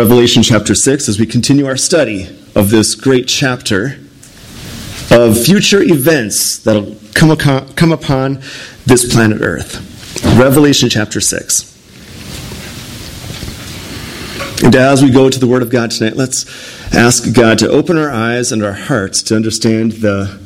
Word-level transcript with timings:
Revelation 0.00 0.44
chapter 0.44 0.76
6 0.76 1.08
as 1.08 1.18
we 1.18 1.26
continue 1.26 1.66
our 1.66 1.76
study 1.76 2.28
of 2.54 2.70
this 2.70 2.94
great 2.94 3.26
chapter 3.26 3.98
of 5.10 5.36
future 5.36 5.82
events 5.82 6.60
that'll 6.60 6.94
come, 7.14 7.36
come 7.74 7.90
upon 7.90 8.34
this 8.86 9.12
planet 9.12 9.40
Earth. 9.40 9.74
Revelation 10.38 10.88
chapter 10.88 11.20
6. 11.20 11.74
And 14.62 14.76
as 14.76 15.02
we 15.02 15.10
go 15.10 15.28
to 15.28 15.40
the 15.40 15.48
Word 15.48 15.62
of 15.62 15.70
God 15.70 15.90
tonight, 15.90 16.14
let's 16.14 16.46
ask 16.94 17.34
God 17.34 17.58
to 17.58 17.68
open 17.68 17.98
our 17.98 18.12
eyes 18.12 18.52
and 18.52 18.62
our 18.62 18.74
hearts 18.74 19.20
to 19.22 19.34
understand 19.34 19.90
the 19.94 20.38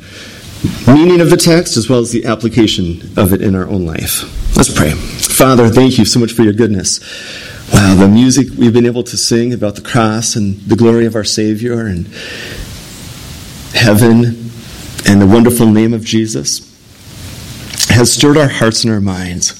meaning 0.87 1.21
of 1.21 1.29
the 1.29 1.37
text 1.37 1.77
as 1.77 1.87
well 1.87 1.99
as 1.99 2.11
the 2.11 2.25
application 2.25 3.01
of 3.15 3.33
it 3.33 3.43
in 3.43 3.53
our 3.53 3.67
own 3.67 3.85
life. 3.85 4.57
Let's 4.57 4.75
pray. 4.75 4.93
Father, 4.93 5.69
thank 5.69 5.99
you 5.99 6.05
so 6.05 6.19
much 6.19 6.31
for 6.31 6.41
your 6.41 6.53
goodness. 6.53 6.99
Wow, 7.73 7.95
the 7.95 8.07
music 8.07 8.49
we've 8.55 8.71
been 8.71 8.85
able 8.85 9.01
to 9.01 9.17
sing 9.17 9.51
about 9.51 9.73
the 9.73 9.81
cross 9.81 10.35
and 10.35 10.59
the 10.59 10.75
glory 10.75 11.07
of 11.07 11.15
our 11.15 11.23
Savior 11.23 11.87
and 11.87 12.05
heaven 13.73 14.51
and 15.07 15.19
the 15.19 15.25
wonderful 15.25 15.65
name 15.65 15.91
of 15.91 16.05
Jesus 16.05 16.59
has 17.89 18.13
stirred 18.13 18.37
our 18.37 18.47
hearts 18.47 18.83
and 18.83 18.93
our 18.93 19.01
minds. 19.01 19.59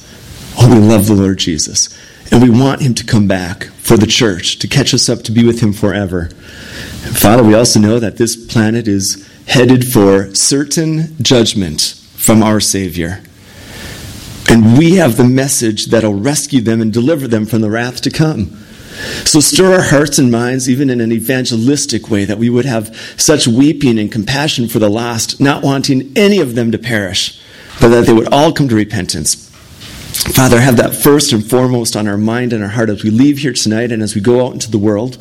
Oh, 0.60 0.72
we 0.72 0.80
love 0.80 1.08
the 1.08 1.16
Lord 1.16 1.40
Jesus. 1.40 1.90
And 2.32 2.44
we 2.44 2.52
want 2.52 2.82
him 2.82 2.94
to 2.94 3.04
come 3.04 3.28
back 3.28 3.64
for 3.80 3.98
the 3.98 4.06
church, 4.06 4.60
to 4.60 4.68
catch 4.68 4.94
us 4.94 5.10
up, 5.10 5.24
to 5.24 5.32
be 5.32 5.44
with 5.44 5.62
him 5.62 5.74
forever. 5.74 6.30
And 7.06 7.18
Father, 7.18 7.44
we 7.44 7.56
also 7.56 7.80
know 7.80 7.98
that 8.00 8.18
this 8.18 8.36
planet 8.36 8.88
is 8.88 9.28
headed 9.48 9.86
for 9.86 10.34
certain 10.36 11.16
judgment 11.20 11.82
from 12.16 12.44
our 12.44 12.60
Savior. 12.60 13.24
And 14.50 14.78
we 14.78 14.96
have 14.96 15.18
the 15.18 15.24
message 15.24 15.88
that'll 15.88 16.14
rescue 16.14 16.62
them 16.62 16.82
and 16.82 16.92
deliver 16.92 17.28
them 17.28 17.46
from 17.46 17.62
the 17.62 17.70
wrath 17.70 18.02
to 18.02 18.12
come. 18.12 18.58
So 19.26 19.40
stir 19.40 19.74
our 19.74 19.82
hearts 19.82 20.20
and 20.20 20.32
minds, 20.32 20.70
even 20.70 20.90
in 20.90 21.02
an 21.02 21.12
evangelistic 21.12 22.10
way, 22.10 22.26
that 22.26 22.38
we 22.38 22.50
would 22.50 22.66
have 22.66 22.96
such 23.18 23.48
weeping 23.48 23.98
and 23.98 24.12
compassion 24.12 24.68
for 24.68 24.80
the 24.80 24.90
lost, 24.90 25.42
not 25.42 25.64
wanting 25.64 26.12
any 26.16 26.40
of 26.40 26.56
them 26.56 26.72
to 26.72 26.78
perish, 26.78 27.42
but 27.82 27.90
that 27.90 28.06
they 28.06 28.14
would 28.14 28.32
all 28.32 28.54
come 28.54 28.68
to 28.70 28.76
repentance. 28.76 29.50
Father, 30.36 30.62
have 30.62 30.78
that 30.78 30.96
first 30.96 31.34
and 31.34 31.48
foremost 31.48 31.96
on 31.96 32.08
our 32.08 32.18
mind 32.18 32.54
and 32.54 32.64
our 32.64 32.70
heart 32.70 32.90
as 32.90 33.04
we 33.04 33.10
leave 33.10 33.40
here 33.40 33.54
tonight 33.54 33.92
and 33.92 34.04
as 34.04 34.14
we 34.14 34.22
go 34.22 34.46
out 34.46 34.54
into 34.54 34.70
the 34.70 34.78
world 34.78 35.16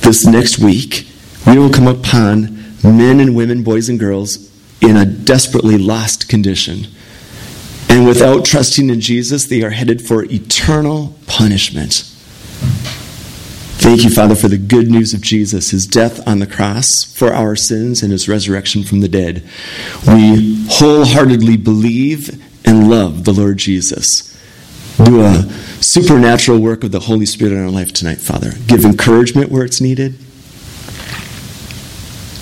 this 0.00 0.26
next 0.26 0.58
week. 0.58 1.08
We 1.46 1.58
will 1.58 1.70
come 1.70 1.86
upon 1.86 2.64
men 2.82 3.20
and 3.20 3.36
women, 3.36 3.62
boys 3.62 3.88
and 3.88 4.00
girls, 4.00 4.50
in 4.82 4.96
a 4.96 5.06
desperately 5.06 5.78
lost 5.78 6.28
condition. 6.28 6.88
And 7.88 8.06
without 8.06 8.44
trusting 8.44 8.90
in 8.90 9.00
Jesus, 9.00 9.46
they 9.46 9.62
are 9.62 9.70
headed 9.70 10.02
for 10.02 10.24
eternal 10.24 11.16
punishment. 11.26 12.04
Thank 13.78 14.02
you, 14.02 14.10
Father, 14.10 14.34
for 14.34 14.48
the 14.48 14.58
good 14.58 14.90
news 14.90 15.14
of 15.14 15.20
Jesus, 15.20 15.70
his 15.70 15.86
death 15.86 16.26
on 16.26 16.40
the 16.40 16.46
cross 16.46 17.04
for 17.04 17.32
our 17.32 17.54
sins 17.54 18.02
and 18.02 18.10
his 18.10 18.28
resurrection 18.28 18.82
from 18.82 19.00
the 19.00 19.08
dead. 19.08 19.44
We 20.06 20.66
wholeheartedly 20.68 21.58
believe 21.58 22.42
and 22.66 22.90
love 22.90 23.24
the 23.24 23.32
Lord 23.32 23.58
Jesus. 23.58 24.36
Do 24.96 25.20
a 25.20 25.42
supernatural 25.80 26.58
work 26.58 26.82
of 26.82 26.90
the 26.90 27.00
Holy 27.00 27.26
Spirit 27.26 27.52
in 27.52 27.62
our 27.62 27.70
life 27.70 27.92
tonight, 27.92 28.18
Father. 28.18 28.52
Give 28.66 28.84
encouragement 28.84 29.52
where 29.52 29.64
it's 29.64 29.80
needed, 29.80 30.14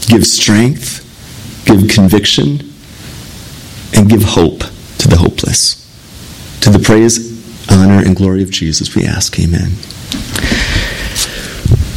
give 0.06 0.25
strength, 0.25 1.03
give 1.67 1.89
conviction, 1.89 2.73
and 3.95 4.08
give 4.08 4.23
hope 4.23 4.64
to 5.05 5.11
the 5.11 5.17
hopeless. 5.19 5.81
To 6.63 6.71
the 6.71 6.79
praise, 6.79 7.71
honor, 7.71 8.03
and 8.03 8.17
glory 8.17 8.43
of 8.43 8.51
Jesus, 8.51 8.95
we 8.97 9.05
ask. 9.05 9.39
Amen. 9.39 9.73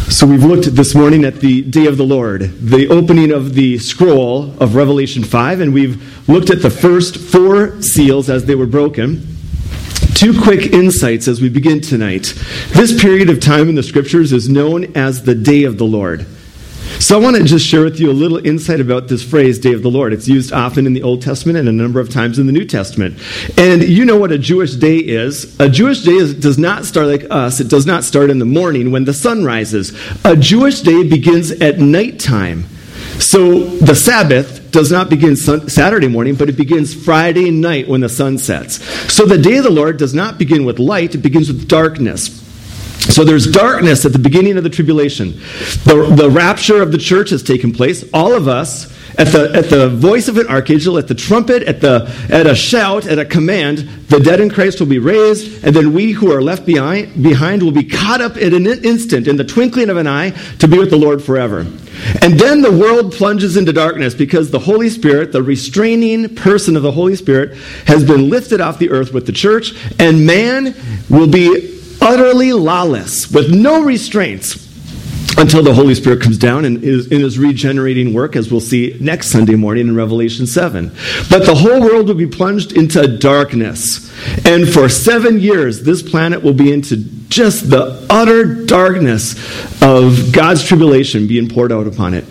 So, 0.10 0.28
we've 0.28 0.44
looked 0.44 0.76
this 0.76 0.94
morning 0.94 1.24
at 1.24 1.36
the 1.36 1.62
day 1.62 1.86
of 1.86 1.96
the 1.96 2.04
Lord, 2.04 2.42
the 2.60 2.90
opening 2.90 3.32
of 3.32 3.54
the 3.54 3.78
scroll 3.78 4.52
of 4.62 4.76
Revelation 4.76 5.24
5, 5.24 5.62
and 5.62 5.74
we've 5.74 6.28
looked 6.28 6.50
at 6.50 6.62
the 6.62 6.70
first 6.70 7.18
four 7.18 7.82
seals 7.82 8.30
as 8.30 8.46
they 8.46 8.56
were 8.56 8.66
broken. 8.66 9.26
Two 10.14 10.42
quick 10.42 10.74
insights 10.74 11.30
as 11.30 11.42
we 11.42 11.48
begin 11.48 11.80
tonight. 11.80 12.34
This 12.70 13.00
period 13.00 13.30
of 13.30 13.40
time 13.40 13.70
in 13.70 13.76
the 13.76 13.84
scriptures 13.84 14.34
is 14.34 14.50
known 14.50 14.98
as 14.98 15.24
the 15.24 15.36
day 15.36 15.64
of 15.64 15.78
the 15.78 15.86
Lord. 15.86 16.26
So 17.00 17.16
I 17.16 17.22
want 17.22 17.36
to 17.36 17.44
just 17.44 17.66
share 17.66 17.84
with 17.84 18.00
you 18.00 18.10
a 18.10 18.12
little 18.12 18.44
insight 18.46 18.82
about 18.82 19.08
this 19.08 19.24
phrase, 19.24 19.60
Day 19.60 19.74
of 19.74 19.84
the 19.84 19.90
Lord. 19.90 20.14
It's 20.14 20.28
used 20.28 20.52
often 20.52 20.88
in 20.88 20.94
the 20.94 21.04
Old 21.04 21.22
Testament 21.22 21.60
and 21.60 21.70
a 21.70 21.72
number 21.72 22.00
of 22.00 22.10
times 22.10 22.40
in 22.40 22.48
the 22.48 22.52
New 22.52 22.66
Testament. 22.66 23.22
And 23.56 23.84
you 23.84 24.04
know 24.04 24.18
what 24.18 24.32
a 24.32 24.38
Jewish 24.38 24.74
day 24.74 24.98
is. 24.98 25.58
A 25.60 25.70
Jewish 25.70 26.02
day 26.02 26.14
is, 26.14 26.34
does 26.34 26.58
not 26.58 26.86
start 26.86 27.08
like 27.08 27.26
us. 27.30 27.60
It 27.60 27.70
does 27.70 27.86
not 27.86 28.04
start 28.04 28.32
in 28.32 28.40
the 28.40 28.46
morning 28.46 28.92
when 28.92 29.06
the 29.06 29.14
sun 29.14 29.44
rises. 29.46 29.98
A 30.26 30.36
Jewish 30.36 30.82
day 30.82 31.08
begins 31.08 31.52
at 31.52 31.78
nighttime. 31.78 32.66
So 33.20 33.64
the 33.66 33.96
Sabbath 33.96 34.72
does 34.72 34.92
not 34.92 35.10
begin 35.10 35.36
Saturday 35.36 36.08
morning, 36.08 36.34
but 36.34 36.50
it 36.50 36.58
begins 36.58 36.94
Friday 36.94 37.52
night 37.52 37.88
when 37.88 38.02
the 38.02 38.10
sun 38.10 38.40
sets. 38.40 38.84
So 39.14 39.26
the 39.26 39.38
day 39.38 39.58
of 39.58 39.64
the 39.64 39.70
Lord 39.70 39.98
does 39.98 40.16
not 40.16 40.40
begin 40.40 40.66
with 40.66 40.80
light, 40.80 41.14
it 41.14 41.20
begins 41.20 41.48
with 41.48 41.68
darkness. 41.68 42.47
So 43.10 43.24
there's 43.24 43.48
darkness 43.48 44.06
at 44.06 44.14
the 44.14 44.20
beginning 44.20 44.58
of 44.58 44.64
the 44.64 44.70
tribulation. 44.70 45.32
The, 45.86 46.14
the 46.16 46.30
rapture 46.30 46.82
of 46.82 46.92
the 46.92 46.98
church 46.98 47.30
has 47.30 47.42
taken 47.42 47.72
place. 47.72 48.08
All 48.14 48.34
of 48.34 48.48
us, 48.48 48.94
at 49.18 49.28
the, 49.28 49.52
at 49.56 49.70
the 49.70 49.90
voice 49.90 50.28
of 50.28 50.38
an 50.38 50.48
archangel, 50.48 50.98
at 50.98 51.08
the 51.08 51.16
trumpet, 51.16 51.64
at, 51.64 51.82
the, 51.82 52.14
at 52.30 52.46
a 52.46 52.54
shout, 52.54 53.08
at 53.08 53.18
a 53.18 53.26
command, 53.26 53.80
the 54.10 54.20
dead 54.20 54.40
in 54.40 54.50
Christ 54.50 54.80
will 54.80 54.88
be 54.88 55.00
raised, 55.00 55.64
and 55.66 55.76
then 55.76 55.94
we 55.94 56.12
who 56.12 56.32
are 56.32 56.42
left 56.42 56.66
behind, 56.66 57.24
behind 57.24 57.64
will 57.64 57.72
be 57.72 57.84
caught 57.84 58.22
up 58.22 58.38
in 58.38 58.54
an 58.54 58.68
instant, 58.68 59.28
in 59.28 59.38
the 59.38 59.44
twinkling 59.44 59.90
of 59.90 59.98
an 59.98 60.06
eye, 60.06 60.32
to 60.60 60.68
be 60.68 60.78
with 60.78 60.92
the 60.92 60.98
Lord 60.98 61.24
forever. 61.24 61.66
And 62.22 62.40
then 62.40 62.62
the 62.62 62.72
world 62.72 63.14
plunges 63.14 63.58
into 63.58 63.74
darkness 63.74 64.14
because 64.14 64.52
the 64.52 64.60
Holy 64.60 64.90
Spirit, 64.90 65.32
the 65.32 65.42
restraining 65.42 66.36
person 66.36 66.76
of 66.76 66.84
the 66.84 66.92
Holy 66.92 67.16
Spirit, 67.16 67.58
has 67.88 68.04
been 68.04 68.30
lifted 68.30 68.62
off 68.62 68.78
the 68.78 68.92
earth 68.92 69.14
with 69.14 69.26
the 69.26 69.32
church, 69.32 69.74
and 69.98 70.26
man 70.26 70.76
will 71.10 71.28
be 71.28 71.67
utterly 72.08 72.54
lawless, 72.54 73.30
with 73.30 73.54
no 73.54 73.84
restraints, 73.84 74.66
until 75.38 75.62
the 75.62 75.74
Holy 75.74 75.94
Spirit 75.94 76.22
comes 76.22 76.38
down 76.38 76.66
and 76.66 76.84
is 76.84 77.12
in 77.12 77.22
his 77.22 77.38
regenerating 77.38 78.14
work, 78.14 78.36
as 78.36 78.50
we'll 78.50 78.62
see 78.62 78.98
next 79.00 79.28
Sunday 79.28 79.56
morning 79.56 79.90
in 79.90 79.96
Revelation 79.96 80.48
7. 80.48 80.90
But 81.30 81.46
the 81.46 81.54
whole 81.54 81.82
world 81.82 82.08
will 82.08 82.16
be 82.16 82.26
plunged 82.26 82.72
into 82.72 83.18
darkness. 83.18 84.12
And 84.46 84.68
for 84.68 84.90
seven 84.90 85.40
years, 85.40 85.84
this 85.84 86.02
planet 86.02 86.42
will 86.42 86.54
be 86.54 86.72
into 86.72 86.98
just 87.30 87.70
the 87.70 88.08
utter 88.10 88.66
darkness 88.66 89.34
of 89.84 90.32
God's 90.32 90.64
tribulation 90.64 91.28
being 91.28 91.50
poured 91.50 91.72
out 91.72 91.86
upon 91.88 92.14
it. 92.14 92.26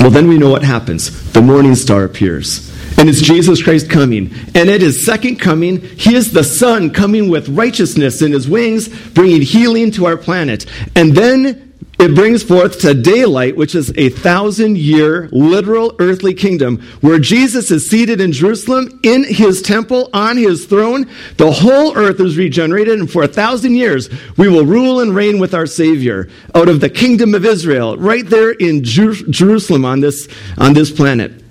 Well, 0.00 0.10
then 0.10 0.26
we 0.26 0.38
know 0.38 0.50
what 0.50 0.64
happens. 0.64 1.32
The 1.32 1.42
morning 1.42 1.74
star 1.74 2.02
appears. 2.04 2.72
And 2.98 3.08
it's 3.08 3.20
Jesus 3.20 3.62
Christ 3.62 3.90
coming. 3.90 4.32
And 4.54 4.70
at 4.70 4.80
his 4.80 5.04
second 5.04 5.36
coming, 5.36 5.80
he 5.80 6.14
is 6.14 6.32
the 6.32 6.44
Son 6.44 6.90
coming 6.90 7.28
with 7.28 7.48
righteousness 7.48 8.22
in 8.22 8.32
his 8.32 8.48
wings, 8.48 8.88
bringing 9.10 9.42
healing 9.42 9.90
to 9.92 10.06
our 10.06 10.16
planet. 10.16 10.66
And 10.94 11.14
then 11.14 11.66
it 11.98 12.14
brings 12.14 12.42
forth 12.42 12.80
to 12.80 12.92
daylight, 12.92 13.56
which 13.56 13.74
is 13.74 13.90
a 13.96 14.10
thousand 14.10 14.76
year 14.76 15.30
literal 15.32 15.96
earthly 15.98 16.34
kingdom, 16.34 16.82
where 17.00 17.18
Jesus 17.18 17.70
is 17.70 17.88
seated 17.88 18.20
in 18.20 18.32
Jerusalem 18.32 19.00
in 19.02 19.24
his 19.24 19.62
temple 19.62 20.10
on 20.12 20.36
his 20.36 20.66
throne. 20.66 21.06
The 21.38 21.50
whole 21.50 21.96
earth 21.96 22.20
is 22.20 22.36
regenerated, 22.36 22.98
and 22.98 23.10
for 23.10 23.22
a 23.22 23.28
thousand 23.28 23.76
years 23.76 24.10
we 24.36 24.46
will 24.46 24.66
rule 24.66 25.00
and 25.00 25.14
reign 25.14 25.38
with 25.38 25.54
our 25.54 25.64
Savior 25.64 26.28
out 26.54 26.68
of 26.68 26.80
the 26.80 26.90
kingdom 26.90 27.34
of 27.34 27.46
Israel, 27.46 27.96
right 27.96 28.26
there 28.26 28.50
in 28.50 28.84
Jerusalem 28.84 29.86
on 29.86 30.00
this, 30.00 30.28
on 30.58 30.74
this 30.74 30.90
planet. 30.90 31.45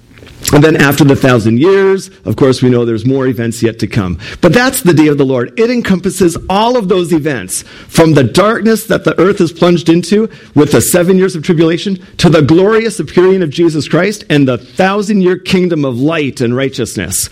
And 0.54 0.64
then 0.64 0.76
after 0.76 1.04
the 1.04 1.16
thousand 1.16 1.60
years, 1.60 2.10
of 2.24 2.36
course, 2.36 2.62
we 2.62 2.70
know 2.70 2.86
there's 2.86 3.06
more 3.06 3.28
events 3.28 3.64
yet 3.64 3.80
to 3.80 3.88
come. 3.88 4.20
But 4.42 4.54
that's 4.54 4.82
the 4.82 4.94
day 4.94 5.08
of 5.08 5.18
the 5.18 5.26
Lord. 5.26 5.60
It 5.60 5.72
encompasses 5.72 6.38
all 6.50 6.78
of 6.78 6.88
those 6.88 7.12
events 7.14 7.64
from 7.64 8.14
the 8.14 8.24
darkness 8.24 8.86
that 8.86 9.04
the 9.04 9.20
earth 9.20 9.42
is 9.42 9.52
plunged 9.52 9.90
into 9.90 10.30
with 10.54 10.72
the 10.72 10.82
seven 10.82 11.18
years 11.18 11.36
of 11.36 11.44
tribulation 11.44 11.96
to 12.18 12.30
the 12.30 12.42
glorious 12.42 13.00
appearing 13.00 13.42
of 13.42 13.50
Jesus 13.50 13.88
Christ 13.88 14.24
and 14.30 14.48
the 14.48 14.58
thousand 14.58 15.22
year 15.22 15.38
kingdom 15.38 15.84
of 15.84 16.00
light 16.00 16.42
and 16.42 16.56
righteousness. 16.56 17.30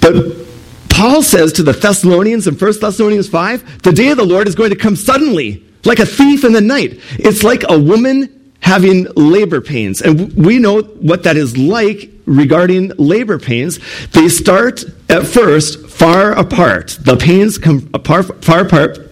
But 0.00 0.14
Paul 0.88 1.22
says 1.22 1.52
to 1.54 1.62
the 1.62 1.72
Thessalonians 1.72 2.46
in 2.46 2.54
1 2.54 2.80
Thessalonians 2.80 3.28
5, 3.28 3.82
the 3.82 3.92
day 3.92 4.10
of 4.10 4.16
the 4.16 4.26
Lord 4.26 4.48
is 4.48 4.54
going 4.54 4.70
to 4.70 4.76
come 4.76 4.96
suddenly, 4.96 5.64
like 5.84 6.00
a 6.00 6.06
thief 6.06 6.44
in 6.44 6.52
the 6.52 6.60
night. 6.60 7.00
It's 7.12 7.42
like 7.42 7.64
a 7.68 7.78
woman 7.78 8.41
having 8.62 9.06
labor 9.14 9.60
pains. 9.60 10.00
And 10.00 10.32
we 10.34 10.58
know 10.58 10.80
what 10.82 11.24
that 11.24 11.36
is 11.36 11.58
like 11.58 12.10
regarding 12.24 12.88
labor 12.96 13.38
pains. 13.38 13.78
They 14.12 14.28
start 14.28 14.84
at 15.10 15.26
first 15.26 15.86
far 15.88 16.32
apart. 16.32 16.96
The 17.00 17.16
pains 17.16 17.58
come 17.58 17.90
apart, 17.92 18.44
far 18.44 18.60
apart, 18.60 19.10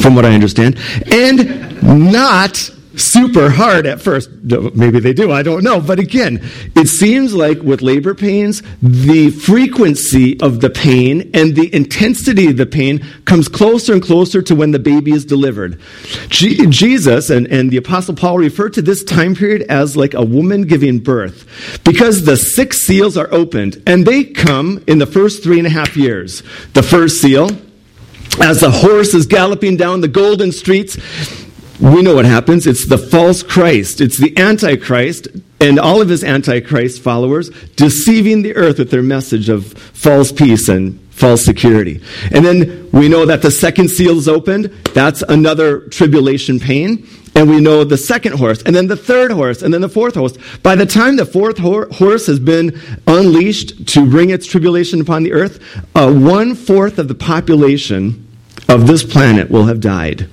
from 0.00 0.14
what 0.14 0.24
I 0.24 0.34
understand, 0.34 0.78
and 1.10 1.82
not 1.82 2.70
super 3.00 3.50
hard 3.50 3.86
at 3.86 4.00
first. 4.00 4.30
Maybe 4.30 5.00
they 5.00 5.12
do, 5.12 5.32
I 5.32 5.42
don't 5.42 5.64
know. 5.64 5.80
But 5.80 5.98
again, 5.98 6.40
it 6.76 6.88
seems 6.88 7.34
like 7.34 7.60
with 7.60 7.82
labor 7.82 8.14
pains, 8.14 8.62
the 8.82 9.30
frequency 9.30 10.40
of 10.40 10.60
the 10.60 10.70
pain 10.70 11.30
and 11.34 11.54
the 11.56 11.74
intensity 11.74 12.48
of 12.48 12.56
the 12.56 12.66
pain 12.66 13.04
comes 13.24 13.48
closer 13.48 13.92
and 13.92 14.02
closer 14.02 14.42
to 14.42 14.54
when 14.54 14.70
the 14.70 14.78
baby 14.78 15.12
is 15.12 15.24
delivered. 15.24 15.80
G- 16.28 16.66
Jesus 16.66 17.30
and, 17.30 17.46
and 17.48 17.70
the 17.70 17.76
Apostle 17.76 18.14
Paul 18.14 18.38
refer 18.38 18.68
to 18.70 18.82
this 18.82 19.02
time 19.04 19.34
period 19.34 19.62
as 19.68 19.96
like 19.96 20.14
a 20.14 20.24
woman 20.24 20.62
giving 20.62 20.98
birth 20.98 21.80
because 21.84 22.24
the 22.24 22.36
six 22.36 22.78
seals 22.78 23.16
are 23.16 23.28
opened 23.32 23.82
and 23.86 24.06
they 24.06 24.24
come 24.24 24.82
in 24.86 24.98
the 24.98 25.06
first 25.06 25.42
three 25.42 25.58
and 25.58 25.66
a 25.66 25.70
half 25.70 25.96
years. 25.96 26.42
The 26.74 26.82
first 26.82 27.20
seal, 27.20 27.50
as 28.40 28.60
the 28.60 28.70
horse 28.70 29.14
is 29.14 29.26
galloping 29.26 29.76
down 29.76 30.00
the 30.00 30.08
golden 30.08 30.52
streets, 30.52 30.96
we 31.80 32.02
know 32.02 32.14
what 32.14 32.26
happens. 32.26 32.66
It's 32.66 32.86
the 32.86 32.98
false 32.98 33.42
Christ. 33.42 34.00
It's 34.00 34.18
the 34.18 34.36
Antichrist 34.36 35.28
and 35.60 35.78
all 35.78 36.00
of 36.00 36.08
his 36.08 36.22
Antichrist 36.22 37.02
followers 37.02 37.50
deceiving 37.76 38.42
the 38.42 38.54
earth 38.56 38.78
with 38.78 38.90
their 38.90 39.02
message 39.02 39.48
of 39.48 39.72
false 39.72 40.32
peace 40.32 40.68
and 40.68 41.00
false 41.10 41.44
security. 41.44 42.02
And 42.32 42.44
then 42.44 42.90
we 42.92 43.08
know 43.08 43.26
that 43.26 43.42
the 43.42 43.50
second 43.50 43.90
seal 43.90 44.18
is 44.18 44.28
opened. 44.28 44.66
That's 44.94 45.22
another 45.22 45.80
tribulation 45.88 46.60
pain. 46.60 47.06
And 47.34 47.48
we 47.48 47.60
know 47.60 47.84
the 47.84 47.96
second 47.96 48.34
horse, 48.38 48.60
and 48.62 48.74
then 48.74 48.88
the 48.88 48.96
third 48.96 49.30
horse, 49.30 49.62
and 49.62 49.72
then 49.72 49.82
the 49.82 49.88
fourth 49.88 50.16
horse. 50.16 50.36
By 50.64 50.74
the 50.74 50.84
time 50.84 51.14
the 51.14 51.24
fourth 51.24 51.58
horse 51.58 52.26
has 52.26 52.40
been 52.40 52.80
unleashed 53.06 53.86
to 53.88 54.10
bring 54.10 54.30
its 54.30 54.46
tribulation 54.46 55.00
upon 55.00 55.22
the 55.22 55.32
earth, 55.32 55.60
uh, 55.94 56.12
one 56.12 56.56
fourth 56.56 56.98
of 56.98 57.06
the 57.06 57.14
population 57.14 58.26
of 58.68 58.88
this 58.88 59.04
planet 59.04 59.48
will 59.48 59.66
have 59.66 59.80
died. 59.80 60.28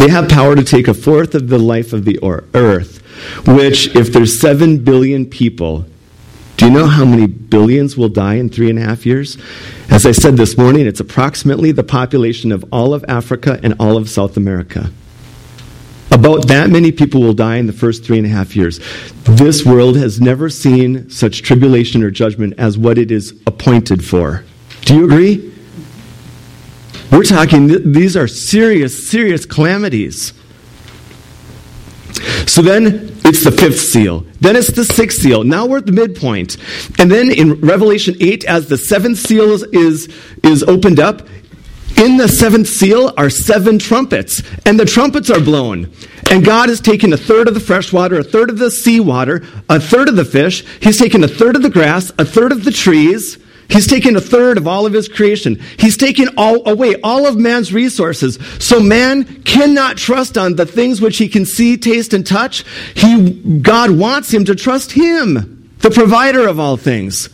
They 0.00 0.08
have 0.08 0.30
power 0.30 0.56
to 0.56 0.64
take 0.64 0.88
a 0.88 0.94
fourth 0.94 1.34
of 1.34 1.50
the 1.50 1.58
life 1.58 1.92
of 1.92 2.06
the 2.06 2.18
earth, 2.22 3.02
which, 3.46 3.94
if 3.94 4.10
there's 4.14 4.40
seven 4.40 4.82
billion 4.82 5.26
people, 5.26 5.84
do 6.56 6.64
you 6.64 6.70
know 6.70 6.86
how 6.86 7.04
many 7.04 7.26
billions 7.26 7.98
will 7.98 8.08
die 8.08 8.36
in 8.36 8.48
three 8.48 8.70
and 8.70 8.78
a 8.78 8.82
half 8.82 9.04
years? 9.04 9.36
As 9.90 10.06
I 10.06 10.12
said 10.12 10.38
this 10.38 10.56
morning, 10.56 10.86
it's 10.86 11.00
approximately 11.00 11.70
the 11.72 11.84
population 11.84 12.50
of 12.50 12.64
all 12.72 12.94
of 12.94 13.04
Africa 13.08 13.60
and 13.62 13.74
all 13.78 13.98
of 13.98 14.08
South 14.08 14.38
America. 14.38 14.90
About 16.10 16.48
that 16.48 16.70
many 16.70 16.92
people 16.92 17.20
will 17.20 17.34
die 17.34 17.56
in 17.56 17.66
the 17.66 17.74
first 17.74 18.02
three 18.02 18.16
and 18.16 18.26
a 18.26 18.30
half 18.30 18.56
years. 18.56 18.80
This 19.24 19.66
world 19.66 19.98
has 19.98 20.18
never 20.18 20.48
seen 20.48 21.10
such 21.10 21.42
tribulation 21.42 22.02
or 22.02 22.10
judgment 22.10 22.54
as 22.56 22.78
what 22.78 22.96
it 22.96 23.10
is 23.10 23.38
appointed 23.46 24.02
for. 24.02 24.46
Do 24.86 24.96
you 24.96 25.04
agree? 25.04 25.49
We're 27.10 27.24
talking, 27.24 27.92
these 27.92 28.16
are 28.16 28.28
serious, 28.28 29.10
serious 29.10 29.44
calamities. 29.44 30.32
So 32.46 32.62
then 32.62 33.18
it's 33.24 33.44
the 33.44 33.52
fifth 33.52 33.80
seal. 33.80 34.26
Then 34.40 34.56
it's 34.56 34.72
the 34.72 34.84
sixth 34.84 35.20
seal. 35.20 35.44
Now 35.44 35.66
we're 35.66 35.78
at 35.78 35.86
the 35.86 35.92
midpoint. 35.92 36.56
And 36.98 37.10
then 37.10 37.30
in 37.30 37.60
Revelation 37.60 38.16
8, 38.20 38.44
as 38.44 38.68
the 38.68 38.76
seventh 38.76 39.18
seal 39.18 39.52
is, 39.52 39.62
is, 39.64 40.08
is 40.42 40.62
opened 40.64 41.00
up, 41.00 41.26
in 41.96 42.16
the 42.16 42.28
seventh 42.28 42.68
seal 42.68 43.12
are 43.16 43.28
seven 43.28 43.78
trumpets, 43.78 44.42
and 44.64 44.80
the 44.80 44.86
trumpets 44.86 45.28
are 45.30 45.40
blown. 45.40 45.92
And 46.30 46.44
God 46.44 46.68
has 46.68 46.80
taken 46.80 47.12
a 47.12 47.16
third 47.16 47.48
of 47.48 47.54
the 47.54 47.60
fresh 47.60 47.92
water, 47.92 48.18
a 48.18 48.24
third 48.24 48.50
of 48.50 48.58
the 48.58 48.70
seawater, 48.70 49.44
a 49.68 49.80
third 49.80 50.08
of 50.08 50.16
the 50.16 50.24
fish. 50.24 50.64
He's 50.80 50.98
taken 50.98 51.22
a 51.24 51.28
third 51.28 51.56
of 51.56 51.62
the 51.62 51.70
grass, 51.70 52.10
a 52.18 52.24
third 52.24 52.52
of 52.52 52.64
the 52.64 52.70
trees, 52.70 53.36
He's 53.70 53.86
taken 53.86 54.16
a 54.16 54.20
third 54.20 54.58
of 54.58 54.66
all 54.66 54.84
of 54.84 54.92
his 54.92 55.08
creation. 55.08 55.60
He's 55.78 55.96
taken 55.96 56.28
all 56.36 56.68
away 56.68 56.96
all 57.02 57.26
of 57.26 57.36
man's 57.36 57.72
resources. 57.72 58.38
So 58.58 58.80
man 58.80 59.42
cannot 59.44 59.96
trust 59.96 60.36
on 60.36 60.56
the 60.56 60.66
things 60.66 61.00
which 61.00 61.18
he 61.18 61.28
can 61.28 61.46
see, 61.46 61.76
taste, 61.76 62.12
and 62.12 62.26
touch. 62.26 62.64
He, 62.94 63.30
God 63.60 63.92
wants 63.92 64.32
him 64.32 64.44
to 64.46 64.54
trust 64.54 64.92
him, 64.92 65.70
the 65.78 65.90
provider 65.90 66.48
of 66.48 66.58
all 66.58 66.76
things. 66.76 67.28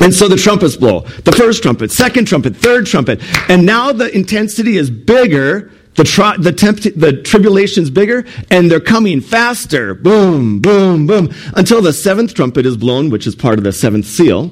And 0.00 0.14
so 0.14 0.28
the 0.28 0.36
trumpets 0.36 0.76
blow. 0.76 1.00
The 1.00 1.32
first 1.32 1.62
trumpet, 1.62 1.90
second 1.90 2.26
trumpet, 2.26 2.56
third 2.56 2.86
trumpet. 2.86 3.20
And 3.50 3.66
now 3.66 3.92
the 3.92 4.14
intensity 4.14 4.76
is 4.76 4.90
bigger. 4.90 5.72
The, 5.94 6.04
tri- 6.04 6.38
the, 6.38 6.52
tempt- 6.52 6.98
the 6.98 7.20
tribulation's 7.20 7.90
bigger, 7.90 8.24
and 8.50 8.70
they're 8.70 8.80
coming 8.80 9.20
faster. 9.20 9.94
Boom, 9.94 10.60
boom, 10.60 11.06
boom. 11.06 11.34
Until 11.54 11.82
the 11.82 11.92
seventh 11.92 12.32
trumpet 12.32 12.64
is 12.64 12.78
blown, 12.78 13.10
which 13.10 13.26
is 13.26 13.34
part 13.34 13.58
of 13.58 13.64
the 13.64 13.72
seventh 13.72 14.06
seal. 14.06 14.50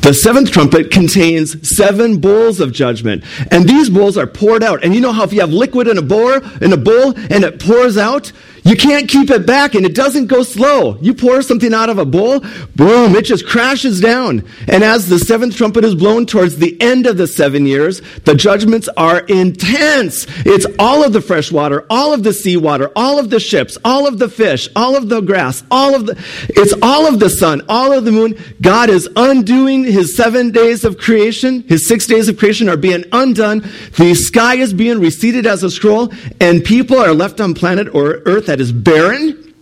The 0.00 0.12
seventh 0.12 0.50
trumpet 0.50 0.90
contains 0.90 1.76
seven 1.76 2.18
bowls 2.18 2.60
of 2.60 2.72
judgment, 2.72 3.24
and 3.50 3.68
these 3.68 3.88
bowls 3.88 4.16
are 4.16 4.26
poured 4.26 4.62
out. 4.62 4.84
And 4.84 4.94
you 4.94 5.00
know 5.00 5.12
how 5.12 5.24
if 5.24 5.32
you 5.32 5.40
have 5.40 5.52
liquid 5.52 5.88
in 5.88 5.98
a 5.98 6.02
bowl, 6.02 6.40
in 6.60 6.72
a 6.72 6.76
bowl, 6.76 7.14
and 7.16 7.44
it 7.44 7.60
pours 7.60 7.96
out, 7.96 8.32
you 8.64 8.76
can't 8.76 9.08
keep 9.08 9.30
it 9.30 9.46
back 9.46 9.74
and 9.74 9.84
it 9.86 9.94
doesn't 9.94 10.26
go 10.26 10.42
slow. 10.42 10.96
You 11.00 11.14
pour 11.14 11.42
something 11.42 11.72
out 11.72 11.90
of 11.90 11.98
a 11.98 12.04
bowl, 12.04 12.40
boom, 12.74 13.14
it 13.14 13.24
just 13.24 13.46
crashes 13.46 14.00
down. 14.00 14.44
And 14.66 14.82
as 14.82 15.08
the 15.08 15.18
seventh 15.18 15.56
trumpet 15.56 15.84
is 15.84 15.94
blown 15.94 16.26
towards 16.26 16.56
the 16.56 16.80
end 16.80 17.06
of 17.06 17.16
the 17.16 17.26
seven 17.26 17.66
years, 17.66 18.02
the 18.24 18.34
judgments 18.34 18.88
are 18.96 19.20
intense. 19.20 20.26
It's 20.44 20.66
all 20.78 21.04
of 21.04 21.12
the 21.12 21.20
fresh 21.20 21.52
water, 21.52 21.86
all 21.88 22.12
of 22.12 22.22
the 22.22 22.32
seawater, 22.32 22.90
all 22.96 23.18
of 23.18 23.30
the 23.30 23.40
ships, 23.40 23.78
all 23.84 24.06
of 24.06 24.18
the 24.18 24.28
fish, 24.28 24.68
all 24.74 24.96
of 24.96 25.08
the 25.08 25.20
grass, 25.20 25.62
all 25.70 25.94
of 25.94 26.06
the, 26.06 26.18
it's 26.48 26.74
all 26.82 27.06
of 27.06 27.20
the 27.20 27.30
sun, 27.30 27.62
all 27.68 27.92
of 27.92 28.04
the 28.04 28.12
moon. 28.12 28.36
God 28.60 28.90
is 28.90 29.08
undoing 29.16 29.84
his 29.84 30.16
seven 30.16 30.50
days 30.50 30.84
of 30.84 30.98
creation. 30.98 31.62
His 31.68 31.86
six 31.86 32.06
days 32.06 32.28
of 32.28 32.38
creation 32.38 32.68
are 32.68 32.76
being 32.76 33.04
undone. 33.12 33.60
The 33.96 34.14
sky 34.14 34.56
is 34.56 34.72
being 34.72 35.00
receded 35.00 35.46
as 35.46 35.62
a 35.62 35.70
scroll 35.70 36.12
and 36.40 36.64
people 36.64 36.98
are 36.98 37.12
left 37.12 37.40
on 37.40 37.54
planet 37.54 37.94
or 37.94 38.22
earth 38.26 38.47
that 38.48 38.60
is 38.60 38.72
barren. 38.72 39.54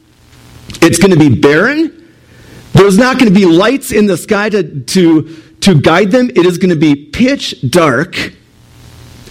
It's 0.80 0.98
going 0.98 1.10
to 1.10 1.18
be 1.18 1.28
barren. 1.28 2.12
There's 2.72 2.96
not 2.96 3.18
going 3.18 3.32
to 3.32 3.38
be 3.38 3.44
lights 3.44 3.90
in 3.90 4.06
the 4.06 4.16
sky 4.16 4.48
to, 4.48 4.80
to, 4.80 5.42
to 5.60 5.80
guide 5.80 6.12
them. 6.12 6.30
It 6.30 6.46
is 6.46 6.56
going 6.56 6.70
to 6.70 6.76
be 6.76 6.94
pitch 6.94 7.68
dark 7.68 8.32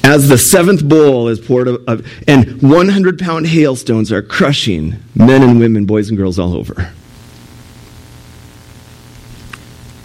as 0.03 0.27
the 0.27 0.37
seventh 0.37 0.87
bowl 0.87 1.29
is 1.29 1.39
poured, 1.39 1.67
of, 1.67 2.05
and 2.27 2.61
100 2.61 3.17
pound 3.17 3.47
hailstones 3.47 4.11
are 4.11 4.21
crushing 4.21 4.97
men 5.15 5.41
and 5.41 5.59
women, 5.59 5.85
boys 5.85 6.09
and 6.09 6.17
girls 6.17 6.37
all 6.37 6.53
over. 6.53 6.93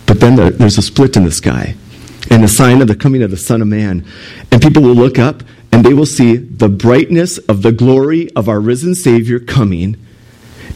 But 0.07 0.21
then 0.21 0.37
there, 0.37 0.51
there's 0.51 0.79
a 0.79 0.83
split 0.83 1.17
in 1.17 1.25
the 1.25 1.33
sky 1.33 1.75
and 2.31 2.45
a 2.45 2.49
sign 2.49 2.81
of 2.83 2.89
the 2.89 2.95
coming 2.95 3.23
of 3.23 3.31
the 3.31 3.37
Son 3.37 3.61
of 3.61 3.69
Man. 3.69 4.07
And 4.53 4.63
people 4.63 4.83
will 4.83 4.95
look 4.95 5.19
up 5.19 5.43
and 5.73 5.85
they 5.85 5.95
will 5.95 6.07
see 6.07 6.37
the 6.37 6.69
brightness 6.69 7.39
of 7.39 7.63
the 7.63 7.73
glory 7.73 8.31
of 8.35 8.49
our 8.49 8.61
risen 8.61 8.95
Savior 8.95 9.39
coming, 9.39 9.97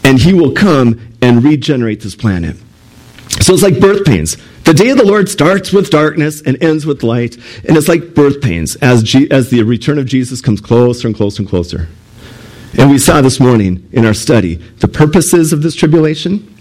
and 0.03 0.21
he 0.21 0.33
will 0.33 0.53
come 0.53 1.01
and 1.21 1.43
regenerate 1.43 2.01
this 2.01 2.15
planet. 2.15 2.57
So 3.41 3.53
it's 3.55 3.63
like 3.63 3.81
birth 3.81 4.05
pains. 4.05 4.37
The 4.65 4.73
day 4.73 4.91
of 4.91 4.99
the 4.99 5.05
Lord 5.05 5.29
starts 5.29 5.73
with 5.73 5.91
darkness 5.91 6.41
and 6.41 6.63
ends 6.63 6.87
with 6.87 7.03
light, 7.03 7.37
and 7.67 7.77
it's 7.77 7.89
like 7.89 8.15
birth 8.15 8.41
pains 8.41 8.77
as, 8.77 9.03
G- 9.03 9.31
as 9.31 9.51
the 9.51 9.63
return 9.63 9.99
of 9.99 10.07
Jesus 10.07 10.41
comes 10.41 10.61
closer 10.61 11.09
and 11.09 11.17
closer 11.17 11.43
and 11.43 11.49
closer. 11.49 11.89
And 12.79 12.91
we 12.91 12.99
saw 12.99 13.21
this 13.21 13.39
morning 13.39 13.89
in 13.93 14.05
our 14.05 14.15
study 14.15 14.55
the 14.55 14.89
purposes 14.89 15.53
of 15.53 15.63
this 15.63 15.75
tribulation. 15.75 16.55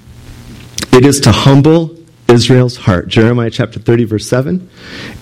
It 0.91 1.05
is 1.05 1.19
to 1.21 1.31
humble 1.31 1.97
Israel's 2.27 2.77
heart. 2.77 3.07
Jeremiah 3.07 3.49
chapter 3.49 3.79
30, 3.79 4.03
verse 4.05 4.27
7. 4.27 4.69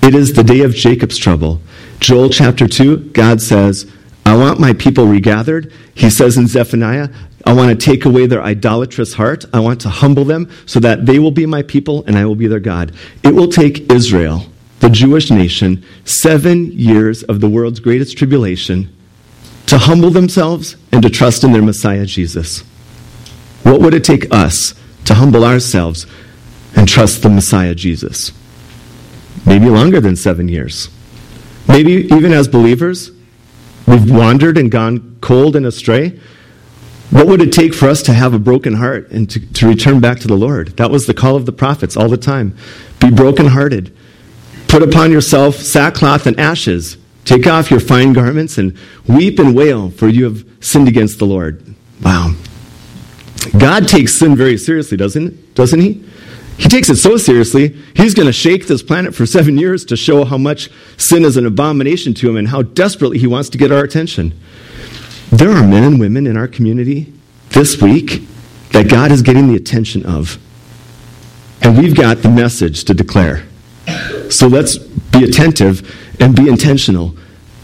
It 0.02 0.16
is 0.16 0.34
the 0.34 0.44
day 0.44 0.62
of 0.62 0.74
Jacob's 0.74 1.18
trouble. 1.18 1.62
Joel 2.02 2.30
chapter 2.30 2.68
2, 2.68 3.12
God 3.12 3.42
says, 3.42 3.90
I 4.26 4.36
want 4.36 4.60
my 4.60 4.74
people 4.74 5.06
regathered. 5.06 5.72
He 5.94 6.10
says 6.10 6.36
in 6.36 6.48
Zephaniah, 6.48 7.10
I 7.46 7.54
want 7.54 7.80
to 7.80 7.86
take 7.86 8.06
away 8.06 8.26
their 8.26 8.42
idolatrous 8.42 9.14
heart. 9.14 9.46
I 9.54 9.60
want 9.60 9.82
to 9.82 9.90
humble 9.90 10.26
them 10.26 10.50
so 10.66 10.80
that 10.80 11.06
they 11.06 11.20
will 11.20 11.32
be 11.32 11.46
my 11.46 11.62
people 11.62 12.04
and 12.06 12.18
I 12.18 12.26
will 12.26 12.36
be 12.36 12.48
their 12.48 12.60
God. 12.60 12.94
It 13.24 13.36
will 13.36 13.48
take 13.48 13.92
Israel, 13.92 14.48
the 14.80 14.90
Jewish 14.90 15.30
nation, 15.30 15.86
seven 16.04 16.72
years 16.72 17.22
of 17.24 17.40
the 17.40 17.50
world's 17.50 17.80
greatest 17.80 18.18
tribulation 18.18 18.96
to 19.68 19.78
humble 19.78 20.10
themselves 20.10 20.78
and 20.92 21.04
to 21.04 21.10
trust 21.10 21.44
in 21.44 21.52
their 21.52 21.62
Messiah, 21.62 22.08
Jesus. 22.08 22.62
What 23.62 23.80
would 23.80 23.94
it 23.94 24.04
take 24.04 24.34
us 24.34 24.74
to 25.06 25.14
humble 25.14 25.46
ourselves 25.46 26.08
and 26.76 26.88
trust 26.88 27.22
the 27.22 27.30
Messiah, 27.30 27.76
Jesus? 27.76 28.32
Maybe 29.46 29.68
longer 29.68 30.02
than 30.02 30.16
seven 30.16 30.48
years. 30.50 30.90
Maybe 31.68 31.92
even 32.14 32.34
as 32.34 32.48
believers, 32.48 33.12
we've 33.88 34.10
wandered 34.10 34.58
and 34.58 34.72
gone 34.72 35.18
cold 35.22 35.56
and 35.56 35.66
astray. 35.66 36.20
What 37.12 37.28
would 37.28 37.42
it 37.42 37.52
take 37.52 37.74
for 37.74 37.90
us 37.90 38.02
to 38.04 38.14
have 38.14 38.34
a 38.34 38.40
broken 38.40 38.76
heart 38.76 39.12
and 39.12 39.30
to, 39.30 39.40
to 39.54 39.68
return 39.68 40.00
back 40.00 40.20
to 40.22 40.28
the 40.28 40.38
Lord? 40.38 40.78
That 40.78 40.92
was 40.92 41.08
the 41.08 41.14
call 41.14 41.36
of 41.36 41.46
the 41.46 41.52
prophets 41.52 41.98
all 41.98 42.08
the 42.08 42.18
time. 42.18 42.56
Be 43.00 43.10
brokenhearted. 43.12 43.96
Put 44.68 44.82
upon 44.82 45.12
yourself 45.12 45.56
sackcloth 45.56 46.26
and 46.26 46.40
ashes. 46.40 46.98
Take 47.26 47.46
off 47.48 47.70
your 47.70 47.82
fine 47.82 48.14
garments 48.14 48.58
and 48.58 48.78
weep 49.06 49.40
and 49.40 49.54
wail, 49.54 49.92
for 49.92 50.08
you 50.08 50.24
have 50.24 50.46
sinned 50.62 50.88
against 50.88 51.20
the 51.20 51.26
Lord. 51.26 51.76
Wow. 52.02 52.34
God 53.58 53.88
takes 53.88 54.18
sin 54.18 54.36
very 54.36 54.58
seriously, 54.58 54.98
doesn't, 54.98 55.56
doesn't 55.56 55.82
he? 55.82 56.04
He 56.62 56.70
takes 56.70 56.92
it 56.92 56.98
so 56.98 57.18
seriously, 57.18 57.76
he's 57.96 58.14
going 58.14 58.28
to 58.28 58.32
shake 58.32 58.68
this 58.68 58.84
planet 58.84 59.16
for 59.16 59.26
seven 59.26 59.58
years 59.58 59.84
to 59.86 59.98
show 59.98 60.26
how 60.26 60.38
much 60.38 60.70
sin 60.96 61.26
is 61.26 61.36
an 61.36 61.48
abomination 61.48 62.14
to 62.14 62.30
him 62.30 62.38
and 62.38 62.50
how 62.50 62.62
desperately 62.62 63.18
he 63.18 63.26
wants 63.26 63.50
to 63.50 63.58
get 63.58 63.72
our 63.72 63.84
attention. 63.84 64.40
There 65.32 65.50
are 65.50 65.68
men 65.68 65.84
and 65.84 66.00
women 66.00 66.28
in 66.28 66.38
our 66.38 66.48
community 66.48 67.12
this 67.50 67.82
week 67.82 68.28
that 68.74 68.92
God 68.92 69.12
is 69.12 69.24
getting 69.24 69.48
the 69.48 69.56
attention 69.56 70.06
of. 70.06 70.38
And 71.64 71.80
we've 71.80 71.96
got 71.96 72.18
the 72.18 72.30
message 72.30 72.84
to 72.84 72.94
declare. 72.94 73.44
So 74.30 74.46
let's 74.46 74.78
be 74.78 75.24
attentive 75.24 75.82
and 76.22 76.36
be 76.36 76.48
intentional 76.48 77.18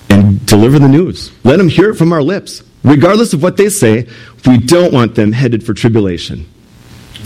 and 0.10 0.44
deliver 0.48 0.80
the 0.80 0.88
news. 0.88 1.32
Let 1.44 1.58
them 1.58 1.70
hear 1.70 1.92
it 1.92 1.98
from 1.98 2.12
our 2.12 2.24
lips. 2.24 2.64
Regardless 2.84 3.34
of 3.34 3.44
what 3.44 3.58
they 3.58 3.70
say, 3.70 4.08
we 4.48 4.58
don't 4.58 4.92
want 4.92 5.14
them 5.14 5.34
headed 5.34 5.64
for 5.64 5.76
tribulation. 5.76 6.48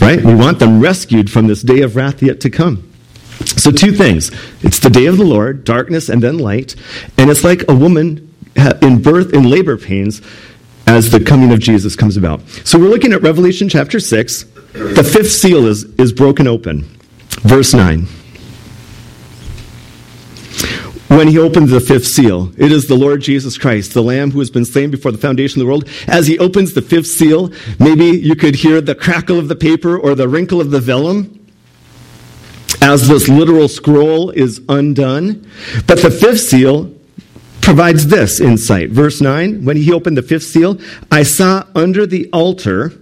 Right? 0.00 0.22
We 0.22 0.34
want 0.34 0.58
them 0.58 0.80
rescued 0.80 1.30
from 1.30 1.46
this 1.46 1.62
day 1.62 1.82
of 1.82 1.96
wrath 1.96 2.22
yet 2.22 2.40
to 2.40 2.50
come. 2.50 2.88
So, 3.44 3.70
two 3.70 3.92
things. 3.92 4.30
It's 4.62 4.78
the 4.78 4.90
day 4.90 5.06
of 5.06 5.16
the 5.16 5.24
Lord, 5.24 5.64
darkness 5.64 6.08
and 6.08 6.22
then 6.22 6.38
light. 6.38 6.76
And 7.18 7.30
it's 7.30 7.44
like 7.44 7.68
a 7.68 7.74
woman 7.74 8.34
in 8.82 9.02
birth, 9.02 9.32
in 9.32 9.48
labor 9.48 9.76
pains, 9.76 10.22
as 10.86 11.10
the 11.10 11.20
coming 11.20 11.52
of 11.52 11.58
Jesus 11.58 11.96
comes 11.96 12.16
about. 12.16 12.46
So, 12.64 12.78
we're 12.78 12.88
looking 12.88 13.12
at 13.12 13.22
Revelation 13.22 13.68
chapter 13.68 13.98
6. 14.00 14.42
The 14.72 15.04
fifth 15.04 15.32
seal 15.32 15.66
is, 15.66 15.84
is 15.98 16.12
broken 16.12 16.46
open. 16.46 16.82
Verse 17.42 17.74
9 17.74 18.06
when 21.16 21.28
he 21.28 21.38
opens 21.38 21.70
the 21.70 21.80
fifth 21.80 22.06
seal. 22.06 22.52
It 22.56 22.72
is 22.72 22.88
the 22.88 22.94
Lord 22.94 23.20
Jesus 23.20 23.58
Christ, 23.58 23.94
the 23.94 24.02
Lamb 24.02 24.30
who 24.30 24.38
has 24.38 24.50
been 24.50 24.64
slain 24.64 24.90
before 24.90 25.12
the 25.12 25.18
foundation 25.18 25.60
of 25.60 25.66
the 25.66 25.68
world. 25.68 25.88
As 26.08 26.26
he 26.26 26.38
opens 26.38 26.74
the 26.74 26.82
fifth 26.82 27.06
seal, 27.06 27.52
maybe 27.78 28.06
you 28.06 28.34
could 28.34 28.54
hear 28.54 28.80
the 28.80 28.94
crackle 28.94 29.38
of 29.38 29.48
the 29.48 29.56
paper 29.56 29.98
or 29.98 30.14
the 30.14 30.28
wrinkle 30.28 30.60
of 30.60 30.70
the 30.70 30.80
vellum 30.80 31.38
as 32.80 33.08
this 33.08 33.28
literal 33.28 33.68
scroll 33.68 34.30
is 34.30 34.60
undone. 34.68 35.48
But 35.86 36.02
the 36.02 36.10
fifth 36.10 36.40
seal 36.40 36.92
provides 37.60 38.08
this 38.08 38.40
insight. 38.40 38.90
Verse 38.90 39.20
9 39.20 39.64
When 39.64 39.76
he 39.76 39.92
opened 39.92 40.16
the 40.16 40.22
fifth 40.22 40.44
seal, 40.44 40.78
I 41.10 41.22
saw 41.22 41.64
under 41.74 42.06
the 42.06 42.28
altar 42.32 42.92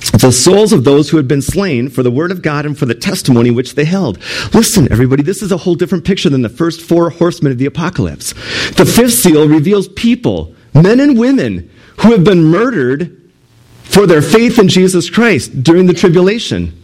the 0.00 0.30
souls 0.30 0.72
of 0.72 0.84
those 0.84 1.10
who 1.10 1.16
had 1.16 1.28
been 1.28 1.42
slain 1.42 1.88
for 1.88 2.02
the 2.02 2.10
word 2.10 2.30
of 2.30 2.42
God 2.42 2.66
and 2.66 2.78
for 2.78 2.86
the 2.86 2.94
testimony 2.94 3.50
which 3.50 3.74
they 3.74 3.84
held. 3.84 4.18
Listen, 4.54 4.90
everybody, 4.90 5.22
this 5.22 5.42
is 5.42 5.52
a 5.52 5.56
whole 5.56 5.74
different 5.74 6.04
picture 6.04 6.30
than 6.30 6.42
the 6.42 6.48
first 6.48 6.80
four 6.80 7.10
horsemen 7.10 7.52
of 7.52 7.58
the 7.58 7.66
apocalypse. 7.66 8.32
The 8.72 8.86
fifth 8.86 9.14
seal 9.14 9.48
reveals 9.48 9.88
people, 9.88 10.54
men 10.74 11.00
and 11.00 11.18
women, 11.18 11.70
who 11.98 12.12
have 12.12 12.24
been 12.24 12.44
murdered 12.44 13.30
for 13.84 14.06
their 14.06 14.22
faith 14.22 14.58
in 14.58 14.68
Jesus 14.68 15.08
Christ 15.08 15.62
during 15.62 15.86
the 15.86 15.94
tribulation. 15.94 16.82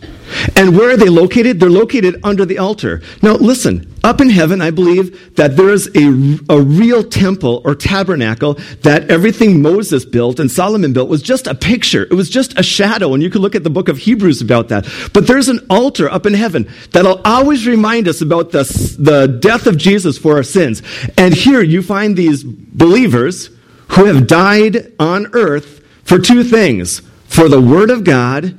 And 0.56 0.76
where 0.76 0.90
are 0.90 0.96
they 0.96 1.08
located? 1.08 1.60
They're 1.60 1.70
located 1.70 2.20
under 2.22 2.44
the 2.44 2.58
altar. 2.58 3.02
Now, 3.22 3.34
listen, 3.34 3.92
up 4.04 4.20
in 4.20 4.30
heaven, 4.30 4.60
I 4.60 4.70
believe 4.70 5.36
that 5.36 5.56
there 5.56 5.70
is 5.70 5.88
a, 5.94 6.38
a 6.52 6.60
real 6.60 7.04
temple 7.04 7.62
or 7.64 7.74
tabernacle 7.74 8.54
that 8.82 9.10
everything 9.10 9.62
Moses 9.62 10.04
built 10.04 10.40
and 10.40 10.50
Solomon 10.50 10.92
built 10.92 11.08
was 11.08 11.22
just 11.22 11.46
a 11.46 11.54
picture. 11.54 12.02
It 12.02 12.14
was 12.14 12.28
just 12.28 12.58
a 12.58 12.62
shadow, 12.62 13.14
and 13.14 13.22
you 13.22 13.30
can 13.30 13.42
look 13.42 13.54
at 13.54 13.64
the 13.64 13.70
book 13.70 13.88
of 13.88 13.98
Hebrews 13.98 14.40
about 14.40 14.68
that. 14.68 14.86
But 15.12 15.26
there's 15.26 15.48
an 15.48 15.64
altar 15.70 16.10
up 16.10 16.26
in 16.26 16.34
heaven 16.34 16.68
that'll 16.90 17.20
always 17.24 17.66
remind 17.66 18.08
us 18.08 18.20
about 18.20 18.50
the, 18.50 18.64
the 18.98 19.26
death 19.26 19.66
of 19.66 19.76
Jesus 19.76 20.18
for 20.18 20.36
our 20.36 20.42
sins. 20.42 20.82
And 21.16 21.34
here 21.34 21.62
you 21.62 21.82
find 21.82 22.16
these 22.16 22.42
believers 22.44 23.50
who 23.88 24.06
have 24.06 24.26
died 24.26 24.92
on 24.98 25.28
earth 25.34 25.80
for 26.02 26.18
two 26.18 26.42
things 26.42 27.00
for 27.24 27.48
the 27.48 27.60
Word 27.60 27.90
of 27.90 28.04
God 28.04 28.58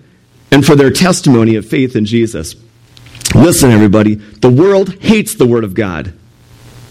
and 0.54 0.64
for 0.64 0.76
their 0.76 0.92
testimony 0.92 1.56
of 1.56 1.66
faith 1.66 1.96
in 1.96 2.06
Jesus. 2.06 2.56
Listen, 3.34 3.72
everybody, 3.72 4.14
the 4.14 4.52
world 4.52 4.94
hates 5.02 5.34
the 5.34 5.48
Word 5.48 5.64
of 5.64 5.74
God. 5.74 6.14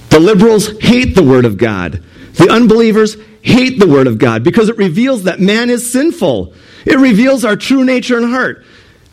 The 0.08 0.18
liberals 0.18 0.76
hate 0.80 1.14
the 1.14 1.22
Word 1.22 1.44
of 1.44 1.58
God. 1.58 2.02
The 2.34 2.50
unbelievers 2.50 3.16
hate 3.40 3.78
the 3.78 3.86
Word 3.86 4.08
of 4.08 4.18
God 4.18 4.42
because 4.42 4.68
it 4.68 4.76
reveals 4.78 5.22
that 5.22 5.38
man 5.38 5.70
is 5.70 5.92
sinful. 5.92 6.54
It 6.84 6.98
reveals 6.98 7.44
our 7.44 7.54
true 7.54 7.84
nature 7.84 8.16
and 8.16 8.28
heart. 8.28 8.64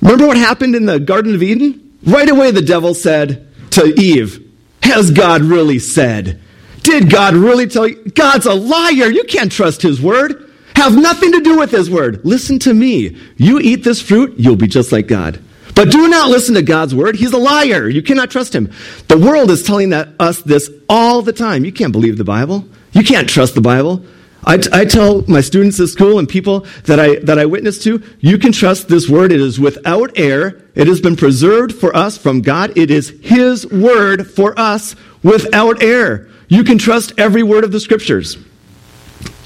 Remember 0.01 0.25
what 0.25 0.38
happened 0.38 0.75
in 0.75 0.88
the 0.88 1.00
Garden 1.00 1.36
of 1.36 1.44
Eden? 1.44 2.00
Right 2.03 2.27
away, 2.27 2.50
the 2.50 2.63
devil 2.63 2.96
said 2.96 3.48
to 3.72 3.94
Eve, 4.01 4.51
Has 4.82 5.12
God 5.12 5.44
really 5.44 5.77
said? 5.77 6.41
Did 6.82 7.12
God 7.12 7.36
really 7.36 7.68
tell 7.68 7.88
you? 7.88 8.03
God's 8.03 8.48
a 8.48 8.56
liar. 8.56 9.12
You 9.12 9.25
can't 9.25 9.51
trust 9.51 9.84
his 9.84 10.01
word 10.01 10.49
have 10.79 10.95
nothing 10.95 11.31
to 11.33 11.41
do 11.41 11.57
with 11.57 11.71
his 11.71 11.89
word. 11.89 12.21
Listen 12.25 12.59
to 12.59 12.74
me. 12.74 13.17
You 13.38 13.59
eat 13.59 13.83
this 13.83 14.01
fruit, 14.01 14.36
you'll 14.38 14.55
be 14.55 14.67
just 14.67 14.91
like 14.91 15.07
God. 15.07 15.41
But 15.75 15.91
do 15.91 16.09
not 16.09 16.29
listen 16.29 16.55
to 16.55 16.62
God's 16.62 16.93
word. 16.93 17.15
He's 17.15 17.31
a 17.31 17.38
liar. 17.38 17.88
You 17.88 18.01
cannot 18.01 18.29
trust 18.29 18.53
him. 18.53 18.71
The 19.07 19.17
world 19.17 19.50
is 19.50 19.63
telling 19.63 19.91
that, 19.91 20.09
us 20.19 20.41
this 20.41 20.69
all 20.89 21.21
the 21.21 21.31
time. 21.31 21.63
You 21.63 21.71
can't 21.71 21.93
believe 21.93 22.17
the 22.17 22.25
Bible. 22.25 22.65
You 22.91 23.03
can't 23.03 23.29
trust 23.29 23.55
the 23.55 23.62
Bible. 23.62 24.03
I, 24.43 24.57
t- 24.57 24.69
I 24.71 24.86
tell 24.86 25.24
my 25.27 25.41
students 25.41 25.79
at 25.79 25.89
school 25.89 26.17
and 26.17 26.27
people 26.27 26.65
that 26.86 27.00
I, 27.00 27.15
that 27.19 27.38
I 27.38 27.45
witness 27.45 27.81
to, 27.83 28.01
you 28.19 28.38
can 28.38 28.51
trust 28.51 28.88
this 28.88 29.07
word. 29.07 29.31
It 29.31 29.39
is 29.39 29.59
without 29.59 30.17
error. 30.17 30.62
It 30.75 30.88
has 30.88 31.01
been 31.01 31.15
preserved 31.15 31.75
for 31.75 31.95
us 31.95 32.17
from 32.17 32.41
God. 32.41 32.77
It 32.77 32.89
is 32.89 33.09
His 33.21 33.65
word 33.67 34.29
for 34.29 34.57
us 34.59 34.95
without 35.24 35.83
error. 35.83 36.29
You 36.48 36.63
can 36.63 36.77
trust 36.77 37.13
every 37.17 37.43
word 37.43 37.63
of 37.63 37.71
the 37.71 37.79
scriptures. 37.79 38.38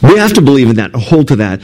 We 0.04 0.18
have 0.18 0.34
to 0.34 0.42
believe 0.42 0.70
in 0.70 0.76
that, 0.76 0.94
hold 0.94 1.30
to 1.30 1.38
that. 1.38 1.62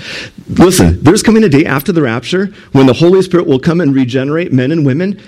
Listen, 0.47 1.03
there's 1.03 1.21
coming 1.21 1.43
a 1.43 1.49
day 1.49 1.65
after 1.65 1.91
the 1.91 2.01
rapture 2.01 2.47
when 2.71 2.85
the 2.85 2.93
Holy 2.93 3.21
Spirit 3.21 3.47
will 3.47 3.59
come 3.59 3.81
and 3.81 3.93
regenerate 3.93 4.53
men 4.53 4.71
and 4.71 4.85
women. 4.85 5.21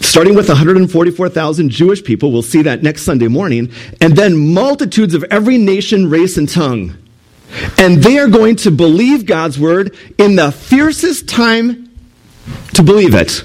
Starting 0.00 0.34
with 0.34 0.48
144,000 0.48 1.70
Jewish 1.70 2.02
people, 2.02 2.32
we'll 2.32 2.42
see 2.42 2.62
that 2.62 2.82
next 2.82 3.02
Sunday 3.02 3.28
morning, 3.28 3.70
and 4.00 4.16
then 4.16 4.52
multitudes 4.54 5.14
of 5.14 5.24
every 5.30 5.56
nation, 5.56 6.10
race, 6.10 6.36
and 6.36 6.48
tongue. 6.48 6.96
And 7.78 8.02
they 8.02 8.18
are 8.18 8.28
going 8.28 8.56
to 8.56 8.70
believe 8.70 9.24
God's 9.24 9.58
word 9.58 9.96
in 10.18 10.36
the 10.36 10.52
fiercest 10.52 11.28
time 11.28 11.90
to 12.74 12.82
believe 12.82 13.14
it. 13.14 13.44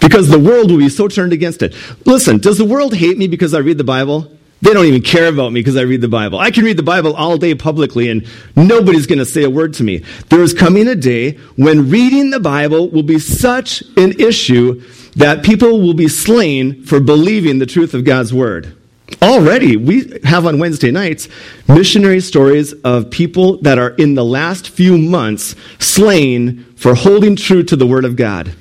Because 0.00 0.28
the 0.28 0.38
world 0.38 0.70
will 0.70 0.78
be 0.78 0.88
so 0.88 1.08
turned 1.08 1.32
against 1.32 1.62
it. 1.62 1.74
Listen, 2.04 2.38
does 2.38 2.58
the 2.58 2.64
world 2.64 2.94
hate 2.94 3.18
me 3.18 3.26
because 3.26 3.54
I 3.54 3.58
read 3.58 3.78
the 3.78 3.84
Bible? 3.84 4.30
They 4.66 4.74
don't 4.74 4.86
even 4.86 5.02
care 5.02 5.28
about 5.28 5.52
me 5.52 5.60
because 5.60 5.76
I 5.76 5.82
read 5.82 6.00
the 6.00 6.08
Bible. 6.08 6.40
I 6.40 6.50
can 6.50 6.64
read 6.64 6.76
the 6.76 6.82
Bible 6.82 7.14
all 7.14 7.38
day 7.38 7.54
publicly 7.54 8.10
and 8.10 8.26
nobody's 8.56 9.06
going 9.06 9.20
to 9.20 9.24
say 9.24 9.44
a 9.44 9.48
word 9.48 9.74
to 9.74 9.84
me. 9.84 10.02
There 10.28 10.42
is 10.42 10.52
coming 10.52 10.88
a 10.88 10.96
day 10.96 11.34
when 11.54 11.88
reading 11.88 12.30
the 12.30 12.40
Bible 12.40 12.90
will 12.90 13.04
be 13.04 13.20
such 13.20 13.82
an 13.96 14.18
issue 14.20 14.82
that 15.14 15.44
people 15.44 15.80
will 15.80 15.94
be 15.94 16.08
slain 16.08 16.82
for 16.82 16.98
believing 16.98 17.60
the 17.60 17.66
truth 17.66 17.94
of 17.94 18.04
God's 18.04 18.34
Word. 18.34 18.76
Already, 19.22 19.76
we 19.76 20.18
have 20.24 20.46
on 20.46 20.58
Wednesday 20.58 20.90
nights 20.90 21.28
missionary 21.68 22.18
stories 22.18 22.72
of 22.82 23.08
people 23.08 23.58
that 23.58 23.78
are 23.78 23.90
in 23.90 24.16
the 24.16 24.24
last 24.24 24.70
few 24.70 24.98
months 24.98 25.54
slain 25.78 26.64
for 26.76 26.96
holding 26.96 27.36
true 27.36 27.62
to 27.62 27.76
the 27.76 27.86
Word 27.86 28.04
of 28.04 28.16
God. 28.16 28.52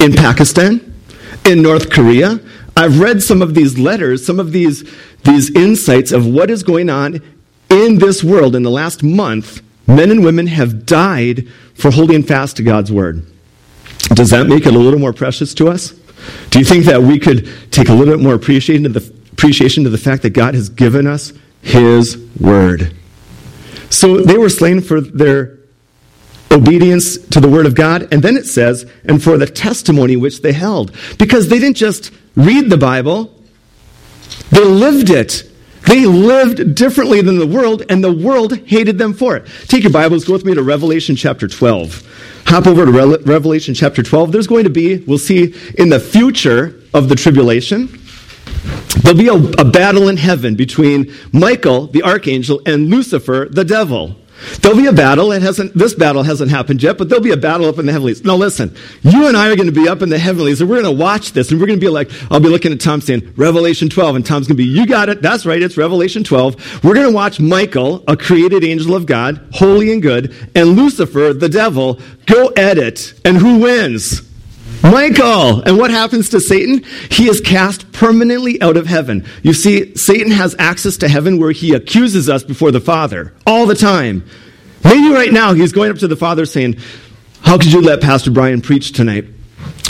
In 0.00 0.14
Pakistan, 0.14 0.94
in 1.44 1.60
North 1.60 1.90
Korea, 1.90 2.40
I've 2.76 3.00
read 3.00 3.22
some 3.22 3.40
of 3.40 3.54
these 3.54 3.78
letters, 3.78 4.24
some 4.24 4.38
of 4.38 4.52
these 4.52 4.88
these 5.24 5.50
insights 5.54 6.12
of 6.12 6.26
what 6.26 6.50
is 6.50 6.62
going 6.62 6.90
on 6.90 7.20
in 7.70 7.98
this 7.98 8.22
world 8.22 8.54
in 8.54 8.62
the 8.62 8.70
last 8.70 9.02
month, 9.02 9.62
men 9.86 10.10
and 10.10 10.24
women 10.24 10.46
have 10.46 10.86
died 10.86 11.48
for 11.74 11.90
holding 11.90 12.22
fast 12.22 12.56
to 12.58 12.62
God's 12.62 12.92
word. 12.92 13.26
Does 14.14 14.30
that 14.30 14.46
make 14.46 14.66
it 14.66 14.74
a 14.74 14.78
little 14.78 15.00
more 15.00 15.12
precious 15.12 15.52
to 15.54 15.68
us? 15.68 15.92
Do 16.50 16.58
you 16.58 16.64
think 16.64 16.84
that 16.84 17.02
we 17.02 17.18
could 17.18 17.48
take 17.70 17.88
a 17.88 17.92
little 17.92 18.14
bit 18.14 18.22
more 18.22 18.34
appreciation 18.34 18.84
to 18.84 18.88
the, 18.88 19.14
appreciation 19.32 19.84
to 19.84 19.90
the 19.90 19.98
fact 19.98 20.22
that 20.22 20.30
God 20.30 20.54
has 20.54 20.68
given 20.68 21.06
us 21.06 21.32
His 21.62 22.16
word? 22.40 22.94
So 23.90 24.20
they 24.20 24.38
were 24.38 24.48
slain 24.48 24.80
for 24.80 25.00
their 25.00 25.58
obedience 26.50 27.18
to 27.18 27.40
the 27.40 27.48
word 27.48 27.66
of 27.66 27.74
God. 27.74 28.08
And 28.12 28.22
then 28.22 28.36
it 28.36 28.46
says, 28.46 28.90
and 29.04 29.22
for 29.22 29.36
the 29.36 29.46
testimony 29.46 30.16
which 30.16 30.42
they 30.42 30.52
held. 30.52 30.92
Because 31.18 31.48
they 31.48 31.58
didn't 31.58 31.76
just 31.76 32.12
read 32.36 32.70
the 32.70 32.76
Bible, 32.76 33.34
they 34.50 34.64
lived 34.64 35.10
it. 35.10 35.50
They 35.86 36.04
lived 36.04 36.74
differently 36.74 37.20
than 37.20 37.38
the 37.38 37.46
world, 37.46 37.84
and 37.88 38.02
the 38.02 38.12
world 38.12 38.56
hated 38.66 38.98
them 38.98 39.14
for 39.14 39.36
it. 39.36 39.46
Take 39.68 39.84
your 39.84 39.92
Bibles, 39.92 40.24
go 40.24 40.32
with 40.32 40.44
me 40.44 40.54
to 40.54 40.62
Revelation 40.62 41.14
chapter 41.14 41.46
12. 41.46 42.42
Hop 42.46 42.66
over 42.66 42.84
to 42.84 42.90
Re- 42.90 43.18
Revelation 43.24 43.72
chapter 43.72 44.02
12. 44.02 44.32
There's 44.32 44.48
going 44.48 44.64
to 44.64 44.70
be, 44.70 44.98
we'll 44.98 45.18
see 45.18 45.54
in 45.78 45.88
the 45.88 46.00
future 46.00 46.80
of 46.92 47.08
the 47.08 47.14
tribulation, 47.14 48.00
there'll 49.02 49.18
be 49.18 49.28
a, 49.28 49.34
a 49.60 49.64
battle 49.64 50.08
in 50.08 50.16
heaven 50.16 50.56
between 50.56 51.12
Michael, 51.32 51.86
the 51.86 52.02
archangel, 52.02 52.60
and 52.66 52.88
Lucifer, 52.88 53.46
the 53.50 53.64
devil. 53.64 54.16
There'll 54.60 54.76
be 54.76 54.86
a 54.86 54.92
battle. 54.92 55.30
Hasn't, 55.30 55.74
this 55.74 55.94
battle 55.94 56.22
hasn't 56.22 56.50
happened 56.50 56.82
yet, 56.82 56.98
but 56.98 57.08
there'll 57.08 57.22
be 57.22 57.32
a 57.32 57.36
battle 57.36 57.66
up 57.66 57.78
in 57.78 57.86
the 57.86 57.92
heavenlies. 57.92 58.24
Now 58.24 58.36
listen, 58.36 58.74
you 59.02 59.26
and 59.26 59.36
I 59.36 59.50
are 59.50 59.56
going 59.56 59.72
to 59.72 59.72
be 59.72 59.88
up 59.88 60.02
in 60.02 60.08
the 60.08 60.18
heavenlies 60.18 60.60
and 60.60 60.70
we're 60.70 60.80
going 60.80 60.96
to 60.96 61.02
watch 61.02 61.32
this 61.32 61.50
and 61.50 61.60
we're 61.60 61.66
going 61.66 61.78
to 61.78 61.84
be 61.84 61.90
like, 61.90 62.10
I'll 62.30 62.40
be 62.40 62.48
looking 62.48 62.72
at 62.72 62.80
Tom 62.80 63.00
saying, 63.00 63.34
Revelation 63.36 63.88
12. 63.88 64.16
And 64.16 64.26
Tom's 64.26 64.46
going 64.46 64.56
to 64.56 64.62
be, 64.62 64.68
you 64.68 64.86
got 64.86 65.08
it. 65.08 65.22
That's 65.22 65.46
right. 65.46 65.60
It's 65.60 65.76
Revelation 65.76 66.24
12. 66.24 66.84
We're 66.84 66.94
going 66.94 67.08
to 67.08 67.14
watch 67.14 67.40
Michael, 67.40 68.04
a 68.08 68.16
created 68.16 68.64
angel 68.64 68.94
of 68.94 69.06
God, 69.06 69.46
holy 69.52 69.92
and 69.92 70.02
good, 70.02 70.34
and 70.54 70.70
Lucifer, 70.70 71.32
the 71.32 71.48
devil, 71.48 72.00
go 72.26 72.52
at 72.56 72.78
it. 72.78 73.14
And 73.24 73.36
who 73.36 73.58
wins? 73.58 74.22
Michael! 74.82 75.62
And 75.62 75.78
what 75.78 75.90
happens 75.90 76.28
to 76.30 76.40
Satan? 76.40 76.84
He 77.10 77.28
is 77.28 77.40
cast 77.40 77.90
permanently 77.92 78.60
out 78.62 78.76
of 78.76 78.86
heaven. 78.86 79.26
You 79.42 79.52
see, 79.52 79.94
Satan 79.96 80.30
has 80.30 80.54
access 80.58 80.96
to 80.98 81.08
heaven 81.08 81.38
where 81.38 81.52
he 81.52 81.74
accuses 81.74 82.28
us 82.28 82.44
before 82.44 82.70
the 82.70 82.80
Father 82.80 83.34
all 83.46 83.66
the 83.66 83.74
time. 83.74 84.24
Maybe 84.84 85.12
right 85.12 85.32
now 85.32 85.52
he's 85.52 85.72
going 85.72 85.90
up 85.90 85.98
to 85.98 86.08
the 86.08 86.16
Father 86.16 86.46
saying, 86.46 86.76
How 87.40 87.58
could 87.58 87.72
you 87.72 87.80
let 87.80 88.00
Pastor 88.00 88.30
Brian 88.30 88.60
preach 88.60 88.92
tonight? 88.92 89.24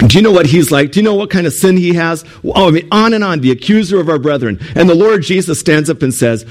Do 0.07 0.19
you 0.19 0.23
know 0.23 0.33
what 0.33 0.47
he's 0.47 0.71
like? 0.71 0.93
Do 0.93 1.01
you 1.01 1.05
know 1.05 1.15
what 1.15 1.31
kind 1.31 1.47
of 1.47 1.53
sin 1.53 1.77
he 1.77 1.95
has? 1.95 2.25
Oh, 2.45 2.69
I 2.69 2.71
mean, 2.71 2.89
on 2.93 3.15
and 3.15 3.25
on, 3.25 3.41
the 3.41 3.51
accuser 3.51 3.99
of 3.99 4.09
our 4.09 4.19
brethren. 4.19 4.59
And 4.75 4.89
the 4.89 4.95
Lord 4.95 5.23
Jesus 5.23 5.59
stands 5.59 5.89
up 5.89 6.03
and 6.03 6.13
says, 6.13 6.45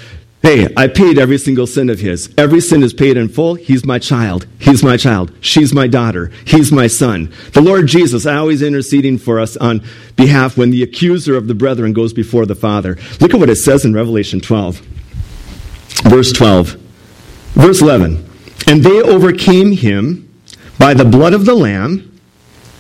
Hey, 0.46 0.72
I 0.78 0.88
paid 0.88 1.18
every 1.18 1.40
single 1.40 1.66
sin 1.66 1.90
of 1.90 2.02
his. 2.02 2.32
Every 2.38 2.62
sin 2.62 2.84
is 2.84 2.94
paid 2.94 3.18
in 3.18 3.30
full. 3.30 3.56
He's 3.56 3.84
my 3.84 3.98
child. 3.98 4.46
He's 4.60 4.84
my 4.84 4.96
child. 4.96 5.32
She's 5.42 5.74
my 5.74 5.88
daughter. 5.88 6.32
He's 6.46 6.72
my 6.72 6.86
son. 6.86 7.34
The 7.54 7.62
Lord 7.62 7.88
Jesus 7.88 8.28
always 8.28 8.62
interceding 8.62 9.18
for 9.18 9.40
us 9.40 9.58
on 9.58 9.84
behalf 10.16 10.56
when 10.56 10.70
the 10.70 10.84
accuser 10.84 11.36
of 11.36 11.48
the 11.48 11.56
brethren 11.56 11.94
goes 11.94 12.14
before 12.14 12.46
the 12.46 12.54
Father. 12.54 12.96
Look 13.20 13.34
at 13.34 13.40
what 13.40 13.50
it 13.50 13.56
says 13.56 13.86
in 13.86 13.96
Revelation 13.96 14.40
12. 14.40 14.82
Verse 16.04 16.32
12. 16.32 16.74
Verse 17.54 17.82
11. 17.82 18.30
And 18.68 18.84
they 18.84 19.02
overcame 19.02 19.72
him 19.72 20.32
by 20.78 20.94
the 20.94 21.06
blood 21.06 21.34
of 21.34 21.46
the 21.46 21.56
Lamb 21.56 22.16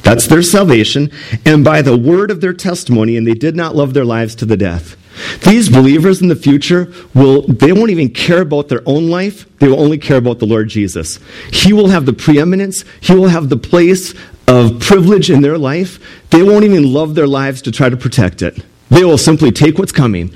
that's 0.03 0.27
their 0.27 0.43
salvation, 0.43 1.09
and 1.47 1.63
by 1.63 1.81
the 1.81 1.97
word 1.97 2.29
of 2.29 2.39
their 2.39 2.53
testimony, 2.53 3.17
and 3.17 3.25
they 3.25 3.33
did 3.33 3.55
not 3.55 3.75
love 3.75 3.95
their 3.95 4.05
lives 4.05 4.35
to 4.35 4.45
the 4.45 4.55
death. 4.55 4.95
These 5.43 5.69
believers 5.69 6.21
in 6.21 6.27
the 6.27 6.35
future 6.35 6.91
will, 7.13 7.43
they 7.43 7.71
won't 7.71 7.91
even 7.91 8.09
care 8.09 8.41
about 8.41 8.67
their 8.67 8.81
own 8.85 9.09
life. 9.09 9.45
They 9.59 9.67
will 9.67 9.79
only 9.79 9.97
care 9.97 10.17
about 10.17 10.39
the 10.39 10.45
Lord 10.45 10.69
Jesus. 10.69 11.19
He 11.51 11.73
will 11.73 11.87
have 11.87 12.05
the 12.05 12.13
preeminence. 12.13 12.83
He 13.01 13.13
will 13.13 13.29
have 13.29 13.49
the 13.49 13.57
place 13.57 14.13
of 14.47 14.79
privilege 14.79 15.29
in 15.29 15.41
their 15.41 15.57
life. 15.57 15.99
They 16.29 16.43
won't 16.43 16.65
even 16.65 16.91
love 16.91 17.15
their 17.15 17.27
lives 17.27 17.61
to 17.63 17.71
try 17.71 17.89
to 17.89 17.97
protect 17.97 18.41
it. 18.41 18.63
They 18.89 19.03
will 19.03 19.17
simply 19.17 19.51
take 19.51 19.77
what's 19.77 19.91
coming. 19.91 20.33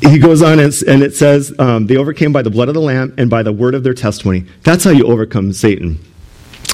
He 0.00 0.18
goes 0.18 0.42
on 0.42 0.58
and, 0.58 0.72
it 1.02 1.14
says, 1.14 1.54
um, 1.58 1.86
they 1.86 1.96
overcame 1.96 2.32
by 2.32 2.42
the 2.42 2.50
blood 2.50 2.68
of 2.68 2.74
the 2.74 2.80
Lamb 2.80 3.14
and 3.16 3.30
by 3.30 3.42
the 3.42 3.52
word 3.52 3.74
of 3.74 3.84
their 3.84 3.94
testimony. 3.94 4.44
That's 4.62 4.84
how 4.84 4.90
you 4.90 5.06
overcome 5.06 5.52
Satan. 5.52 5.98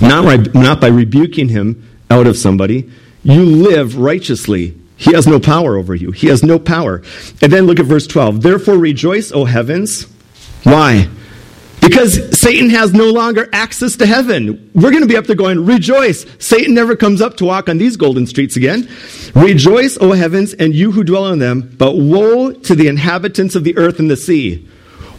Not 0.00 0.25
by, 0.25 0.37
not 0.59 0.80
by 0.80 0.88
rebuking 0.88 1.50
him 1.50 1.88
out 2.11 2.26
of 2.26 2.37
somebody. 2.37 2.90
You 3.23 3.44
live 3.44 3.99
righteously. 3.99 4.79
He 5.00 5.14
has 5.14 5.26
no 5.26 5.40
power 5.40 5.78
over 5.78 5.95
you. 5.95 6.11
He 6.11 6.26
has 6.26 6.42
no 6.42 6.59
power. 6.59 7.02
And 7.40 7.50
then 7.50 7.64
look 7.64 7.80
at 7.80 7.87
verse 7.87 8.07
12. 8.07 8.42
Therefore 8.42 8.76
rejoice, 8.76 9.33
O 9.33 9.47
heavens. 9.47 10.02
Why? 10.62 11.09
Because 11.80 12.38
Satan 12.38 12.69
has 12.69 12.92
no 12.92 13.11
longer 13.11 13.49
access 13.50 13.97
to 13.97 14.04
heaven. 14.04 14.71
We're 14.75 14.90
going 14.90 15.02
to 15.02 15.09
be 15.09 15.16
up 15.16 15.25
there 15.25 15.37
going, 15.37 15.64
Rejoice! 15.64 16.26
Satan 16.38 16.75
never 16.75 16.97
comes 16.97 17.23
up 17.23 17.38
to 17.38 17.47
walk 17.47 17.71
on 17.71 17.78
these 17.78 17.97
golden 17.97 18.26
streets 18.26 18.57
again. 18.57 18.90
Rejoice, 19.35 19.97
O 20.02 20.12
heavens, 20.12 20.52
and 20.52 20.75
you 20.75 20.92
who 20.92 21.02
dwell 21.02 21.25
on 21.25 21.38
them. 21.38 21.75
But 21.78 21.97
woe 21.97 22.52
to 22.52 22.75
the 22.75 22.87
inhabitants 22.87 23.54
of 23.54 23.64
the 23.64 23.78
earth 23.78 24.00
and 24.00 24.11
the 24.11 24.19
sea. 24.19 24.69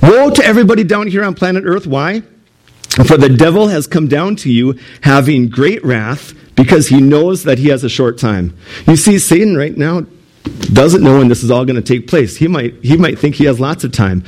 Woe 0.03 0.29
to 0.29 0.45
everybody 0.45 0.83
down 0.83 1.07
here 1.07 1.23
on 1.23 1.33
planet 1.33 1.63
earth. 1.65 1.87
Why? 1.87 2.21
For 3.07 3.17
the 3.17 3.29
devil 3.29 3.69
has 3.69 3.87
come 3.87 4.07
down 4.07 4.35
to 4.37 4.51
you 4.51 4.77
having 5.01 5.49
great 5.49 5.83
wrath 5.83 6.35
because 6.55 6.87
he 6.87 7.01
knows 7.01 7.43
that 7.43 7.57
he 7.57 7.69
has 7.69 7.83
a 7.83 7.89
short 7.89 8.17
time. 8.17 8.57
You 8.87 8.95
see, 8.95 9.19
Satan 9.19 9.55
right 9.55 9.75
now 9.75 10.05
doesn't 10.73 11.03
know 11.03 11.19
when 11.19 11.27
this 11.27 11.43
is 11.43 11.51
all 11.51 11.65
going 11.65 11.81
to 11.81 11.81
take 11.81 12.07
place. 12.07 12.37
He 12.37 12.47
might, 12.47 12.75
he 12.83 12.97
might 12.97 13.19
think 13.19 13.35
he 13.35 13.45
has 13.45 13.59
lots 13.59 13.83
of 13.83 13.91
time. 13.91 14.23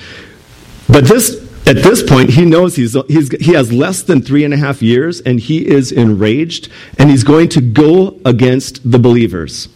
But 0.87 1.05
this, 1.05 1.35
at 1.67 1.77
this 1.77 2.03
point, 2.03 2.31
he 2.31 2.45
knows 2.45 2.75
he's, 2.75 2.95
he's, 3.07 3.31
he 3.39 3.53
has 3.53 3.71
less 3.71 4.03
than 4.03 4.21
three 4.21 4.43
and 4.43 4.53
a 4.53 4.57
half 4.57 4.81
years 4.81 5.21
and 5.21 5.39
he 5.39 5.65
is 5.67 5.91
enraged 5.91 6.69
and 6.99 7.09
he's 7.09 7.23
going 7.23 7.49
to 7.49 7.61
go 7.61 8.19
against 8.25 8.89
the 8.89 8.99
believers. 8.99 9.69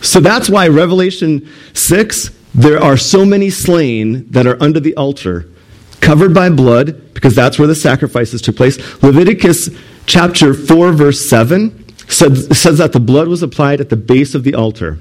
So 0.00 0.20
that's 0.20 0.50
why 0.50 0.68
Revelation 0.68 1.48
6, 1.72 2.30
there 2.54 2.82
are 2.82 2.96
so 2.96 3.24
many 3.24 3.50
slain 3.50 4.30
that 4.30 4.46
are 4.46 4.62
under 4.62 4.80
the 4.80 4.96
altar 4.96 5.48
covered 6.00 6.34
by 6.34 6.48
blood, 6.50 7.14
because 7.14 7.34
that's 7.34 7.58
where 7.58 7.68
the 7.68 7.74
sacrifices 7.74 8.42
took 8.42 8.56
place. 8.56 8.76
Leviticus 9.02 9.70
chapter 10.06 10.54
4, 10.54 10.92
verse 10.92 11.28
7 11.28 11.84
says, 12.08 12.58
says 12.58 12.78
that 12.78 12.92
the 12.92 13.00
blood 13.00 13.28
was 13.28 13.42
applied 13.42 13.80
at 13.80 13.88
the 13.88 13.96
base 13.96 14.34
of 14.34 14.44
the 14.44 14.54
altar, 14.54 14.98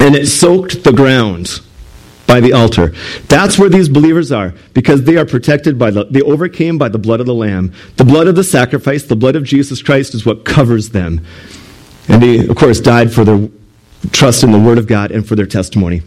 and 0.00 0.14
it 0.14 0.26
soaked 0.26 0.84
the 0.84 0.92
ground 0.92 1.60
by 2.26 2.38
the 2.38 2.52
altar. 2.52 2.94
That's 3.26 3.58
where 3.58 3.68
these 3.68 3.88
believers 3.88 4.30
are, 4.30 4.54
because 4.72 5.02
they 5.02 5.16
are 5.16 5.26
protected 5.26 5.78
by 5.78 5.90
the, 5.90 6.04
they 6.04 6.22
overcame 6.22 6.78
by 6.78 6.88
the 6.88 6.98
blood 6.98 7.18
of 7.18 7.26
the 7.26 7.34
Lamb. 7.34 7.72
The 7.96 8.04
blood 8.04 8.28
of 8.28 8.36
the 8.36 8.44
sacrifice, 8.44 9.02
the 9.02 9.16
blood 9.16 9.34
of 9.34 9.42
Jesus 9.42 9.82
Christ 9.82 10.14
is 10.14 10.24
what 10.24 10.44
covers 10.44 10.90
them. 10.90 11.26
And 12.08 12.22
they, 12.22 12.46
of 12.46 12.56
course, 12.56 12.80
died 12.80 13.12
for 13.12 13.24
their 13.24 13.48
trust 14.12 14.44
in 14.44 14.52
the 14.52 14.60
Word 14.60 14.78
of 14.78 14.86
God 14.86 15.10
and 15.10 15.26
for 15.26 15.34
their 15.34 15.46
testimony. 15.46 16.02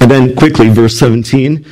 And 0.00 0.10
then 0.10 0.34
quickly, 0.34 0.70
verse 0.70 0.98
17 0.98 1.64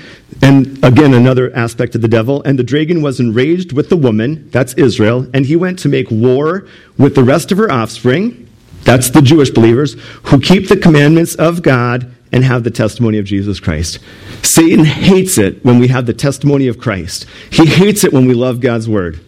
and 0.42 0.82
again, 0.84 1.14
another 1.14 1.54
aspect 1.56 1.94
of 1.94 2.02
the 2.02 2.08
devil. 2.08 2.42
And 2.44 2.58
the 2.58 2.62
dragon 2.62 3.02
was 3.02 3.18
enraged 3.20 3.72
with 3.72 3.88
the 3.88 3.96
woman, 3.96 4.48
that's 4.50 4.74
Israel, 4.74 5.28
and 5.34 5.46
he 5.46 5.56
went 5.56 5.78
to 5.80 5.88
make 5.88 6.10
war 6.10 6.66
with 6.96 7.14
the 7.14 7.24
rest 7.24 7.50
of 7.50 7.58
her 7.58 7.70
offspring, 7.70 8.48
that's 8.82 9.10
the 9.10 9.22
Jewish 9.22 9.50
believers, 9.50 9.96
who 10.24 10.40
keep 10.40 10.68
the 10.68 10.76
commandments 10.76 11.34
of 11.34 11.62
God 11.62 12.14
and 12.30 12.44
have 12.44 12.62
the 12.62 12.70
testimony 12.70 13.18
of 13.18 13.24
Jesus 13.24 13.58
Christ. 13.58 13.98
Satan 14.42 14.84
hates 14.84 15.38
it 15.38 15.64
when 15.64 15.78
we 15.78 15.88
have 15.88 16.06
the 16.06 16.14
testimony 16.14 16.68
of 16.68 16.78
Christ, 16.78 17.26
he 17.50 17.66
hates 17.66 18.04
it 18.04 18.12
when 18.12 18.26
we 18.26 18.34
love 18.34 18.60
God's 18.60 18.88
word. 18.88 19.20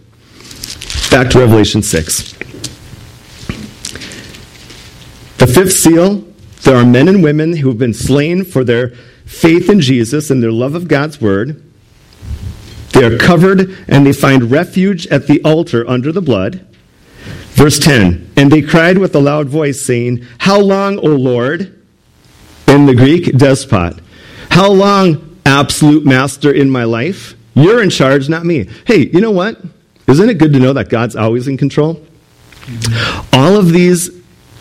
Back 1.11 1.31
to 1.31 1.41
Revelation 1.41 1.83
6. 1.83 2.35
The 5.39 5.47
fifth 5.47 5.73
seal 5.73 6.30
there 6.63 6.77
are 6.77 6.85
men 6.85 7.09
and 7.09 7.23
women 7.23 7.57
who 7.57 7.69
have 7.69 7.79
been 7.79 7.95
slain 7.95 8.45
for 8.45 8.65
their 8.65 8.91
faith 9.25 9.71
in 9.71 9.81
Jesus 9.81 10.31
and 10.31 10.43
their 10.43 10.53
love 10.53 10.75
of 10.75 10.89
God's 10.89 11.21
word. 11.21 11.63
They 12.93 13.05
are 13.05 13.17
covered 13.19 13.79
and 13.89 14.05
they 14.05 14.13
find 14.13 14.51
refuge 14.51 15.07
at 15.07 15.27
the 15.27 15.41
altar 15.43 15.89
under 15.89 16.13
the 16.13 16.21
blood. 16.21 16.67
Verse 17.53 17.79
10 17.79 18.33
And 18.37 18.51
they 18.51 18.63
cried 18.63 18.99
with 18.99 19.15
a 19.15 19.21
loud 19.21 19.49
voice, 19.49 19.85
saying, 19.85 20.27
How 20.39 20.61
long, 20.61 20.99
O 20.99 21.09
Lord? 21.09 21.79
In 22.67 22.87
the 22.87 22.95
Greek, 22.95 23.37
despot. 23.37 23.99
How 24.51 24.71
long, 24.71 25.39
absolute 25.47 26.05
master 26.05 26.53
in 26.53 26.71
my 26.71 26.85
life? 26.85 27.35
You're 27.55 27.83
in 27.83 27.91
charge, 27.91 28.29
not 28.29 28.45
me. 28.45 28.69
Hey, 28.87 29.09
you 29.09 29.21
know 29.21 29.31
what? 29.31 29.61
Isn't 30.07 30.29
it 30.29 30.39
good 30.39 30.53
to 30.53 30.59
know 30.59 30.73
that 30.73 30.89
God's 30.89 31.17
always 31.17 31.49
in 31.49 31.57
control? 31.57 32.05
All 33.33 33.57
of 33.57 33.71
these 33.71 34.11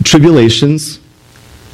tribulations, 0.03 0.99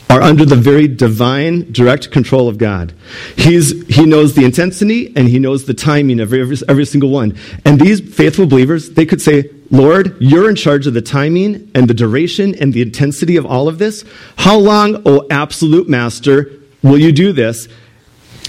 are 0.10 0.22
under 0.22 0.46
the 0.46 0.56
very 0.56 0.88
divine, 0.88 1.72
direct 1.72 2.12
control 2.12 2.48
of 2.48 2.58
God. 2.58 2.94
He's, 3.36 3.88
he 3.88 4.06
knows 4.06 4.36
the 4.36 4.46
intensity 4.46 5.12
and 5.16 5.28
he 5.28 5.40
knows 5.40 5.66
the 5.66 5.74
timing 5.74 6.20
of 6.20 6.34
every, 6.34 6.58
every 6.68 6.86
single 6.86 7.10
one. 7.10 7.38
And 7.66 7.80
these 7.80 8.02
faithful 8.02 8.46
believers, 8.46 8.92
they 8.92 9.06
could 9.06 9.22
say, 9.22 9.50
Lord, 9.72 10.16
you're 10.20 10.50
in 10.50 10.56
charge 10.56 10.86
of 10.86 10.94
the 10.94 11.02
timing 11.02 11.72
and 11.74 11.88
the 11.88 11.94
duration 11.94 12.54
and 12.56 12.72
the 12.72 12.82
intensity 12.82 13.36
of 13.36 13.46
all 13.46 13.68
of 13.68 13.80
this. 13.80 14.06
How 14.38 14.58
long, 14.58 15.02
O 15.06 15.26
absolute 15.32 15.90
master, 15.90 16.52
will 16.84 17.00
you 17.00 17.12
do 17.12 17.34
this? 17.34 17.68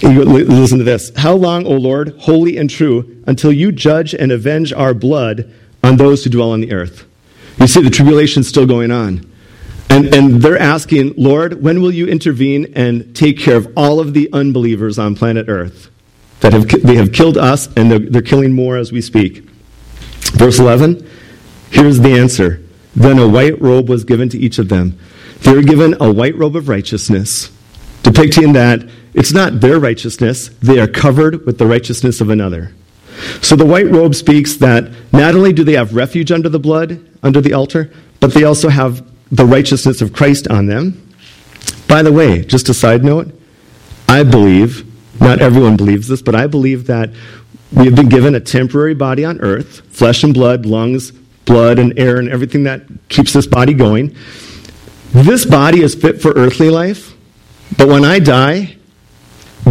Listen 0.03 0.77
to 0.77 0.83
this. 0.83 1.11
How 1.17 1.33
long, 1.33 1.65
O 1.65 1.71
Lord, 1.71 2.15
holy 2.19 2.57
and 2.57 2.69
true, 2.69 3.23
until 3.25 3.51
you 3.51 3.71
judge 3.71 4.13
and 4.13 4.31
avenge 4.31 4.71
our 4.71 4.93
blood 4.93 5.51
on 5.83 5.97
those 5.97 6.23
who 6.23 6.29
dwell 6.29 6.51
on 6.51 6.61
the 6.61 6.71
earth? 6.71 7.05
You 7.59 7.65
see, 7.65 7.81
the 7.81 7.89
tribulation's 7.89 8.47
still 8.47 8.67
going 8.67 8.91
on. 8.91 9.27
And, 9.89 10.13
and 10.13 10.41
they're 10.41 10.59
asking, 10.59 11.13
Lord, 11.17 11.61
when 11.61 11.81
will 11.81 11.93
you 11.93 12.07
intervene 12.07 12.73
and 12.75 13.15
take 13.15 13.39
care 13.39 13.55
of 13.55 13.71
all 13.75 13.99
of 13.99 14.13
the 14.13 14.29
unbelievers 14.33 14.99
on 14.99 15.15
planet 15.15 15.47
Earth? 15.47 15.89
That 16.41 16.53
have, 16.53 16.67
they 16.67 16.95
have 16.95 17.11
killed 17.11 17.37
us 17.37 17.67
and 17.75 17.89
they're, 17.89 17.99
they're 17.99 18.21
killing 18.21 18.53
more 18.53 18.77
as 18.77 18.91
we 18.91 19.01
speak. 19.01 19.43
Verse 20.33 20.59
11, 20.59 21.09
here's 21.71 21.99
the 21.99 22.11
answer. 22.11 22.61
Then 22.95 23.17
a 23.17 23.27
white 23.27 23.59
robe 23.61 23.89
was 23.89 24.03
given 24.03 24.29
to 24.29 24.37
each 24.37 24.59
of 24.59 24.69
them. 24.69 24.99
They 25.41 25.53
were 25.53 25.63
given 25.63 25.95
a 26.01 26.11
white 26.11 26.35
robe 26.35 26.55
of 26.55 26.67
righteousness, 26.67 27.51
depicting 28.03 28.53
that 28.53 28.87
it's 29.13 29.31
not 29.31 29.61
their 29.61 29.79
righteousness, 29.79 30.49
they 30.61 30.79
are 30.79 30.87
covered 30.87 31.45
with 31.45 31.57
the 31.57 31.65
righteousness 31.65 32.21
of 32.21 32.29
another. 32.29 32.73
So 33.41 33.55
the 33.55 33.65
white 33.65 33.89
robe 33.89 34.13
speaks 34.13 34.57
that 34.57 34.91
not 35.11 35.33
only 35.33 35.53
do 35.53 35.63
they 35.63 35.73
have 35.73 35.95
refuge 35.95 36.31
under 36.31 36.49
the 36.49 36.59
blood, 36.59 37.03
under 37.23 37.41
the 37.41 37.53
altar, 37.53 37.91
but 38.19 38.33
they 38.33 38.43
also 38.43 38.69
have 38.69 39.03
the 39.31 39.45
righteousness 39.45 40.01
of 40.01 40.13
Christ 40.13 40.47
on 40.47 40.67
them. 40.67 41.03
By 41.87 42.01
the 42.03 42.11
way, 42.11 42.43
just 42.43 42.69
a 42.69 42.73
side 42.73 43.03
note, 43.03 43.33
I 44.07 44.23
believe, 44.23 44.85
not 45.21 45.39
everyone 45.39 45.77
believes 45.77 46.07
this, 46.07 46.21
but 46.21 46.35
I 46.35 46.47
believe 46.47 46.87
that 46.87 47.11
we 47.71 47.85
have 47.85 47.95
been 47.95 48.09
given 48.09 48.35
a 48.35 48.39
temporary 48.39 48.93
body 48.93 49.25
on 49.25 49.41
earth 49.41 49.81
flesh 49.93 50.23
and 50.23 50.33
blood, 50.33 50.65
lungs, 50.65 51.11
blood, 51.11 51.79
and 51.79 51.97
air, 51.97 52.17
and 52.17 52.29
everything 52.29 52.63
that 52.63 52.83
keeps 53.09 53.33
this 53.33 53.47
body 53.47 53.73
going. 53.73 54.15
This 55.11 55.45
body 55.45 55.81
is 55.81 55.95
fit 55.95 56.21
for 56.21 56.31
earthly 56.33 56.69
life, 56.69 57.15
but 57.77 57.87
when 57.87 58.05
I 58.05 58.19
die, 58.19 58.77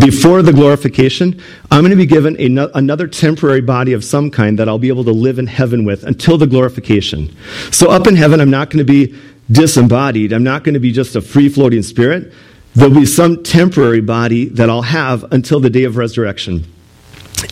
before 0.00 0.42
the 0.42 0.52
glorification, 0.52 1.40
I'm 1.70 1.80
going 1.80 1.90
to 1.90 1.96
be 1.96 2.06
given 2.06 2.36
another 2.74 3.06
temporary 3.06 3.60
body 3.60 3.92
of 3.92 4.04
some 4.04 4.30
kind 4.30 4.58
that 4.58 4.68
I'll 4.68 4.78
be 4.78 4.88
able 4.88 5.04
to 5.04 5.12
live 5.12 5.38
in 5.38 5.46
heaven 5.46 5.84
with 5.84 6.04
until 6.04 6.36
the 6.36 6.46
glorification. 6.46 7.34
So, 7.70 7.90
up 7.90 8.06
in 8.06 8.14
heaven, 8.14 8.40
I'm 8.40 8.50
not 8.50 8.68
going 8.70 8.84
to 8.84 8.92
be 8.92 9.18
disembodied. 9.50 10.32
I'm 10.32 10.44
not 10.44 10.64
going 10.64 10.74
to 10.74 10.80
be 10.80 10.92
just 10.92 11.16
a 11.16 11.20
free 11.20 11.48
floating 11.48 11.82
spirit. 11.82 12.32
There'll 12.74 12.94
be 12.94 13.06
some 13.06 13.42
temporary 13.42 14.00
body 14.00 14.46
that 14.50 14.68
I'll 14.68 14.82
have 14.82 15.24
until 15.32 15.60
the 15.60 15.70
day 15.70 15.84
of 15.84 15.96
resurrection. 15.96 16.64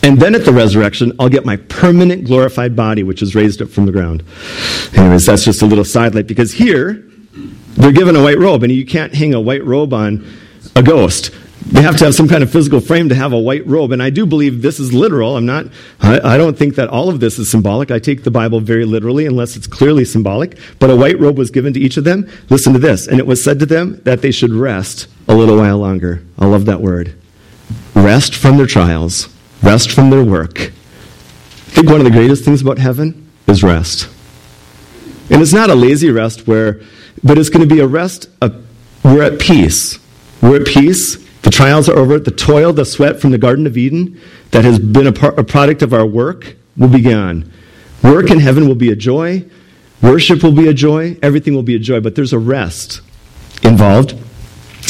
And 0.02 0.18
then 0.18 0.34
at 0.34 0.44
the 0.44 0.52
resurrection, 0.52 1.12
I'll 1.18 1.28
get 1.28 1.44
my 1.44 1.56
permanent 1.56 2.26
glorified 2.26 2.74
body, 2.74 3.02
which 3.02 3.22
is 3.22 3.34
raised 3.34 3.62
up 3.62 3.68
from 3.68 3.86
the 3.86 3.92
ground. 3.92 4.22
Anyways, 4.94 5.26
that's 5.26 5.44
just 5.44 5.62
a 5.62 5.66
little 5.66 5.84
sidelight 5.84 6.26
because 6.26 6.52
here, 6.52 7.04
they're 7.76 7.92
given 7.92 8.16
a 8.16 8.22
white 8.22 8.38
robe, 8.38 8.62
and 8.62 8.72
you 8.72 8.86
can't 8.86 9.14
hang 9.14 9.34
a 9.34 9.40
white 9.40 9.64
robe 9.64 9.92
on 9.92 10.26
a 10.76 10.82
ghost. 10.82 11.30
They 11.66 11.80
have 11.80 11.96
to 11.96 12.04
have 12.04 12.14
some 12.14 12.28
kind 12.28 12.42
of 12.42 12.52
physical 12.52 12.80
frame 12.80 13.08
to 13.08 13.14
have 13.14 13.32
a 13.32 13.38
white 13.38 13.66
robe. 13.66 13.92
And 13.92 14.02
I 14.02 14.10
do 14.10 14.26
believe 14.26 14.60
this 14.60 14.78
is 14.78 14.92
literal. 14.92 15.36
I'm 15.36 15.46
not, 15.46 15.66
I, 15.98 16.34
I, 16.34 16.36
don't 16.36 16.58
think 16.58 16.74
that 16.74 16.90
all 16.90 17.08
of 17.08 17.20
this 17.20 17.38
is 17.38 17.50
symbolic. 17.50 17.90
I 17.90 17.98
take 17.98 18.22
the 18.22 18.30
Bible 18.30 18.60
very 18.60 18.84
literally 18.84 19.24
unless 19.24 19.56
it's 19.56 19.66
clearly 19.66 20.04
symbolic. 20.04 20.58
But 20.78 20.90
a 20.90 20.96
white 20.96 21.18
robe 21.18 21.38
was 21.38 21.50
given 21.50 21.72
to 21.72 21.80
each 21.80 21.96
of 21.96 22.04
them. 22.04 22.30
Listen 22.50 22.74
to 22.74 22.78
this. 22.78 23.06
And 23.06 23.18
it 23.18 23.26
was 23.26 23.42
said 23.42 23.60
to 23.60 23.66
them 23.66 24.00
that 24.04 24.20
they 24.20 24.30
should 24.30 24.52
rest 24.52 25.08
a 25.26 25.34
little 25.34 25.56
while 25.56 25.78
longer. 25.78 26.22
I 26.38 26.44
love 26.44 26.66
that 26.66 26.82
word. 26.82 27.14
Rest 27.94 28.34
from 28.34 28.58
their 28.58 28.66
trials, 28.66 29.28
rest 29.62 29.90
from 29.90 30.10
their 30.10 30.24
work. 30.24 30.60
I 30.60 31.76
think 31.76 31.88
one 31.88 31.98
of 31.98 32.04
the 32.04 32.10
greatest 32.10 32.44
things 32.44 32.60
about 32.60 32.78
heaven 32.78 33.30
is 33.46 33.62
rest. 33.62 34.10
And 35.30 35.40
it's 35.40 35.54
not 35.54 35.70
a 35.70 35.74
lazy 35.74 36.10
rest 36.10 36.46
where, 36.46 36.82
but 37.22 37.38
it's 37.38 37.48
going 37.48 37.66
to 37.66 37.74
be 37.74 37.80
a 37.80 37.86
rest, 37.86 38.28
we're 39.02 39.22
at 39.22 39.38
peace. 39.40 39.98
We're 40.42 40.60
at 40.60 40.66
peace 40.66 41.23
the 41.44 41.50
trials 41.50 41.90
are 41.90 41.96
over. 41.96 42.18
The 42.18 42.30
toil, 42.30 42.72
the 42.72 42.86
sweat 42.86 43.20
from 43.20 43.30
the 43.30 43.38
Garden 43.38 43.66
of 43.66 43.76
Eden 43.76 44.18
that 44.50 44.64
has 44.64 44.78
been 44.78 45.06
a, 45.06 45.12
par- 45.12 45.34
a 45.36 45.44
product 45.44 45.82
of 45.82 45.92
our 45.92 46.06
work 46.06 46.56
will 46.76 46.88
be 46.88 47.02
gone. 47.02 47.52
Work 48.02 48.30
in 48.30 48.40
heaven 48.40 48.66
will 48.66 48.74
be 48.74 48.90
a 48.90 48.96
joy. 48.96 49.44
Worship 50.02 50.42
will 50.42 50.52
be 50.52 50.68
a 50.68 50.74
joy. 50.74 51.18
Everything 51.22 51.54
will 51.54 51.62
be 51.62 51.76
a 51.76 51.78
joy. 51.78 52.00
But 52.00 52.14
there's 52.14 52.32
a 52.32 52.38
rest 52.38 53.02
involved. 53.62 54.18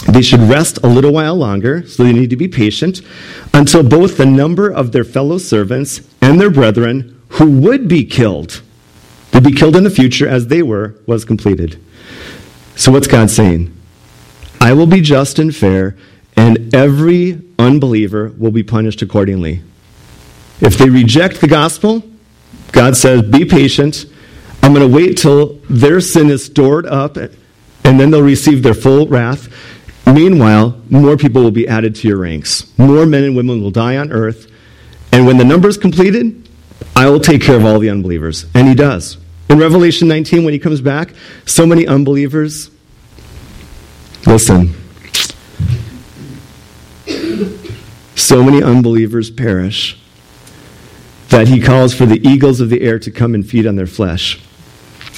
They 0.08 0.22
should 0.22 0.40
rest 0.40 0.78
a 0.84 0.86
little 0.86 1.12
while 1.12 1.34
longer, 1.34 1.86
so 1.88 2.04
they 2.04 2.12
need 2.12 2.30
to 2.30 2.36
be 2.36 2.46
patient 2.46 3.00
until 3.52 3.82
both 3.82 4.16
the 4.16 4.26
number 4.26 4.70
of 4.70 4.92
their 4.92 5.04
fellow 5.04 5.38
servants 5.38 6.02
and 6.20 6.40
their 6.40 6.50
brethren 6.50 7.20
who 7.30 7.50
would 7.50 7.88
be 7.88 8.04
killed, 8.04 8.62
would 9.32 9.44
be 9.44 9.52
killed 9.52 9.74
in 9.74 9.82
the 9.82 9.90
future 9.90 10.28
as 10.28 10.46
they 10.46 10.62
were, 10.62 10.94
was 11.06 11.24
completed. 11.24 11.80
So, 12.76 12.92
what's 12.92 13.06
God 13.06 13.30
saying? 13.30 13.74
I 14.60 14.72
will 14.72 14.86
be 14.86 15.00
just 15.00 15.38
and 15.38 15.54
fair 15.54 15.96
and 16.36 16.74
every 16.74 17.40
unbeliever 17.58 18.32
will 18.36 18.50
be 18.50 18.62
punished 18.62 19.02
accordingly. 19.02 19.62
If 20.60 20.78
they 20.78 20.88
reject 20.88 21.40
the 21.40 21.48
gospel, 21.48 22.02
God 22.72 22.96
says, 22.96 23.22
Be 23.22 23.44
patient. 23.44 24.06
I'm 24.62 24.72
going 24.72 24.88
to 24.88 24.94
wait 24.94 25.18
till 25.18 25.60
their 25.68 26.00
sin 26.00 26.30
is 26.30 26.44
stored 26.44 26.86
up, 26.86 27.16
and 27.16 28.00
then 28.00 28.10
they'll 28.10 28.22
receive 28.22 28.62
their 28.62 28.74
full 28.74 29.06
wrath. 29.06 29.48
Meanwhile, 30.06 30.80
more 30.90 31.16
people 31.16 31.42
will 31.42 31.50
be 31.50 31.68
added 31.68 31.94
to 31.96 32.08
your 32.08 32.18
ranks. 32.18 32.72
More 32.78 33.06
men 33.06 33.24
and 33.24 33.36
women 33.36 33.62
will 33.62 33.70
die 33.70 33.96
on 33.96 34.10
earth. 34.10 34.50
And 35.12 35.26
when 35.26 35.36
the 35.36 35.44
number 35.44 35.68
is 35.68 35.76
completed, 35.76 36.48
I 36.96 37.08
will 37.08 37.20
take 37.20 37.42
care 37.42 37.56
of 37.56 37.64
all 37.64 37.78
the 37.78 37.90
unbelievers. 37.90 38.46
And 38.54 38.68
he 38.68 38.74
does. 38.74 39.18
In 39.48 39.58
Revelation 39.58 40.08
19, 40.08 40.44
when 40.44 40.52
he 40.52 40.58
comes 40.58 40.80
back, 40.80 41.14
so 41.46 41.66
many 41.66 41.86
unbelievers. 41.86 42.70
Listen, 44.26 44.74
so 48.24 48.42
many 48.42 48.62
unbelievers 48.62 49.30
perish 49.30 49.98
that 51.28 51.48
he 51.48 51.60
calls 51.60 51.94
for 51.94 52.06
the 52.06 52.26
eagles 52.26 52.60
of 52.60 52.70
the 52.70 52.80
air 52.80 52.98
to 52.98 53.10
come 53.10 53.34
and 53.34 53.48
feed 53.48 53.66
on 53.66 53.76
their 53.76 53.86
flesh 53.86 54.40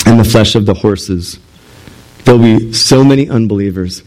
and 0.05 0.19
the 0.19 0.25
flesh 0.25 0.55
of 0.55 0.67
the 0.67 0.75
horses. 0.75 1.39
There'll 2.25 2.41
be 2.41 2.73
so 2.73 3.05
many 3.05 3.29
unbelievers. 3.29 4.03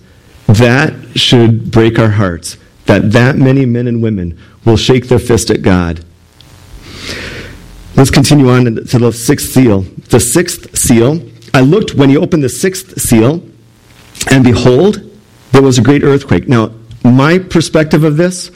That 0.47 0.93
should 1.17 1.71
break 1.71 1.97
our 1.99 2.09
hearts 2.09 2.57
that 2.85 3.11
that 3.11 3.35
many 3.37 3.65
men 3.65 3.87
and 3.87 4.01
women 4.01 4.37
will 4.65 4.75
shake 4.75 5.07
their 5.07 5.19
fist 5.19 5.51
at 5.51 5.61
God. 5.61 6.03
Let's 7.95 8.09
continue 8.09 8.49
on 8.49 8.65
to 8.65 8.71
the 8.71 9.11
sixth 9.11 9.51
seal. 9.51 9.81
The 10.09 10.19
sixth 10.19 10.75
seal, 10.75 11.21
I 11.53 11.61
looked 11.61 11.93
when 11.93 12.09
he 12.09 12.17
opened 12.17 12.43
the 12.43 12.49
sixth 12.49 12.99
seal, 12.99 13.43
and 14.31 14.43
behold, 14.43 15.07
there 15.51 15.61
was 15.61 15.77
a 15.77 15.81
great 15.81 16.03
earthquake. 16.03 16.47
Now, 16.47 16.71
my 17.03 17.37
perspective 17.37 18.03
of 18.03 18.17
this 18.17 18.51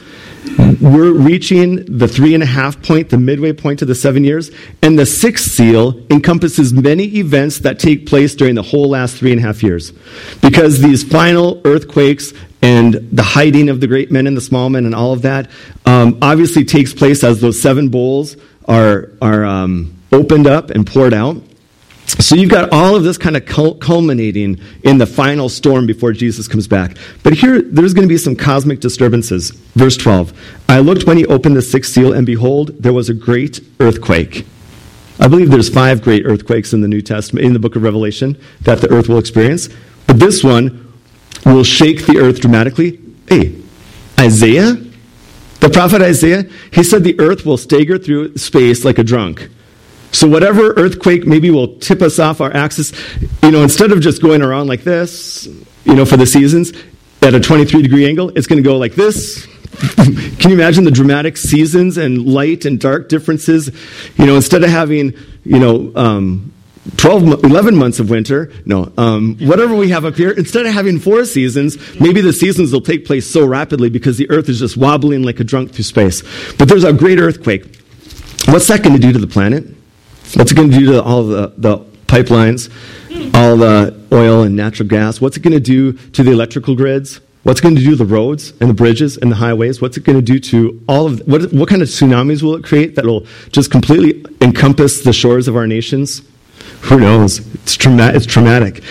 we're 0.80 1.12
reaching 1.12 1.84
the 1.98 2.06
three 2.06 2.34
and 2.34 2.42
a 2.42 2.46
half 2.46 2.82
point, 2.82 3.10
the 3.10 3.18
midway 3.18 3.52
point 3.52 3.78
to 3.78 3.84
the 3.84 3.94
seven 3.94 4.24
years, 4.24 4.50
and 4.82 4.98
the 4.98 5.06
sixth 5.06 5.52
seal 5.52 6.04
encompasses 6.10 6.72
many 6.72 7.04
events 7.16 7.60
that 7.60 7.78
take 7.78 8.06
place 8.06 8.34
during 8.34 8.54
the 8.54 8.62
whole 8.62 8.88
last 8.90 9.16
three 9.16 9.32
and 9.32 9.40
a 9.40 9.42
half 9.42 9.62
years. 9.62 9.92
Because 10.42 10.80
these 10.80 11.02
final 11.02 11.60
earthquakes 11.64 12.32
and 12.62 12.94
the 13.12 13.22
hiding 13.22 13.68
of 13.68 13.80
the 13.80 13.86
great 13.86 14.10
men 14.10 14.26
and 14.26 14.36
the 14.36 14.40
small 14.40 14.70
men 14.70 14.86
and 14.86 14.94
all 14.94 15.12
of 15.12 15.22
that 15.22 15.50
um, 15.86 16.18
obviously 16.22 16.64
takes 16.64 16.92
place 16.92 17.24
as 17.24 17.40
those 17.40 17.60
seven 17.60 17.88
bowls 17.88 18.36
are, 18.66 19.10
are 19.20 19.44
um, 19.44 19.94
opened 20.12 20.46
up 20.46 20.70
and 20.70 20.86
poured 20.86 21.14
out. 21.14 21.36
So 22.20 22.36
you've 22.36 22.50
got 22.50 22.72
all 22.72 22.94
of 22.94 23.02
this 23.02 23.18
kind 23.18 23.36
of 23.36 23.44
culminating 23.44 24.60
in 24.84 24.98
the 24.98 25.06
final 25.06 25.48
storm 25.48 25.84
before 25.86 26.12
Jesus 26.12 26.46
comes 26.46 26.68
back. 26.68 26.96
But 27.24 27.32
here, 27.32 27.60
there's 27.60 27.92
going 27.92 28.06
to 28.06 28.12
be 28.12 28.18
some 28.18 28.36
cosmic 28.36 28.80
disturbances. 28.80 29.50
Verse 29.74 29.96
12 29.96 30.32
I 30.68 30.78
looked 30.78 31.06
when 31.06 31.16
he 31.16 31.26
opened 31.26 31.56
the 31.56 31.62
sixth 31.62 31.92
seal, 31.92 32.12
and 32.12 32.24
behold, 32.24 32.68
there 32.80 32.92
was 32.92 33.08
a 33.08 33.14
great 33.14 33.60
earthquake. 33.80 34.46
I 35.18 35.28
believe 35.28 35.50
there's 35.50 35.68
five 35.68 36.02
great 36.02 36.24
earthquakes 36.24 36.72
in 36.72 36.80
the 36.80 36.88
New 36.88 37.02
Testament, 37.02 37.46
in 37.46 37.52
the 37.52 37.58
book 37.58 37.76
of 37.76 37.82
Revelation, 37.82 38.40
that 38.62 38.80
the 38.80 38.90
earth 38.90 39.08
will 39.08 39.18
experience. 39.18 39.68
But 40.06 40.18
this 40.18 40.42
one 40.42 40.92
will 41.44 41.64
shake 41.64 42.06
the 42.06 42.18
earth 42.18 42.40
dramatically. 42.40 43.00
Hey, 43.28 43.60
Isaiah, 44.18 44.74
the 45.60 45.70
prophet 45.70 46.02
Isaiah, 46.02 46.44
he 46.72 46.82
said 46.82 47.04
the 47.04 47.18
earth 47.20 47.44
will 47.44 47.56
stagger 47.56 47.98
through 47.98 48.36
space 48.36 48.84
like 48.84 48.98
a 48.98 49.04
drunk. 49.04 49.48
So 50.14 50.28
whatever 50.28 50.72
earthquake 50.74 51.26
maybe 51.26 51.50
will 51.50 51.76
tip 51.78 52.00
us 52.00 52.20
off 52.20 52.40
our 52.40 52.54
axis, 52.54 52.92
you 53.42 53.50
know, 53.50 53.62
instead 53.62 53.90
of 53.90 54.00
just 54.00 54.22
going 54.22 54.42
around 54.42 54.68
like 54.68 54.84
this, 54.84 55.46
you 55.84 55.94
know, 55.94 56.04
for 56.04 56.16
the 56.16 56.26
seasons 56.26 56.72
at 57.20 57.34
a 57.34 57.40
23 57.40 57.82
degree 57.82 58.06
angle, 58.06 58.30
it's 58.36 58.46
going 58.46 58.62
to 58.62 58.66
go 58.66 58.76
like 58.76 58.94
this. 58.94 59.46
Can 59.96 60.50
you 60.50 60.54
imagine 60.54 60.84
the 60.84 60.92
dramatic 60.92 61.36
seasons 61.36 61.96
and 61.96 62.26
light 62.26 62.64
and 62.64 62.78
dark 62.78 63.08
differences? 63.08 63.72
You 64.16 64.26
know, 64.26 64.36
instead 64.36 64.62
of 64.62 64.70
having, 64.70 65.14
you 65.42 65.58
know, 65.58 65.92
um, 65.96 66.52
12, 66.96 67.42
11 67.42 67.74
months 67.74 67.98
of 67.98 68.08
winter, 68.08 68.52
no, 68.66 68.92
um, 68.96 69.36
whatever 69.40 69.74
we 69.74 69.88
have 69.88 70.04
up 70.04 70.14
here, 70.14 70.30
instead 70.30 70.64
of 70.64 70.74
having 70.74 71.00
four 71.00 71.24
seasons, 71.24 71.76
maybe 71.98 72.20
the 72.20 72.32
seasons 72.32 72.72
will 72.72 72.82
take 72.82 73.04
place 73.04 73.28
so 73.28 73.44
rapidly 73.44 73.88
because 73.88 74.16
the 74.16 74.30
earth 74.30 74.48
is 74.48 74.60
just 74.60 74.76
wobbling 74.76 75.24
like 75.24 75.40
a 75.40 75.44
drunk 75.44 75.72
through 75.72 75.84
space. 75.84 76.22
But 76.52 76.68
there's 76.68 76.84
a 76.84 76.92
great 76.92 77.18
earthquake. 77.18 77.64
What's 78.46 78.68
that 78.68 78.84
going 78.84 78.94
to 78.94 79.00
do 79.00 79.12
to 79.12 79.18
the 79.18 79.26
planet? 79.26 79.64
What's 80.32 80.50
it 80.50 80.54
going 80.54 80.70
to 80.70 80.78
do 80.78 80.86
to 80.92 81.02
all 81.02 81.22
the, 81.24 81.52
the 81.56 81.78
pipelines, 82.06 82.70
all 83.34 83.56
the 83.56 84.00
oil 84.12 84.42
and 84.42 84.56
natural 84.56 84.88
gas? 84.88 85.20
What's 85.20 85.36
it 85.36 85.40
going 85.40 85.52
to 85.52 85.60
do 85.60 85.92
to 85.92 86.22
the 86.22 86.32
electrical 86.32 86.74
grids? 86.74 87.20
What's 87.44 87.60
going 87.60 87.76
to 87.76 87.80
do 87.82 87.90
to 87.90 87.96
the 87.96 88.06
roads 88.06 88.52
and 88.60 88.70
the 88.70 88.74
bridges 88.74 89.18
and 89.18 89.30
the 89.30 89.36
highways? 89.36 89.82
What's 89.82 89.96
it 89.98 90.04
going 90.04 90.18
to 90.18 90.24
do 90.24 90.40
to 90.40 90.82
all 90.88 91.06
of 91.06 91.20
what? 91.28 91.52
What 91.52 91.68
kind 91.68 91.82
of 91.82 91.88
tsunamis 91.88 92.42
will 92.42 92.54
it 92.54 92.64
create 92.64 92.94
that 92.96 93.04
will 93.04 93.26
just 93.52 93.70
completely 93.70 94.24
encompass 94.40 95.02
the 95.02 95.12
shores 95.12 95.46
of 95.46 95.54
our 95.54 95.66
nations? 95.66 96.22
Who 96.82 97.00
knows? 97.00 97.40
It's, 97.56 97.76
trauma- 97.76 98.12
it's 98.14 98.26
traumatic. 98.26 98.82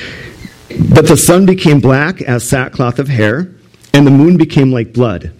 But 0.93 1.07
the 1.07 1.17
sun 1.17 1.47
became 1.47 1.79
black 1.79 2.21
as 2.21 2.47
sackcloth 2.47 2.99
of 2.99 3.07
hair, 3.07 3.51
and 3.93 4.05
the 4.05 4.11
moon 4.11 4.37
became 4.37 4.71
like 4.71 4.93
blood, 4.93 5.33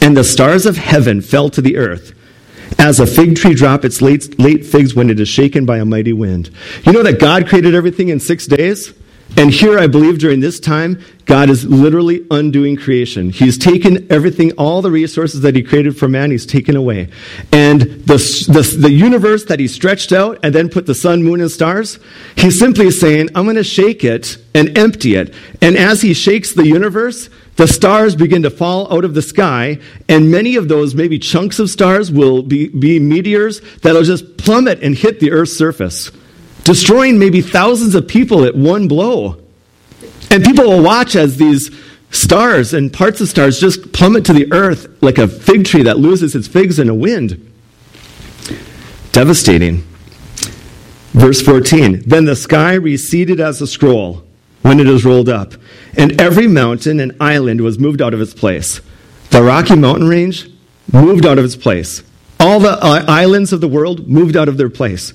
and 0.00 0.16
the 0.16 0.24
stars 0.24 0.64
of 0.64 0.76
heaven 0.76 1.20
fell 1.20 1.50
to 1.50 1.60
the 1.60 1.76
earth 1.76 2.14
as 2.78 3.00
a 3.00 3.06
fig 3.06 3.36
tree 3.36 3.54
drop 3.54 3.84
its 3.84 4.02
late, 4.02 4.38
late 4.38 4.64
figs 4.64 4.94
when 4.94 5.10
it 5.10 5.20
is 5.20 5.28
shaken 5.28 5.64
by 5.64 5.78
a 5.78 5.84
mighty 5.84 6.12
wind. 6.12 6.50
You 6.84 6.92
know 6.92 7.02
that 7.02 7.18
God 7.18 7.48
created 7.48 7.74
everything 7.74 8.08
in 8.08 8.20
six 8.20 8.46
days? 8.46 8.92
And 9.36 9.50
here, 9.50 9.78
I 9.78 9.88
believe 9.88 10.18
during 10.18 10.40
this 10.40 10.60
time, 10.60 11.02
God 11.24 11.50
is 11.50 11.64
literally 11.64 12.24
undoing 12.30 12.76
creation. 12.76 13.30
He's 13.30 13.58
taken 13.58 14.06
everything, 14.12 14.52
all 14.52 14.80
the 14.80 14.92
resources 14.92 15.40
that 15.40 15.56
He 15.56 15.62
created 15.62 15.98
for 15.98 16.06
man, 16.06 16.30
He's 16.30 16.46
taken 16.46 16.76
away. 16.76 17.08
And 17.50 17.80
the, 17.80 18.16
the, 18.48 18.76
the 18.80 18.92
universe 18.92 19.44
that 19.46 19.58
He 19.58 19.66
stretched 19.66 20.12
out 20.12 20.38
and 20.44 20.54
then 20.54 20.68
put 20.68 20.86
the 20.86 20.94
sun, 20.94 21.24
moon, 21.24 21.40
and 21.40 21.50
stars, 21.50 21.98
He's 22.36 22.58
simply 22.58 22.92
saying, 22.92 23.30
I'm 23.34 23.44
going 23.44 23.56
to 23.56 23.64
shake 23.64 24.04
it 24.04 24.36
and 24.54 24.76
empty 24.78 25.16
it. 25.16 25.34
And 25.60 25.76
as 25.76 26.02
He 26.02 26.14
shakes 26.14 26.54
the 26.54 26.66
universe, 26.66 27.28
the 27.56 27.68
stars 27.68 28.16
begin 28.16 28.42
to 28.42 28.50
fall 28.50 28.92
out 28.92 29.04
of 29.04 29.14
the 29.14 29.22
sky, 29.22 29.78
and 30.08 30.30
many 30.30 30.56
of 30.56 30.68
those, 30.68 30.94
maybe 30.94 31.18
chunks 31.18 31.58
of 31.58 31.70
stars, 31.70 32.10
will 32.10 32.42
be, 32.42 32.68
be 32.68 32.98
meteors 32.98 33.60
that'll 33.82 34.02
just 34.02 34.36
plummet 34.36 34.82
and 34.82 34.96
hit 34.96 35.20
the 35.20 35.30
Earth's 35.30 35.56
surface, 35.56 36.10
destroying 36.64 37.18
maybe 37.18 37.40
thousands 37.40 37.94
of 37.94 38.08
people 38.08 38.44
at 38.44 38.56
one 38.56 38.88
blow. 38.88 39.40
And 40.30 40.42
people 40.42 40.64
will 40.64 40.82
watch 40.82 41.14
as 41.14 41.36
these 41.36 41.70
stars 42.10 42.74
and 42.74 42.92
parts 42.92 43.20
of 43.20 43.28
stars 43.28 43.60
just 43.60 43.92
plummet 43.92 44.24
to 44.24 44.32
the 44.32 44.50
earth 44.52 45.02
like 45.02 45.18
a 45.18 45.28
fig 45.28 45.64
tree 45.64 45.82
that 45.82 45.98
loses 45.98 46.34
its 46.34 46.48
figs 46.48 46.78
in 46.78 46.88
a 46.88 46.94
wind. 46.94 47.52
Devastating. 49.12 49.84
Verse 51.12 51.40
14 51.42 52.02
Then 52.06 52.24
the 52.24 52.36
sky 52.36 52.74
receded 52.74 53.38
as 53.40 53.60
a 53.60 53.66
scroll 53.66 54.23
when 54.64 54.80
it 54.80 54.88
is 54.88 55.04
rolled 55.04 55.28
up, 55.28 55.52
and 55.94 56.18
every 56.18 56.48
mountain 56.48 56.98
and 56.98 57.14
island 57.20 57.60
was 57.60 57.78
moved 57.78 58.00
out 58.00 58.14
of 58.14 58.20
its 58.22 58.32
place. 58.32 58.80
The 59.28 59.42
Rocky 59.42 59.76
Mountain 59.76 60.08
Range 60.08 60.48
moved 60.90 61.26
out 61.26 61.38
of 61.38 61.44
its 61.44 61.54
place. 61.54 62.02
All 62.40 62.58
the 62.60 62.82
uh, 62.82 63.04
islands 63.06 63.52
of 63.52 63.60
the 63.60 63.68
world 63.68 64.08
moved 64.08 64.38
out 64.38 64.48
of 64.48 64.56
their 64.56 64.70
place. 64.70 65.12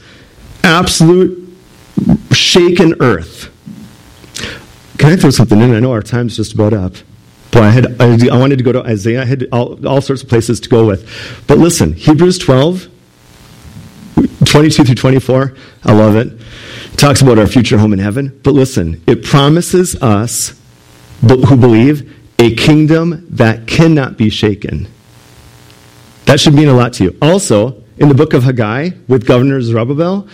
Absolute 0.63 1.51
shaken 2.31 3.01
earth. 3.01 3.49
Can 4.99 5.13
I 5.13 5.15
throw 5.15 5.31
something 5.31 5.59
in? 5.59 5.73
I 5.73 5.79
know 5.79 5.93
our 5.93 6.03
time's 6.03 6.35
just 6.35 6.53
about 6.53 6.73
up. 6.73 6.93
Boy, 7.49 7.61
I, 7.61 7.69
had, 7.69 7.99
I, 7.99 8.37
wanted 8.37 8.59
to 8.59 8.63
go 8.63 8.71
to 8.71 8.83
Isaiah. 8.83 9.23
I 9.23 9.25
had 9.25 9.47
all, 9.51 9.87
all 9.87 10.01
sorts 10.01 10.21
of 10.21 10.29
places 10.29 10.59
to 10.59 10.69
go 10.69 10.85
with. 10.85 11.09
But 11.47 11.57
listen, 11.57 11.93
Hebrews 11.93 12.37
12, 12.37 12.87
22 14.45 14.83
through 14.83 14.95
24, 14.95 15.55
I 15.85 15.93
love 15.93 16.15
it. 16.15 16.39
Talks 16.99 17.21
about 17.21 17.39
our 17.39 17.47
future 17.47 17.77
home 17.77 17.93
in 17.93 17.99
heaven. 17.99 18.37
But 18.43 18.55
listen, 18.55 19.01
it 19.07 19.23
promises 19.23 19.95
us 20.01 20.53
who 21.21 21.55
believe 21.55 22.13
a 22.37 22.53
kingdom 22.55 23.25
that 23.29 23.67
cannot 23.67 24.17
be 24.17 24.29
shaken. 24.29 24.85
That 26.25 26.41
should 26.41 26.55
mean 26.55 26.67
a 26.67 26.73
lot 26.73 26.91
to 26.95 27.05
you. 27.05 27.17
Also, 27.21 27.81
in 27.99 28.09
the 28.09 28.15
book 28.15 28.33
of 28.33 28.43
Haggai 28.43 28.89
with 29.07 29.25
Governor 29.25 29.61
Zerubbabel, 29.61 30.27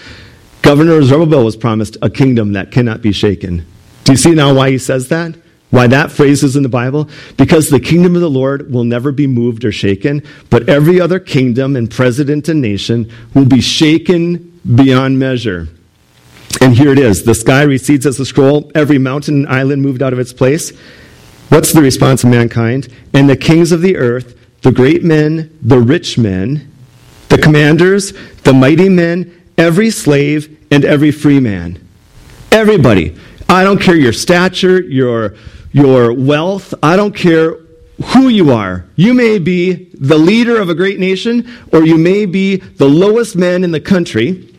Governor 0.63 1.03
Zerubbabel 1.03 1.45
was 1.45 1.55
promised 1.55 1.97
a 2.01 2.09
kingdom 2.09 2.53
that 2.53 2.71
cannot 2.71 3.03
be 3.03 3.11
shaken. 3.11 3.63
Do 4.03 4.13
you 4.13 4.17
see 4.17 4.33
now 4.33 4.51
why 4.55 4.71
he 4.71 4.79
says 4.79 5.09
that? 5.09 5.35
Why 5.69 5.85
that 5.85 6.11
phrase 6.11 6.41
is 6.41 6.55
in 6.55 6.63
the 6.63 6.69
Bible? 6.69 7.09
Because 7.37 7.69
the 7.69 7.79
kingdom 7.79 8.15
of 8.15 8.21
the 8.21 8.29
Lord 8.29 8.73
will 8.73 8.85
never 8.85 9.11
be 9.11 9.27
moved 9.27 9.65
or 9.65 9.71
shaken, 9.71 10.23
but 10.49 10.67
every 10.67 10.99
other 10.99 11.19
kingdom 11.19 11.75
and 11.75 11.91
president 11.91 12.49
and 12.49 12.59
nation 12.59 13.11
will 13.35 13.45
be 13.45 13.61
shaken 13.61 14.59
beyond 14.73 15.19
measure. 15.19 15.67
And 16.61 16.75
here 16.75 16.91
it 16.91 16.99
is 16.99 17.23
the 17.23 17.35
sky 17.35 17.63
recedes 17.63 18.05
as 18.05 18.19
a 18.19 18.25
scroll, 18.25 18.71
every 18.75 18.97
mountain 18.97 19.35
and 19.35 19.47
island 19.47 19.81
moved 19.81 20.01
out 20.01 20.13
of 20.13 20.19
its 20.19 20.33
place. 20.33 20.71
What's 21.49 21.73
the 21.73 21.81
response 21.81 22.23
of 22.23 22.29
mankind? 22.29 22.87
And 23.13 23.29
the 23.29 23.37
kings 23.37 23.71
of 23.71 23.81
the 23.81 23.97
earth, 23.97 24.37
the 24.61 24.71
great 24.71 25.03
men, 25.03 25.57
the 25.61 25.79
rich 25.79 26.17
men, 26.17 26.71
the 27.29 27.37
commanders, 27.37 28.13
the 28.43 28.53
mighty 28.53 28.89
men, 28.89 29.43
every 29.57 29.89
slave, 29.89 30.57
and 30.71 30.83
every 30.83 31.11
free 31.11 31.39
man. 31.39 31.87
Everybody. 32.51 33.15
I 33.47 33.63
don't 33.63 33.79
care 33.79 33.95
your 33.95 34.13
stature, 34.13 34.81
your, 34.81 35.35
your 35.71 36.13
wealth. 36.13 36.73
I 36.81 36.95
don't 36.95 37.15
care 37.15 37.57
who 38.07 38.27
you 38.27 38.51
are. 38.51 38.85
You 38.95 39.13
may 39.13 39.39
be 39.39 39.89
the 39.93 40.17
leader 40.17 40.59
of 40.59 40.69
a 40.69 40.75
great 40.75 40.99
nation, 40.99 41.47
or 41.71 41.85
you 41.85 41.97
may 41.97 42.25
be 42.25 42.57
the 42.57 42.89
lowest 42.89 43.35
man 43.35 43.63
in 43.63 43.71
the 43.71 43.79
country. 43.79 44.54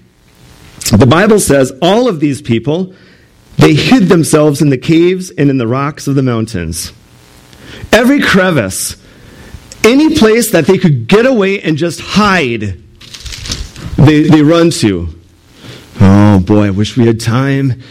The 0.92 1.06
Bible 1.06 1.40
says 1.40 1.72
all 1.82 2.08
of 2.08 2.20
these 2.20 2.40
people, 2.40 2.94
they 3.56 3.74
hid 3.74 4.04
themselves 4.04 4.62
in 4.62 4.70
the 4.70 4.78
caves 4.78 5.30
and 5.30 5.50
in 5.50 5.58
the 5.58 5.66
rocks 5.66 6.06
of 6.06 6.14
the 6.14 6.22
mountains. 6.22 6.92
Every 7.92 8.20
crevice, 8.20 8.96
any 9.84 10.16
place 10.16 10.50
that 10.50 10.66
they 10.66 10.78
could 10.78 11.08
get 11.08 11.26
away 11.26 11.60
and 11.60 11.76
just 11.76 12.00
hide, 12.00 12.80
they, 13.96 14.22
they 14.22 14.42
run 14.42 14.70
to. 14.70 15.08
Oh 16.00 16.40
boy, 16.40 16.66
I 16.66 16.70
wish 16.70 16.96
we 16.96 17.06
had 17.06 17.20
time. 17.20 17.82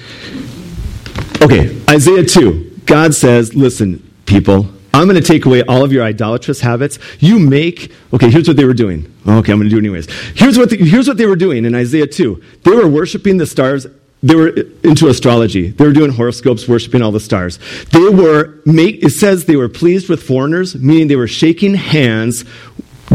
Okay, 1.41 1.81
Isaiah 1.89 2.23
2. 2.23 2.81
God 2.85 3.15
says, 3.15 3.55
listen, 3.55 4.13
people, 4.25 4.69
I'm 4.95 5.09
going 5.09 5.21
to 5.21 5.27
take 5.27 5.45
away 5.45 5.61
all 5.63 5.83
of 5.83 5.91
your 5.91 6.03
idolatrous 6.03 6.61
habits. 6.61 6.99
You 7.19 7.37
make, 7.37 7.91
okay, 8.13 8.29
here's 8.31 8.47
what 8.47 8.55
they 8.55 8.63
were 8.63 8.73
doing. 8.73 9.13
Okay, 9.27 9.51
I'm 9.51 9.59
going 9.59 9.63
to 9.63 9.69
do 9.69 9.75
it 9.75 9.79
anyways. 9.79 10.09
Here's 10.35 10.57
what, 10.57 10.69
the, 10.69 10.77
here's 10.77 11.05
what 11.05 11.17
they 11.17 11.25
were 11.25 11.35
doing 11.35 11.65
in 11.65 11.75
Isaiah 11.75 12.07
2. 12.07 12.41
They 12.63 12.71
were 12.71 12.87
worshiping 12.87 13.35
the 13.35 13.45
stars. 13.45 13.85
They 14.23 14.35
were 14.35 14.55
into 14.85 15.09
astrology. 15.09 15.71
They 15.71 15.85
were 15.85 15.91
doing 15.91 16.11
horoscopes, 16.11 16.65
worshiping 16.65 17.01
all 17.01 17.11
the 17.11 17.19
stars. 17.19 17.59
They 17.91 18.07
were, 18.07 18.61
make, 18.65 19.03
it 19.03 19.09
says 19.09 19.43
they 19.45 19.57
were 19.57 19.67
pleased 19.67 20.07
with 20.07 20.23
foreigners, 20.23 20.75
meaning 20.75 21.09
they 21.09 21.17
were 21.17 21.27
shaking 21.27 21.73
hands, 21.73 22.45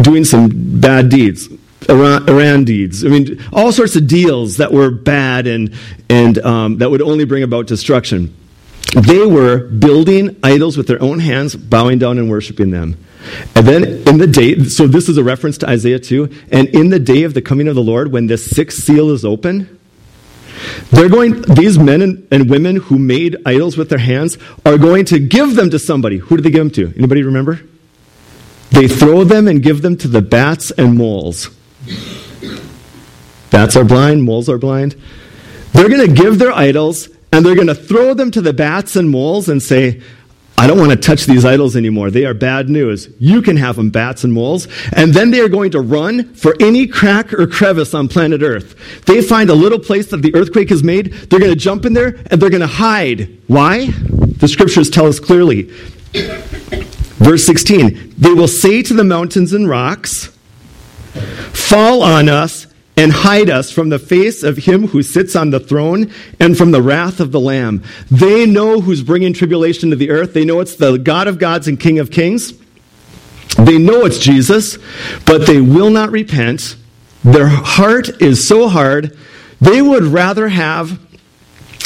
doing 0.02 0.26
some 0.26 0.50
bad 0.52 1.08
deeds. 1.08 1.48
Iran, 1.88 2.64
deeds. 2.64 3.06
I 3.06 3.08
mean, 3.08 3.42
all 3.54 3.72
sorts 3.72 3.96
of 3.96 4.06
deals 4.06 4.58
that 4.58 4.70
were 4.70 4.90
bad 4.90 5.46
and, 5.46 5.74
and 6.10 6.38
um, 6.40 6.78
that 6.78 6.90
would 6.90 7.00
only 7.00 7.24
bring 7.24 7.42
about 7.42 7.66
destruction. 7.66 8.36
They 8.94 9.24
were 9.24 9.58
building 9.68 10.38
idols 10.42 10.76
with 10.76 10.88
their 10.88 11.00
own 11.02 11.20
hands, 11.20 11.54
bowing 11.54 11.98
down 11.98 12.18
and 12.18 12.28
worshiping 12.28 12.70
them. 12.70 12.96
And 13.54 13.66
then 13.66 13.84
in 14.08 14.18
the 14.18 14.26
day, 14.26 14.64
so 14.64 14.86
this 14.86 15.08
is 15.08 15.16
a 15.16 15.22
reference 15.22 15.58
to 15.58 15.68
Isaiah 15.68 15.98
2, 15.98 16.28
and 16.50 16.68
in 16.68 16.88
the 16.88 16.98
day 16.98 17.22
of 17.22 17.34
the 17.34 17.42
coming 17.42 17.68
of 17.68 17.74
the 17.74 17.82
Lord, 17.82 18.10
when 18.10 18.26
this 18.26 18.50
sixth 18.50 18.82
seal 18.82 19.10
is 19.10 19.24
open, 19.24 19.78
they're 20.90 21.08
going, 21.08 21.42
these 21.42 21.78
men 21.78 22.02
and, 22.02 22.26
and 22.30 22.50
women 22.50 22.76
who 22.76 22.98
made 22.98 23.36
idols 23.46 23.76
with 23.76 23.88
their 23.90 23.98
hands 23.98 24.38
are 24.66 24.76
going 24.76 25.04
to 25.06 25.18
give 25.18 25.54
them 25.54 25.70
to 25.70 25.78
somebody. 25.78 26.18
Who 26.18 26.36
did 26.36 26.44
they 26.44 26.50
give 26.50 26.60
them 26.60 26.70
to? 26.72 26.98
Anybody 26.98 27.22
remember? 27.22 27.60
They 28.70 28.88
throw 28.88 29.24
them 29.24 29.48
and 29.48 29.62
give 29.62 29.82
them 29.82 29.96
to 29.98 30.08
the 30.08 30.22
bats 30.22 30.70
and 30.70 30.96
moles. 30.96 31.50
Bats 33.50 33.76
are 33.76 33.84
blind, 33.84 34.22
moles 34.24 34.48
are 34.48 34.58
blind. 34.58 34.96
They're 35.72 35.88
going 35.88 36.06
to 36.06 36.14
give 36.14 36.38
their 36.38 36.52
idols 36.52 37.08
and 37.32 37.44
they're 37.44 37.54
going 37.54 37.66
to 37.68 37.74
throw 37.74 38.14
them 38.14 38.30
to 38.32 38.40
the 38.40 38.52
bats 38.52 38.96
and 38.96 39.10
moles 39.10 39.48
and 39.48 39.62
say, 39.62 40.02
I 40.60 40.66
don't 40.66 40.78
want 40.78 40.90
to 40.90 40.96
touch 40.96 41.24
these 41.24 41.46
idols 41.46 41.74
anymore. 41.74 42.10
They 42.10 42.26
are 42.26 42.34
bad 42.34 42.68
news. 42.68 43.08
You 43.18 43.40
can 43.40 43.56
have 43.56 43.76
them, 43.76 43.88
bats 43.88 44.24
and 44.24 44.32
moles. 44.32 44.68
And 44.92 45.14
then 45.14 45.30
they 45.30 45.40
are 45.40 45.48
going 45.48 45.70
to 45.70 45.80
run 45.80 46.34
for 46.34 46.54
any 46.60 46.86
crack 46.86 47.32
or 47.32 47.46
crevice 47.46 47.94
on 47.94 48.08
planet 48.08 48.42
Earth. 48.42 48.76
They 49.06 49.22
find 49.22 49.48
a 49.48 49.54
little 49.54 49.78
place 49.78 50.08
that 50.08 50.18
the 50.20 50.34
earthquake 50.34 50.68
has 50.68 50.82
made. 50.82 51.14
They're 51.14 51.40
going 51.40 51.52
to 51.52 51.56
jump 51.58 51.86
in 51.86 51.94
there 51.94 52.18
and 52.30 52.42
they're 52.42 52.50
going 52.50 52.60
to 52.60 52.66
hide. 52.66 53.38
Why? 53.46 53.86
The 53.86 54.48
scriptures 54.48 54.90
tell 54.90 55.06
us 55.06 55.18
clearly. 55.18 55.70
Verse 57.20 57.46
16 57.46 58.14
They 58.18 58.34
will 58.34 58.48
say 58.48 58.82
to 58.82 58.92
the 58.92 59.04
mountains 59.04 59.54
and 59.54 59.66
rocks, 59.66 60.26
Fall 61.54 62.02
on 62.02 62.28
us 62.28 62.66
and 63.00 63.12
hide 63.12 63.48
us 63.48 63.72
from 63.72 63.88
the 63.88 63.98
face 63.98 64.42
of 64.42 64.58
him 64.58 64.88
who 64.88 65.02
sits 65.02 65.34
on 65.34 65.48
the 65.48 65.58
throne 65.58 66.12
and 66.38 66.58
from 66.58 66.70
the 66.70 66.82
wrath 66.82 67.18
of 67.18 67.32
the 67.32 67.40
Lamb. 67.40 67.82
They 68.10 68.44
know 68.44 68.82
who's 68.82 69.02
bringing 69.02 69.32
tribulation 69.32 69.88
to 69.88 69.96
the 69.96 70.10
earth. 70.10 70.34
They 70.34 70.44
know 70.44 70.60
it's 70.60 70.74
the 70.74 70.98
God 70.98 71.26
of 71.26 71.38
gods 71.38 71.66
and 71.66 71.80
King 71.80 71.98
of 71.98 72.10
kings. 72.10 72.52
They 73.56 73.78
know 73.78 74.04
it's 74.04 74.18
Jesus, 74.18 74.76
but 75.24 75.46
they 75.46 75.62
will 75.62 75.88
not 75.88 76.10
repent. 76.10 76.76
Their 77.24 77.48
heart 77.48 78.20
is 78.20 78.46
so 78.46 78.68
hard, 78.68 79.16
they 79.62 79.80
would 79.80 80.02
rather 80.02 80.48
have 80.48 81.00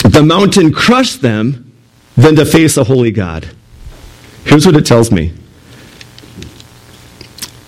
the 0.03 0.23
mountain 0.25 0.73
crush 0.73 1.15
them 1.15 1.73
than 2.17 2.35
to 2.35 2.45
face 2.45 2.77
a 2.77 2.83
holy 2.83 3.13
God. 3.13 3.49
Here's 4.45 4.67
what 4.67 4.75
it 4.75 4.85
tells 4.85 5.13
me 5.13 5.33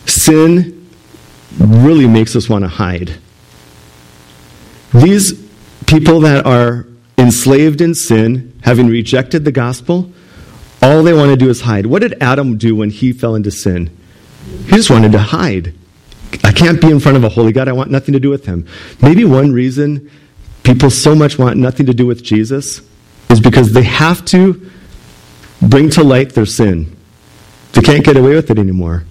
sin 0.06 0.90
really 1.60 2.08
makes 2.08 2.34
us 2.34 2.48
want 2.48 2.64
to 2.64 2.68
hide. 2.68 3.20
These 5.02 5.34
people 5.86 6.20
that 6.20 6.46
are 6.46 6.86
enslaved 7.18 7.80
in 7.80 7.94
sin, 7.94 8.58
having 8.62 8.88
rejected 8.88 9.44
the 9.44 9.52
gospel, 9.52 10.12
all 10.82 11.02
they 11.02 11.12
want 11.12 11.30
to 11.30 11.36
do 11.36 11.48
is 11.48 11.60
hide. 11.62 11.86
What 11.86 12.02
did 12.02 12.20
Adam 12.22 12.58
do 12.58 12.74
when 12.74 12.90
he 12.90 13.12
fell 13.12 13.34
into 13.34 13.50
sin? 13.50 13.96
He 14.64 14.70
just 14.70 14.90
wanted 14.90 15.12
to 15.12 15.18
hide. 15.18 15.74
I 16.44 16.52
can't 16.52 16.80
be 16.80 16.90
in 16.90 17.00
front 17.00 17.16
of 17.16 17.24
a 17.24 17.28
holy 17.28 17.52
God. 17.52 17.68
I 17.68 17.72
want 17.72 17.90
nothing 17.90 18.12
to 18.12 18.20
do 18.20 18.30
with 18.30 18.46
him. 18.46 18.66
Maybe 19.00 19.24
one 19.24 19.52
reason 19.52 20.10
people 20.62 20.90
so 20.90 21.14
much 21.14 21.38
want 21.38 21.56
nothing 21.56 21.86
to 21.86 21.94
do 21.94 22.06
with 22.06 22.22
Jesus 22.22 22.80
is 23.28 23.40
because 23.40 23.72
they 23.72 23.82
have 23.82 24.24
to 24.26 24.70
bring 25.62 25.90
to 25.90 26.02
light 26.02 26.30
their 26.34 26.46
sin. 26.46 26.96
They 27.72 27.82
can't 27.82 28.04
get 28.04 28.16
away 28.16 28.34
with 28.34 28.50
it 28.50 28.58
anymore. 28.58 29.04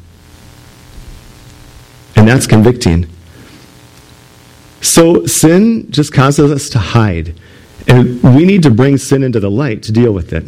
And 2.15 2.27
that's 2.27 2.47
convicting. 2.47 3.09
So 4.81 5.25
sin 5.25 5.91
just 5.91 6.13
causes 6.13 6.51
us 6.51 6.69
to 6.69 6.79
hide. 6.79 7.35
And 7.87 8.21
we 8.21 8.45
need 8.45 8.63
to 8.63 8.71
bring 8.71 8.97
sin 8.97 9.23
into 9.23 9.39
the 9.39 9.51
light 9.51 9.83
to 9.83 9.91
deal 9.91 10.11
with 10.11 10.33
it. 10.33 10.43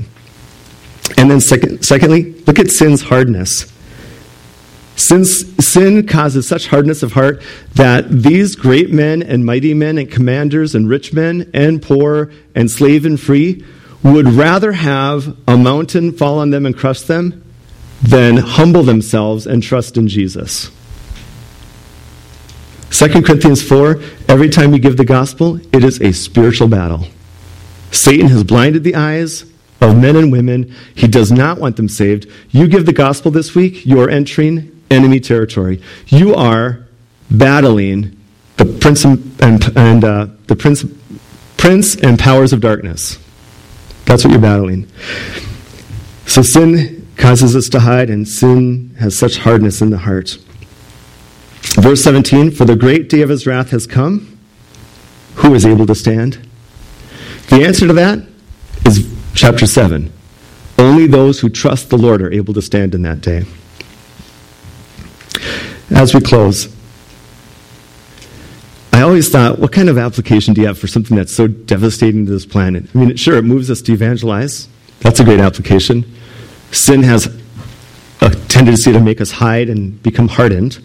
And 1.17 1.31
then, 1.31 1.39
second, 1.39 1.83
secondly, 1.83 2.33
look 2.45 2.59
at 2.59 2.69
sin's 2.69 3.03
hardness. 3.03 3.71
Since 4.95 5.45
sin 5.63 6.07
causes 6.07 6.47
such 6.47 6.67
hardness 6.67 7.03
of 7.03 7.13
heart 7.13 7.43
that 7.75 8.09
these 8.09 8.55
great 8.55 8.91
men 8.91 9.21
and 9.21 9.45
mighty 9.45 9.75
men 9.75 9.99
and 9.99 10.09
commanders 10.09 10.73
and 10.73 10.89
rich 10.89 11.13
men 11.13 11.49
and 11.53 11.81
poor 11.81 12.31
and 12.55 12.69
slave 12.69 13.05
and 13.05 13.19
free 13.19 13.63
would 14.01 14.27
rather 14.27 14.71
have 14.71 15.37
a 15.47 15.55
mountain 15.55 16.11
fall 16.11 16.39
on 16.39 16.49
them 16.49 16.65
and 16.65 16.75
crush 16.75 17.01
them 17.01 17.43
than 18.01 18.37
humble 18.37 18.83
themselves 18.83 19.45
and 19.45 19.61
trust 19.61 19.97
in 19.97 20.07
Jesus. 20.07 20.71
2 22.97 23.21
Corinthians 23.21 23.61
4 23.61 24.01
every 24.27 24.49
time 24.49 24.71
we 24.71 24.79
give 24.79 24.97
the 24.97 25.05
gospel, 25.05 25.59
it 25.71 25.83
is 25.83 26.01
a 26.01 26.11
spiritual 26.11 26.67
battle. 26.67 27.05
Satan 27.91 28.27
has 28.29 28.43
blinded 28.43 28.83
the 28.83 28.95
eyes 28.95 29.45
of 29.81 29.95
men 29.95 30.15
and 30.15 30.31
women. 30.31 30.73
He 30.95 31.07
does 31.07 31.31
not 31.31 31.59
want 31.59 31.75
them 31.75 31.89
saved. 31.89 32.27
You 32.49 32.67
give 32.67 32.87
the 32.87 32.93
gospel 32.93 33.29
this 33.29 33.53
week, 33.53 33.85
you 33.85 34.01
are 34.01 34.09
entering 34.09 34.83
enemy 34.89 35.19
territory. 35.19 35.79
You 36.07 36.33
are 36.33 36.87
battling 37.29 38.19
the 38.55 38.65
prince 38.65 39.05
and, 39.05 39.77
and 39.77 40.03
uh, 40.03 40.27
the 40.47 40.55
prince, 40.55 40.83
prince 41.55 41.95
and 41.97 42.17
powers 42.17 42.51
of 42.51 42.61
darkness. 42.61 43.19
That's 44.05 44.23
what 44.23 44.31
you're 44.31 44.41
battling. 44.41 44.91
So 46.25 46.41
sin 46.41 47.07
causes 47.15 47.55
us 47.55 47.69
to 47.69 47.79
hide, 47.79 48.09
and 48.09 48.27
sin 48.27 48.95
has 48.99 49.15
such 49.15 49.37
hardness 49.37 49.83
in 49.83 49.91
the 49.91 49.99
heart. 49.99 50.39
Verse 51.75 52.03
17 52.03 52.51
For 52.51 52.65
the 52.65 52.75
great 52.75 53.09
day 53.09 53.21
of 53.21 53.29
his 53.29 53.45
wrath 53.45 53.69
has 53.71 53.87
come. 53.87 54.37
Who 55.35 55.53
is 55.53 55.65
able 55.65 55.85
to 55.85 55.95
stand? 55.95 56.47
The 57.49 57.63
answer 57.63 57.87
to 57.87 57.93
that 57.93 58.19
is 58.85 59.07
chapter 59.33 59.67
7. 59.67 60.11
Only 60.79 61.07
those 61.07 61.39
who 61.39 61.49
trust 61.49 61.89
the 61.89 61.97
Lord 61.97 62.21
are 62.21 62.31
able 62.31 62.53
to 62.53 62.61
stand 62.61 62.93
in 62.95 63.03
that 63.03 63.21
day. 63.21 63.45
As 65.91 66.13
we 66.13 66.21
close, 66.21 66.73
I 68.91 69.01
always 69.01 69.29
thought, 69.29 69.59
what 69.59 69.71
kind 69.71 69.89
of 69.89 69.97
application 69.97 70.53
do 70.53 70.61
you 70.61 70.67
have 70.67 70.79
for 70.79 70.87
something 70.87 71.15
that's 71.15 71.33
so 71.33 71.47
devastating 71.47 72.25
to 72.25 72.31
this 72.31 72.45
planet? 72.45 72.85
I 72.93 72.97
mean, 72.97 73.15
sure, 73.15 73.37
it 73.37 73.43
moves 73.43 73.69
us 73.69 73.81
to 73.83 73.93
evangelize. 73.93 74.67
That's 75.01 75.19
a 75.19 75.23
great 75.23 75.39
application. 75.39 76.03
Sin 76.71 77.03
has 77.03 77.27
a 78.21 78.29
tendency 78.47 78.91
to 78.91 78.99
make 78.99 79.21
us 79.21 79.31
hide 79.31 79.69
and 79.69 80.01
become 80.01 80.27
hardened. 80.27 80.83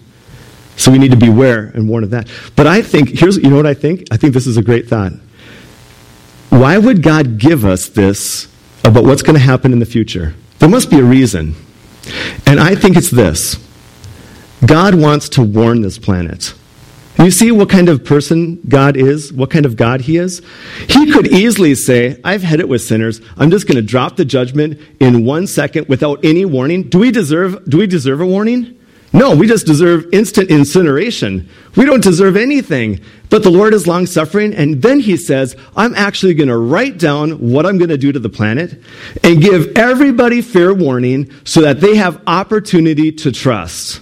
So 0.76 0.90
we 0.90 0.98
need 0.98 1.10
to 1.10 1.16
beware 1.16 1.70
and 1.74 1.88
warn 1.88 2.04
of 2.04 2.10
that. 2.10 2.28
But 2.56 2.66
I 2.66 2.82
think, 2.82 3.10
here's, 3.10 3.36
you 3.36 3.50
know 3.50 3.56
what 3.56 3.66
I 3.66 3.74
think? 3.74 4.06
I 4.10 4.16
think 4.16 4.34
this 4.34 4.46
is 4.46 4.56
a 4.56 4.62
great 4.62 4.88
thought. 4.88 5.12
Why 6.48 6.78
would 6.78 7.02
God 7.02 7.38
give 7.38 7.64
us 7.64 7.88
this 7.88 8.48
about 8.84 9.04
what's 9.04 9.22
going 9.22 9.34
to 9.34 9.40
happen 9.40 9.72
in 9.72 9.78
the 9.78 9.86
future? 9.86 10.34
There 10.58 10.68
must 10.68 10.90
be 10.90 10.98
a 10.98 11.04
reason. 11.04 11.54
And 12.46 12.60
I 12.60 12.74
think 12.74 12.96
it's 12.96 13.10
this 13.10 13.56
God 14.64 14.94
wants 14.94 15.28
to 15.30 15.42
warn 15.42 15.82
this 15.82 15.98
planet. 15.98 16.54
You 17.18 17.30
see 17.30 17.52
what 17.52 17.68
kind 17.68 17.88
of 17.88 18.04
person 18.04 18.60
God 18.68 18.96
is, 18.96 19.32
what 19.32 19.50
kind 19.50 19.66
of 19.66 19.76
God 19.76 20.02
He 20.02 20.16
is? 20.16 20.40
He 20.88 21.12
could 21.12 21.26
easily 21.28 21.74
say, 21.74 22.18
I've 22.24 22.42
had 22.42 22.58
it 22.58 22.68
with 22.68 22.82
sinners. 22.82 23.20
I'm 23.36 23.50
just 23.50 23.66
going 23.66 23.76
to 23.76 23.82
drop 23.82 24.16
the 24.16 24.24
judgment 24.24 24.80
in 24.98 25.24
one 25.24 25.46
second 25.46 25.88
without 25.88 26.24
any 26.24 26.44
warning. 26.44 26.84
Do 26.84 26.98
we 26.98 27.10
deserve, 27.10 27.64
do 27.68 27.78
we 27.78 27.86
deserve 27.86 28.20
a 28.20 28.26
warning? 28.26 28.78
No, 29.14 29.36
we 29.36 29.46
just 29.46 29.66
deserve 29.66 30.06
instant 30.12 30.50
incineration. 30.50 31.48
We 31.76 31.84
don't 31.84 32.02
deserve 32.02 32.36
anything. 32.36 33.00
But 33.28 33.42
the 33.42 33.50
Lord 33.50 33.74
is 33.74 33.86
long 33.86 34.06
suffering, 34.06 34.54
and 34.54 34.80
then 34.80 35.00
He 35.00 35.16
says, 35.16 35.54
I'm 35.76 35.94
actually 35.94 36.34
going 36.34 36.48
to 36.48 36.56
write 36.56 36.98
down 36.98 37.32
what 37.50 37.66
I'm 37.66 37.78
going 37.78 37.90
to 37.90 37.98
do 37.98 38.12
to 38.12 38.18
the 38.18 38.28
planet 38.28 38.82
and 39.22 39.40
give 39.40 39.76
everybody 39.76 40.40
fair 40.40 40.72
warning 40.72 41.30
so 41.44 41.60
that 41.62 41.80
they 41.80 41.96
have 41.96 42.22
opportunity 42.26 43.12
to 43.12 43.32
trust. 43.32 44.00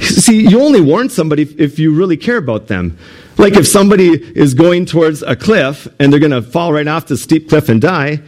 See, 0.00 0.48
you 0.48 0.60
only 0.60 0.80
warn 0.80 1.08
somebody 1.08 1.42
if 1.42 1.78
you 1.78 1.94
really 1.94 2.16
care 2.16 2.38
about 2.38 2.66
them. 2.66 2.98
Like 3.38 3.54
if 3.54 3.66
somebody 3.66 4.10
is 4.10 4.54
going 4.54 4.86
towards 4.86 5.22
a 5.22 5.36
cliff 5.36 5.86
and 6.00 6.12
they're 6.12 6.20
going 6.20 6.32
to 6.32 6.42
fall 6.42 6.72
right 6.72 6.86
off 6.86 7.06
the 7.06 7.16
steep 7.16 7.48
cliff 7.48 7.68
and 7.68 7.80
die, 7.80 8.20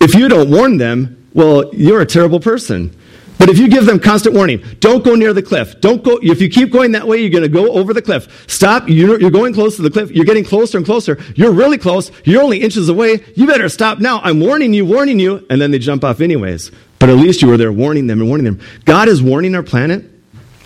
if 0.00 0.14
you 0.14 0.28
don't 0.28 0.50
warn 0.50 0.78
them, 0.78 1.28
well, 1.32 1.72
you're 1.74 2.00
a 2.00 2.06
terrible 2.06 2.40
person. 2.40 2.96
But 3.40 3.48
if 3.48 3.56
you 3.56 3.68
give 3.68 3.86
them 3.86 3.98
constant 3.98 4.34
warning, 4.34 4.62
don't 4.80 5.02
go 5.02 5.14
near 5.14 5.32
the 5.32 5.42
cliff. 5.42 5.80
Don't 5.80 6.04
go, 6.04 6.18
if 6.22 6.42
you 6.42 6.50
keep 6.50 6.70
going 6.70 6.92
that 6.92 7.08
way, 7.08 7.22
you're 7.22 7.30
going 7.30 7.42
to 7.42 7.48
go 7.48 7.72
over 7.72 7.94
the 7.94 8.02
cliff. 8.02 8.44
Stop. 8.46 8.86
You're, 8.86 9.18
you're 9.18 9.30
going 9.30 9.54
close 9.54 9.76
to 9.76 9.82
the 9.82 9.90
cliff. 9.90 10.10
You're 10.10 10.26
getting 10.26 10.44
closer 10.44 10.76
and 10.76 10.84
closer. 10.84 11.18
You're 11.34 11.50
really 11.50 11.78
close. 11.78 12.12
You're 12.24 12.42
only 12.42 12.60
inches 12.60 12.90
away. 12.90 13.24
You 13.36 13.46
better 13.46 13.70
stop 13.70 13.98
now. 13.98 14.20
I'm 14.22 14.40
warning 14.40 14.74
you, 14.74 14.84
warning 14.84 15.18
you. 15.18 15.46
And 15.48 15.58
then 15.58 15.70
they 15.70 15.78
jump 15.78 16.04
off 16.04 16.20
anyways. 16.20 16.70
But 16.98 17.08
at 17.08 17.16
least 17.16 17.40
you 17.40 17.48
were 17.48 17.56
there 17.56 17.72
warning 17.72 18.08
them 18.08 18.20
and 18.20 18.28
warning 18.28 18.44
them. 18.44 18.60
God 18.84 19.08
is 19.08 19.22
warning 19.22 19.54
our 19.54 19.62
planet 19.62 20.04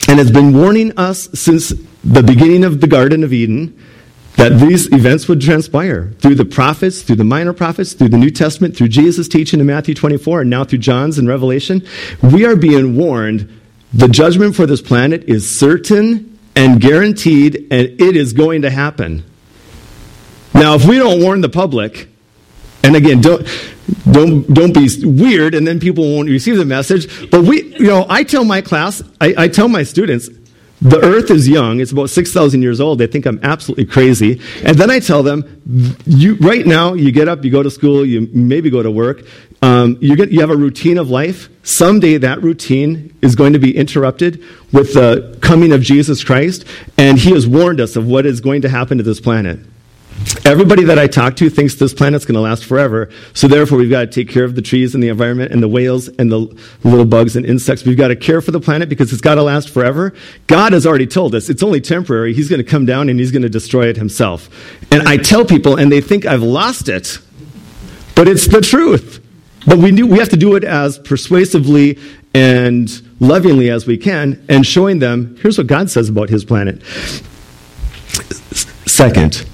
and 0.08 0.18
has 0.18 0.32
been 0.32 0.52
warning 0.52 0.98
us 0.98 1.28
since 1.32 1.72
the 2.02 2.24
beginning 2.24 2.64
of 2.64 2.80
the 2.80 2.88
Garden 2.88 3.22
of 3.22 3.32
Eden 3.32 3.80
that 4.36 4.58
these 4.58 4.92
events 4.92 5.28
would 5.28 5.40
transpire 5.40 6.10
through 6.18 6.34
the 6.34 6.44
prophets, 6.44 7.02
through 7.02 7.16
the 7.16 7.24
minor 7.24 7.52
prophets, 7.52 7.92
through 7.92 8.08
the 8.08 8.18
New 8.18 8.30
Testament, 8.30 8.76
through 8.76 8.88
Jesus' 8.88 9.28
teaching 9.28 9.60
in 9.60 9.66
Matthew 9.66 9.94
24, 9.94 10.42
and 10.42 10.50
now 10.50 10.64
through 10.64 10.78
John's 10.78 11.18
in 11.18 11.26
Revelation. 11.26 11.86
We 12.22 12.44
are 12.44 12.56
being 12.56 12.96
warned 12.96 13.60
the 13.94 14.08
judgment 14.08 14.56
for 14.56 14.66
this 14.66 14.82
planet 14.82 15.24
is 15.24 15.56
certain 15.56 16.36
and 16.56 16.80
guaranteed, 16.80 17.68
and 17.70 18.00
it 18.00 18.16
is 18.16 18.32
going 18.32 18.62
to 18.62 18.70
happen. 18.70 19.24
Now, 20.52 20.74
if 20.74 20.84
we 20.84 20.98
don't 20.98 21.22
warn 21.22 21.40
the 21.40 21.48
public, 21.48 22.08
and 22.82 22.96
again, 22.96 23.20
don't 23.20 23.46
don't 24.10 24.52
don't 24.52 24.74
be 24.74 24.88
weird, 25.04 25.54
and 25.54 25.66
then 25.66 25.78
people 25.78 26.04
won't 26.12 26.28
receive 26.28 26.56
the 26.56 26.64
message. 26.64 27.30
But 27.30 27.42
we, 27.42 27.62
you 27.74 27.86
know, 27.86 28.04
I 28.08 28.24
tell 28.24 28.44
my 28.44 28.60
class, 28.60 29.02
I, 29.20 29.34
I 29.36 29.48
tell 29.48 29.68
my 29.68 29.84
students, 29.84 30.28
the 30.84 31.00
earth 31.00 31.30
is 31.30 31.48
young. 31.48 31.80
It's 31.80 31.92
about 31.92 32.10
6,000 32.10 32.60
years 32.60 32.78
old. 32.78 32.98
They 32.98 33.06
think 33.06 33.24
I'm 33.24 33.40
absolutely 33.42 33.86
crazy. 33.86 34.38
And 34.64 34.76
then 34.76 34.90
I 34.90 35.00
tell 35.00 35.22
them, 35.22 35.62
you, 36.04 36.34
right 36.36 36.66
now, 36.66 36.92
you 36.92 37.10
get 37.10 37.26
up, 37.26 37.42
you 37.42 37.50
go 37.50 37.62
to 37.62 37.70
school, 37.70 38.04
you 38.04 38.28
maybe 38.32 38.68
go 38.68 38.82
to 38.82 38.90
work. 38.90 39.22
Um, 39.62 39.96
you, 40.02 40.14
get, 40.14 40.30
you 40.30 40.40
have 40.40 40.50
a 40.50 40.56
routine 40.56 40.98
of 40.98 41.08
life. 41.08 41.48
Someday 41.62 42.18
that 42.18 42.42
routine 42.42 43.16
is 43.22 43.34
going 43.34 43.54
to 43.54 43.58
be 43.58 43.74
interrupted 43.74 44.44
with 44.72 44.92
the 44.92 45.38
coming 45.40 45.72
of 45.72 45.80
Jesus 45.80 46.22
Christ. 46.22 46.66
And 46.98 47.18
he 47.18 47.30
has 47.30 47.48
warned 47.48 47.80
us 47.80 47.96
of 47.96 48.06
what 48.06 48.26
is 48.26 48.42
going 48.42 48.60
to 48.60 48.68
happen 48.68 48.98
to 48.98 49.04
this 49.04 49.20
planet. 49.20 49.60
Everybody 50.44 50.84
that 50.84 50.98
I 50.98 51.06
talk 51.06 51.36
to 51.36 51.50
thinks 51.50 51.74
this 51.74 51.94
planet's 51.94 52.24
going 52.24 52.34
to 52.34 52.40
last 52.40 52.64
forever. 52.64 53.10
So 53.32 53.48
therefore, 53.48 53.78
we've 53.78 53.90
got 53.90 54.00
to 54.00 54.06
take 54.06 54.28
care 54.28 54.44
of 54.44 54.54
the 54.54 54.62
trees 54.62 54.94
and 54.94 55.02
the 55.02 55.08
environment 55.08 55.52
and 55.52 55.62
the 55.62 55.68
whales 55.68 56.08
and 56.08 56.30
the 56.30 56.38
little 56.82 57.04
bugs 57.04 57.36
and 57.36 57.46
insects. 57.46 57.84
We've 57.84 57.96
got 57.96 58.08
to 58.08 58.16
care 58.16 58.40
for 58.40 58.50
the 58.50 58.60
planet 58.60 58.88
because 58.88 59.12
it's 59.12 59.22
got 59.22 59.36
to 59.36 59.42
last 59.42 59.70
forever. 59.70 60.12
God 60.46 60.72
has 60.72 60.86
already 60.86 61.06
told 61.06 61.34
us 61.34 61.48
it's 61.48 61.62
only 61.62 61.80
temporary. 61.80 62.34
He's 62.34 62.48
going 62.48 62.62
to 62.62 62.68
come 62.68 62.84
down 62.86 63.08
and 63.08 63.18
he's 63.18 63.32
going 63.32 63.42
to 63.42 63.48
destroy 63.48 63.88
it 63.88 63.96
himself. 63.96 64.48
And 64.92 65.08
I 65.08 65.16
tell 65.16 65.44
people, 65.44 65.76
and 65.76 65.90
they 65.90 66.00
think 66.00 66.26
I've 66.26 66.42
lost 66.42 66.88
it. 66.88 67.18
But 68.14 68.28
it's 68.28 68.46
the 68.46 68.60
truth. 68.60 69.24
But 69.66 69.78
we, 69.78 70.02
we 70.02 70.18
have 70.18 70.28
to 70.28 70.36
do 70.36 70.56
it 70.56 70.64
as 70.64 70.98
persuasively 70.98 71.98
and 72.34 72.90
lovingly 73.20 73.70
as 73.70 73.86
we 73.86 73.96
can, 73.96 74.44
and 74.48 74.66
showing 74.66 74.98
them 74.98 75.36
here's 75.40 75.56
what 75.56 75.68
God 75.68 75.88
says 75.88 76.08
about 76.08 76.28
his 76.28 76.44
planet. 76.44 76.82
Second, 78.86 79.46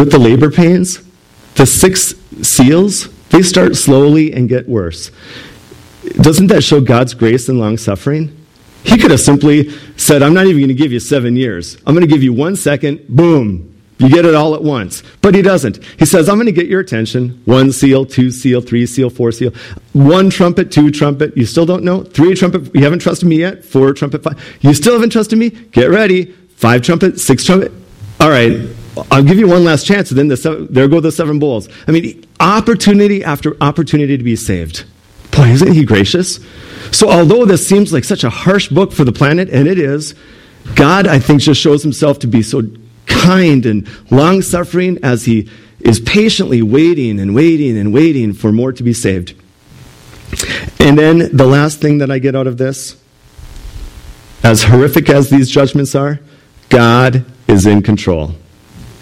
with 0.00 0.10
the 0.10 0.18
labor 0.18 0.50
pains, 0.50 0.98
the 1.56 1.66
six 1.66 2.14
seals, 2.40 3.08
they 3.28 3.42
start 3.42 3.76
slowly 3.76 4.32
and 4.32 4.48
get 4.48 4.66
worse. 4.66 5.10
Doesn't 6.22 6.46
that 6.46 6.64
show 6.64 6.80
God's 6.80 7.12
grace 7.12 7.50
and 7.50 7.60
long 7.60 7.76
suffering? 7.76 8.34
He 8.82 8.96
could 8.96 9.10
have 9.10 9.20
simply 9.20 9.70
said, 9.98 10.22
I'm 10.22 10.32
not 10.32 10.46
even 10.46 10.60
going 10.60 10.68
to 10.68 10.74
give 10.74 10.90
you 10.90 11.00
seven 11.00 11.36
years. 11.36 11.76
I'm 11.86 11.94
going 11.94 12.00
to 12.00 12.12
give 12.12 12.22
you 12.22 12.32
one 12.32 12.56
second, 12.56 13.06
boom, 13.08 13.78
you 13.98 14.08
get 14.08 14.24
it 14.24 14.34
all 14.34 14.54
at 14.54 14.62
once. 14.62 15.02
But 15.20 15.34
he 15.34 15.42
doesn't. 15.42 15.84
He 15.98 16.06
says, 16.06 16.30
I'm 16.30 16.36
going 16.36 16.46
to 16.46 16.52
get 16.52 16.66
your 16.66 16.80
attention. 16.80 17.42
One 17.44 17.70
seal, 17.70 18.06
two 18.06 18.30
seal, 18.30 18.62
three 18.62 18.86
seal, 18.86 19.10
four 19.10 19.30
seal. 19.32 19.52
One 19.92 20.30
trumpet, 20.30 20.72
two 20.72 20.90
trumpet. 20.90 21.36
You 21.36 21.44
still 21.44 21.66
don't 21.66 21.84
know? 21.84 22.04
Three 22.04 22.34
trumpet. 22.34 22.74
You 22.74 22.84
haven't 22.84 23.00
trusted 23.00 23.28
me 23.28 23.36
yet? 23.36 23.66
Four 23.66 23.92
trumpet, 23.92 24.22
five. 24.22 24.42
You 24.62 24.72
still 24.72 24.94
haven't 24.94 25.10
trusted 25.10 25.38
me? 25.38 25.50
Get 25.50 25.90
ready. 25.90 26.24
Five 26.56 26.80
trumpet, 26.80 27.20
six 27.20 27.44
trumpet. 27.44 27.70
All 28.18 28.30
right. 28.30 28.79
I'll 29.10 29.22
give 29.22 29.38
you 29.38 29.48
one 29.48 29.64
last 29.64 29.86
chance, 29.86 30.10
and 30.10 30.18
then 30.18 30.28
the 30.28 30.36
seven, 30.36 30.66
there 30.70 30.88
go 30.88 31.00
the 31.00 31.12
seven 31.12 31.38
bowls. 31.38 31.68
I 31.86 31.92
mean, 31.92 32.24
opportunity 32.40 33.22
after 33.24 33.56
opportunity 33.60 34.16
to 34.16 34.24
be 34.24 34.36
saved. 34.36 34.84
Boy, 35.30 35.48
isn't 35.48 35.72
he 35.72 35.84
gracious? 35.84 36.40
So, 36.90 37.08
although 37.08 37.44
this 37.44 37.66
seems 37.66 37.92
like 37.92 38.04
such 38.04 38.24
a 38.24 38.30
harsh 38.30 38.68
book 38.68 38.92
for 38.92 39.04
the 39.04 39.12
planet, 39.12 39.48
and 39.50 39.68
it 39.68 39.78
is, 39.78 40.14
God, 40.74 41.06
I 41.06 41.18
think, 41.20 41.40
just 41.40 41.60
shows 41.60 41.82
himself 41.82 42.18
to 42.20 42.26
be 42.26 42.42
so 42.42 42.62
kind 43.06 43.64
and 43.64 43.88
long 44.10 44.42
suffering 44.42 44.98
as 45.02 45.24
he 45.24 45.48
is 45.80 46.00
patiently 46.00 46.62
waiting 46.62 47.20
and 47.20 47.34
waiting 47.34 47.78
and 47.78 47.92
waiting 47.92 48.32
for 48.32 48.52
more 48.52 48.72
to 48.72 48.82
be 48.82 48.92
saved. 48.92 49.34
And 50.78 50.98
then 50.98 51.34
the 51.36 51.46
last 51.46 51.80
thing 51.80 51.98
that 51.98 52.10
I 52.10 52.18
get 52.18 52.34
out 52.34 52.46
of 52.46 52.56
this, 52.56 52.96
as 54.42 54.64
horrific 54.64 55.08
as 55.10 55.30
these 55.30 55.50
judgments 55.50 55.94
are, 55.94 56.20
God 56.68 57.24
is 57.48 57.66
in 57.66 57.82
control. 57.82 58.34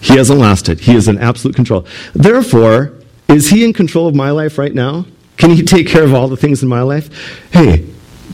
He 0.00 0.16
hasn't 0.16 0.38
lost 0.38 0.68
it. 0.68 0.80
He 0.80 0.94
is 0.94 1.08
in 1.08 1.18
absolute 1.18 1.56
control. 1.56 1.86
Therefore, 2.14 2.94
is 3.28 3.50
He 3.50 3.64
in 3.64 3.72
control 3.72 4.06
of 4.06 4.14
my 4.14 4.30
life 4.30 4.58
right 4.58 4.74
now? 4.74 5.06
Can 5.36 5.50
He 5.50 5.62
take 5.62 5.86
care 5.86 6.04
of 6.04 6.14
all 6.14 6.28
the 6.28 6.36
things 6.36 6.62
in 6.62 6.68
my 6.68 6.82
life? 6.82 7.10
Hey, 7.52 7.86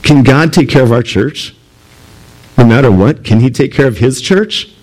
can 0.03 0.23
God 0.23 0.53
take 0.53 0.69
care 0.69 0.83
of 0.83 0.91
our 0.91 1.03
church? 1.03 1.55
No 2.57 2.65
matter 2.65 2.91
what, 2.91 3.23
can 3.23 3.39
He 3.39 3.49
take 3.49 3.73
care 3.73 3.87
of 3.87 3.97
His 3.97 4.21
church? 4.21 4.73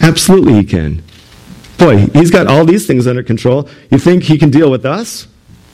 Absolutely, 0.00 0.54
He 0.54 0.64
can. 0.64 1.02
Boy, 1.78 2.06
He's 2.06 2.30
got 2.30 2.46
all 2.46 2.64
these 2.64 2.86
things 2.86 3.06
under 3.06 3.22
control. 3.22 3.68
You 3.90 3.98
think 3.98 4.24
He 4.24 4.38
can 4.38 4.50
deal 4.50 4.70
with 4.70 4.84
us? 4.84 5.28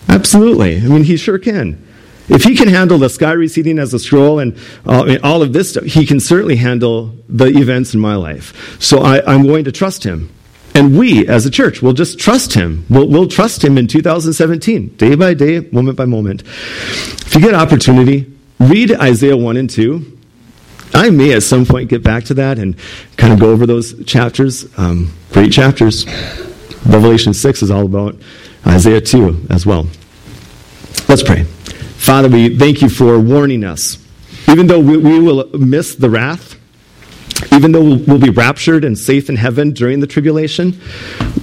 Absolutely. 0.09 0.77
I 0.77 0.81
mean, 0.81 1.05
He 1.05 1.17
sure 1.17 1.39
can. 1.39 1.87
If 2.33 2.45
he 2.45 2.57
can 2.57 2.69
handle 2.69 2.97
the 2.97 3.11
sky 3.11 3.33
receding 3.33 3.79
as 3.79 3.93
a 3.93 3.99
scroll 3.99 4.39
and 4.39 4.59
uh, 4.87 5.19
all 5.23 5.43
of 5.43 5.53
this 5.53 5.71
stuff, 5.71 5.85
he 5.85 6.07
can 6.07 6.19
certainly 6.19 6.57
handle 6.57 7.15
the 7.29 7.47
events 7.47 7.93
in 7.93 8.01
my 8.01 8.15
life. 8.15 8.81
So 8.81 9.01
I, 9.01 9.35
am 9.35 9.47
going 9.47 9.65
to 9.65 9.73
trust 9.73 10.05
him. 10.05 10.33
And 10.75 10.99
we, 10.99 11.29
as 11.29 11.45
a 11.45 11.51
church, 11.51 11.83
will 11.83 11.93
just 11.93 12.19
trust 12.19 12.55
him. 12.55 12.87
We'll, 12.89 13.07
we'll 13.07 13.29
trust 13.29 13.63
him 13.63 13.77
in 13.77 13.87
2017, 13.87 14.97
day 14.97 15.15
by 15.15 15.35
day, 15.35 15.61
moment 15.61 15.99
by 15.99 16.07
moment. 16.07 16.41
If 16.43 17.35
you 17.35 17.43
get 17.43 17.55
opportunity, 17.55 18.33
read 18.59 18.93
Isaiah 18.93 19.37
1 19.37 19.57
and 19.59 19.69
2. 19.69 20.19
I 20.95 21.11
may 21.11 21.35
at 21.35 21.43
some 21.43 21.67
point 21.67 21.91
get 21.91 22.03
back 22.03 22.25
to 22.25 22.35
that 22.35 22.59
and 22.59 22.77
kind 23.19 23.35
of 23.35 23.41
go 23.41 23.51
over 23.51 23.67
those 23.67 24.03
chapters. 24.07 24.67
Um, 24.79 25.13
great 25.33 25.53
chapters. 25.53 26.07
Revelation 26.87 27.35
6 27.35 27.63
is 27.63 27.71
all 27.71 27.85
about 27.85 28.17
Isaiah 28.67 29.03
2 29.03 29.49
as 29.51 29.67
well. 29.67 29.87
Let's 31.09 31.23
pray. 31.23 31.47
Father, 32.03 32.29
we 32.29 32.59
thank 32.59 32.83
you 32.83 32.89
for 32.89 33.17
warning 33.21 33.63
us 33.63 33.97
Even 34.49 34.67
though 34.67 34.81
we, 34.81 34.97
we 34.97 35.21
will 35.21 35.49
miss 35.57 35.95
the 35.95 36.11
wrath, 36.11 36.59
even 37.53 37.71
though 37.71 37.95
we'll 37.95 38.19
be 38.19 38.29
raptured 38.29 38.85
and 38.85 38.99
safe 38.99 39.29
in 39.29 39.37
heaven 39.37 39.71
during 39.71 40.01
the 40.01 40.09
tribulation, 40.09 40.81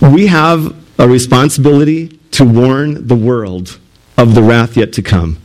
we 0.01 0.27
have 0.27 0.75
a 0.99 1.07
responsibility 1.07 2.09
to 2.31 2.43
warn 2.43 3.07
the 3.07 3.15
world 3.15 3.79
of 4.17 4.35
the 4.35 4.43
wrath 4.43 4.75
yet 4.75 4.91
to 4.93 5.01
come. 5.01 5.37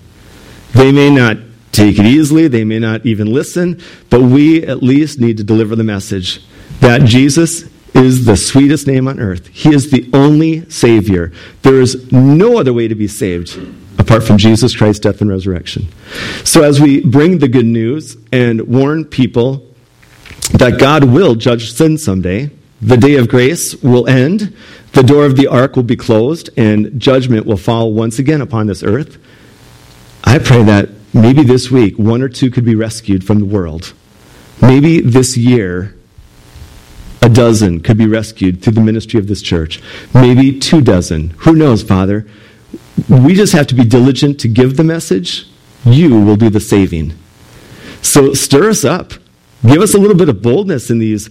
They 0.73 0.91
may 0.91 1.11
not 1.11 1.37
take 1.71 1.97
it 2.01 2.07
easily, 2.07 2.49
they 2.49 2.65
may 2.65 2.81
not 2.81 3.07
even 3.07 3.33
listen, 3.33 3.81
but 4.11 4.21
we 4.21 4.65
at 4.67 4.83
least 4.83 5.21
need 5.21 5.37
to 5.37 5.45
deliver 5.45 5.77
the 5.77 5.85
message 5.85 6.45
that 6.81 7.03
Jesus 7.05 7.71
is 7.95 8.25
the 8.25 8.37
sweetest 8.37 8.89
name 8.89 9.07
on 9.07 9.21
earth. 9.21 9.47
He 9.47 9.73
is 9.73 9.93
the 9.93 10.11
only 10.13 10.69
Savior. 10.69 11.33
There 11.63 11.81
is 11.81 12.11
no 12.11 12.59
other 12.59 12.73
way 12.73 12.89
to 12.89 12.97
be 12.97 13.07
saved 13.07 13.57
apart 13.99 14.23
from 14.23 14.39
Jesus 14.39 14.77
Christ's 14.77 15.01
death 15.01 15.21
and 15.21 15.31
resurrection. 15.31 15.89
So, 16.45 16.63
as 16.63 16.81
we 16.81 17.01
bring 17.01 17.39
the 17.39 17.49
good 17.49 17.67
news 17.67 18.17
and 18.33 18.63
warn 18.63 19.05
people 19.05 19.67
that 20.53 20.79
God 20.79 21.05
will 21.05 21.35
judge 21.35 21.73
sin 21.73 21.99
someday, 21.99 22.51
the 22.81 22.97
day 22.97 23.17
of 23.17 23.29
grace 23.29 23.75
will 23.83 24.07
end, 24.07 24.55
the 24.93 25.03
door 25.03 25.25
of 25.25 25.37
the 25.37 25.47
ark 25.47 25.77
will 25.77 25.85
be 25.85 25.97
closed, 25.97 26.51
and 26.57 27.01
judgment 27.01 27.47
will 27.47 27.57
fall 27.57 27.93
once 27.93 28.19
again 28.19 28.41
upon 28.41 28.67
this 28.67 28.83
earth. 28.83 29.19
I 30.23 30.39
pray 30.39 30.63
that 30.65 30.91
maybe 31.13 31.43
this 31.43 31.71
week 31.71 31.99
one 31.99 32.23
or 32.23 32.29
two 32.29 32.51
could 32.51 32.65
be 32.65 32.75
rescued 32.75 33.25
from 33.25 33.39
the 33.39 33.47
world. 33.47 33.95
Maybe 34.61 35.01
this 35.01 35.37
year 35.37 35.95
a 37.23 37.29
dozen 37.29 37.81
could 37.81 37.97
be 37.97 38.07
rescued 38.07 38.63
through 38.63 38.75
the 38.75 38.81
ministry 38.83 39.19
of 39.19 39.29
this 39.29 39.41
church. 39.41 39.81
Maybe 40.13 40.59
two 40.59 40.83
dozen. 40.83 41.31
Who 41.39 41.55
knows, 41.55 41.83
Father? 41.83 42.27
We 43.09 43.35
just 43.35 43.53
have 43.53 43.67
to 43.69 43.75
be 43.75 43.85
diligent 43.85 44.41
to 44.41 44.49
give 44.49 44.77
the 44.77 44.85
message. 44.85 45.47
You 45.85 46.21
will 46.21 46.37
do 46.37 46.49
the 46.49 46.61
saving. 46.61 47.15
So 48.03 48.35
stir 48.35 48.71
us 48.71 48.85
up. 48.85 49.13
Give 49.67 49.81
us 49.81 49.95
a 49.95 49.99
little 49.99 50.17
bit 50.17 50.29
of 50.29 50.43
boldness 50.43 50.91
in 50.91 50.99
these 50.99 51.31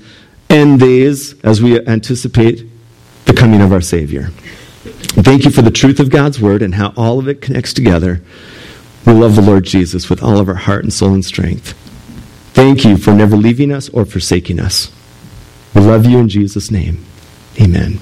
end 0.50 0.80
days 0.80 1.40
as 1.42 1.62
we 1.62 1.80
anticipate 1.86 2.68
the 3.26 3.34
coming 3.34 3.62
of 3.62 3.72
our 3.72 3.82
Savior. 3.82 4.30
Thank 5.16 5.46
you 5.46 5.52
for 5.52 5.62
the 5.62 5.72
truth 5.72 6.00
of 6.00 6.10
God's 6.10 6.40
Word 6.42 6.62
and 6.62 6.76
how 6.76 6.94
all 6.98 7.20
of 7.20 7.28
it 7.28 7.42
connects 7.42 7.74
together. 7.74 8.22
We 9.06 9.14
love 9.14 9.36
the 9.36 9.42
Lord 9.42 9.64
Jesus 9.64 10.10
with 10.10 10.24
all 10.24 10.40
of 10.40 10.50
our 10.50 10.56
heart 10.56 10.84
and 10.84 10.92
soul 10.92 11.14
and 11.14 11.24
strength. 11.24 11.74
Thank 12.54 12.84
you 12.86 12.98
for 12.98 13.14
never 13.14 13.36
leaving 13.36 13.72
us 13.72 13.90
or 13.90 14.06
forsaking 14.06 14.60
us. 14.60 14.92
We 15.74 15.82
love 15.82 16.06
you 16.06 16.20
in 16.20 16.30
Jesus' 16.30 16.72
name. 16.72 17.04
Amen. 17.62 18.00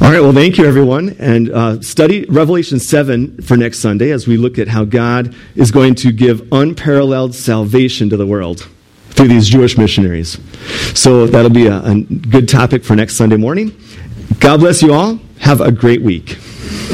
All 0.00 0.10
right, 0.10 0.20
well, 0.20 0.32
thank 0.32 0.58
you, 0.58 0.66
everyone. 0.66 1.16
And 1.18 1.50
uh, 1.50 1.80
study 1.80 2.26
Revelation 2.28 2.78
7 2.78 3.40
for 3.40 3.56
next 3.56 3.78
Sunday 3.78 4.10
as 4.10 4.26
we 4.26 4.36
look 4.36 4.58
at 4.58 4.68
how 4.68 4.84
God 4.84 5.34
is 5.54 5.70
going 5.70 5.94
to 5.96 6.12
give 6.12 6.46
unparalleled 6.52 7.34
salvation 7.34 8.10
to 8.10 8.16
the 8.16 8.26
world 8.26 8.68
through 9.10 9.28
these 9.28 9.48
Jewish 9.48 9.78
missionaries. 9.78 10.38
So 10.98 11.26
that'll 11.26 11.50
be 11.50 11.68
a, 11.68 11.80
a 11.82 12.02
good 12.02 12.48
topic 12.48 12.84
for 12.84 12.94
next 12.94 13.16
Sunday 13.16 13.36
morning. 13.36 13.74
God 14.40 14.60
bless 14.60 14.82
you 14.82 14.92
all. 14.92 15.20
Have 15.38 15.60
a 15.60 15.72
great 15.72 16.02
week. 16.02 16.38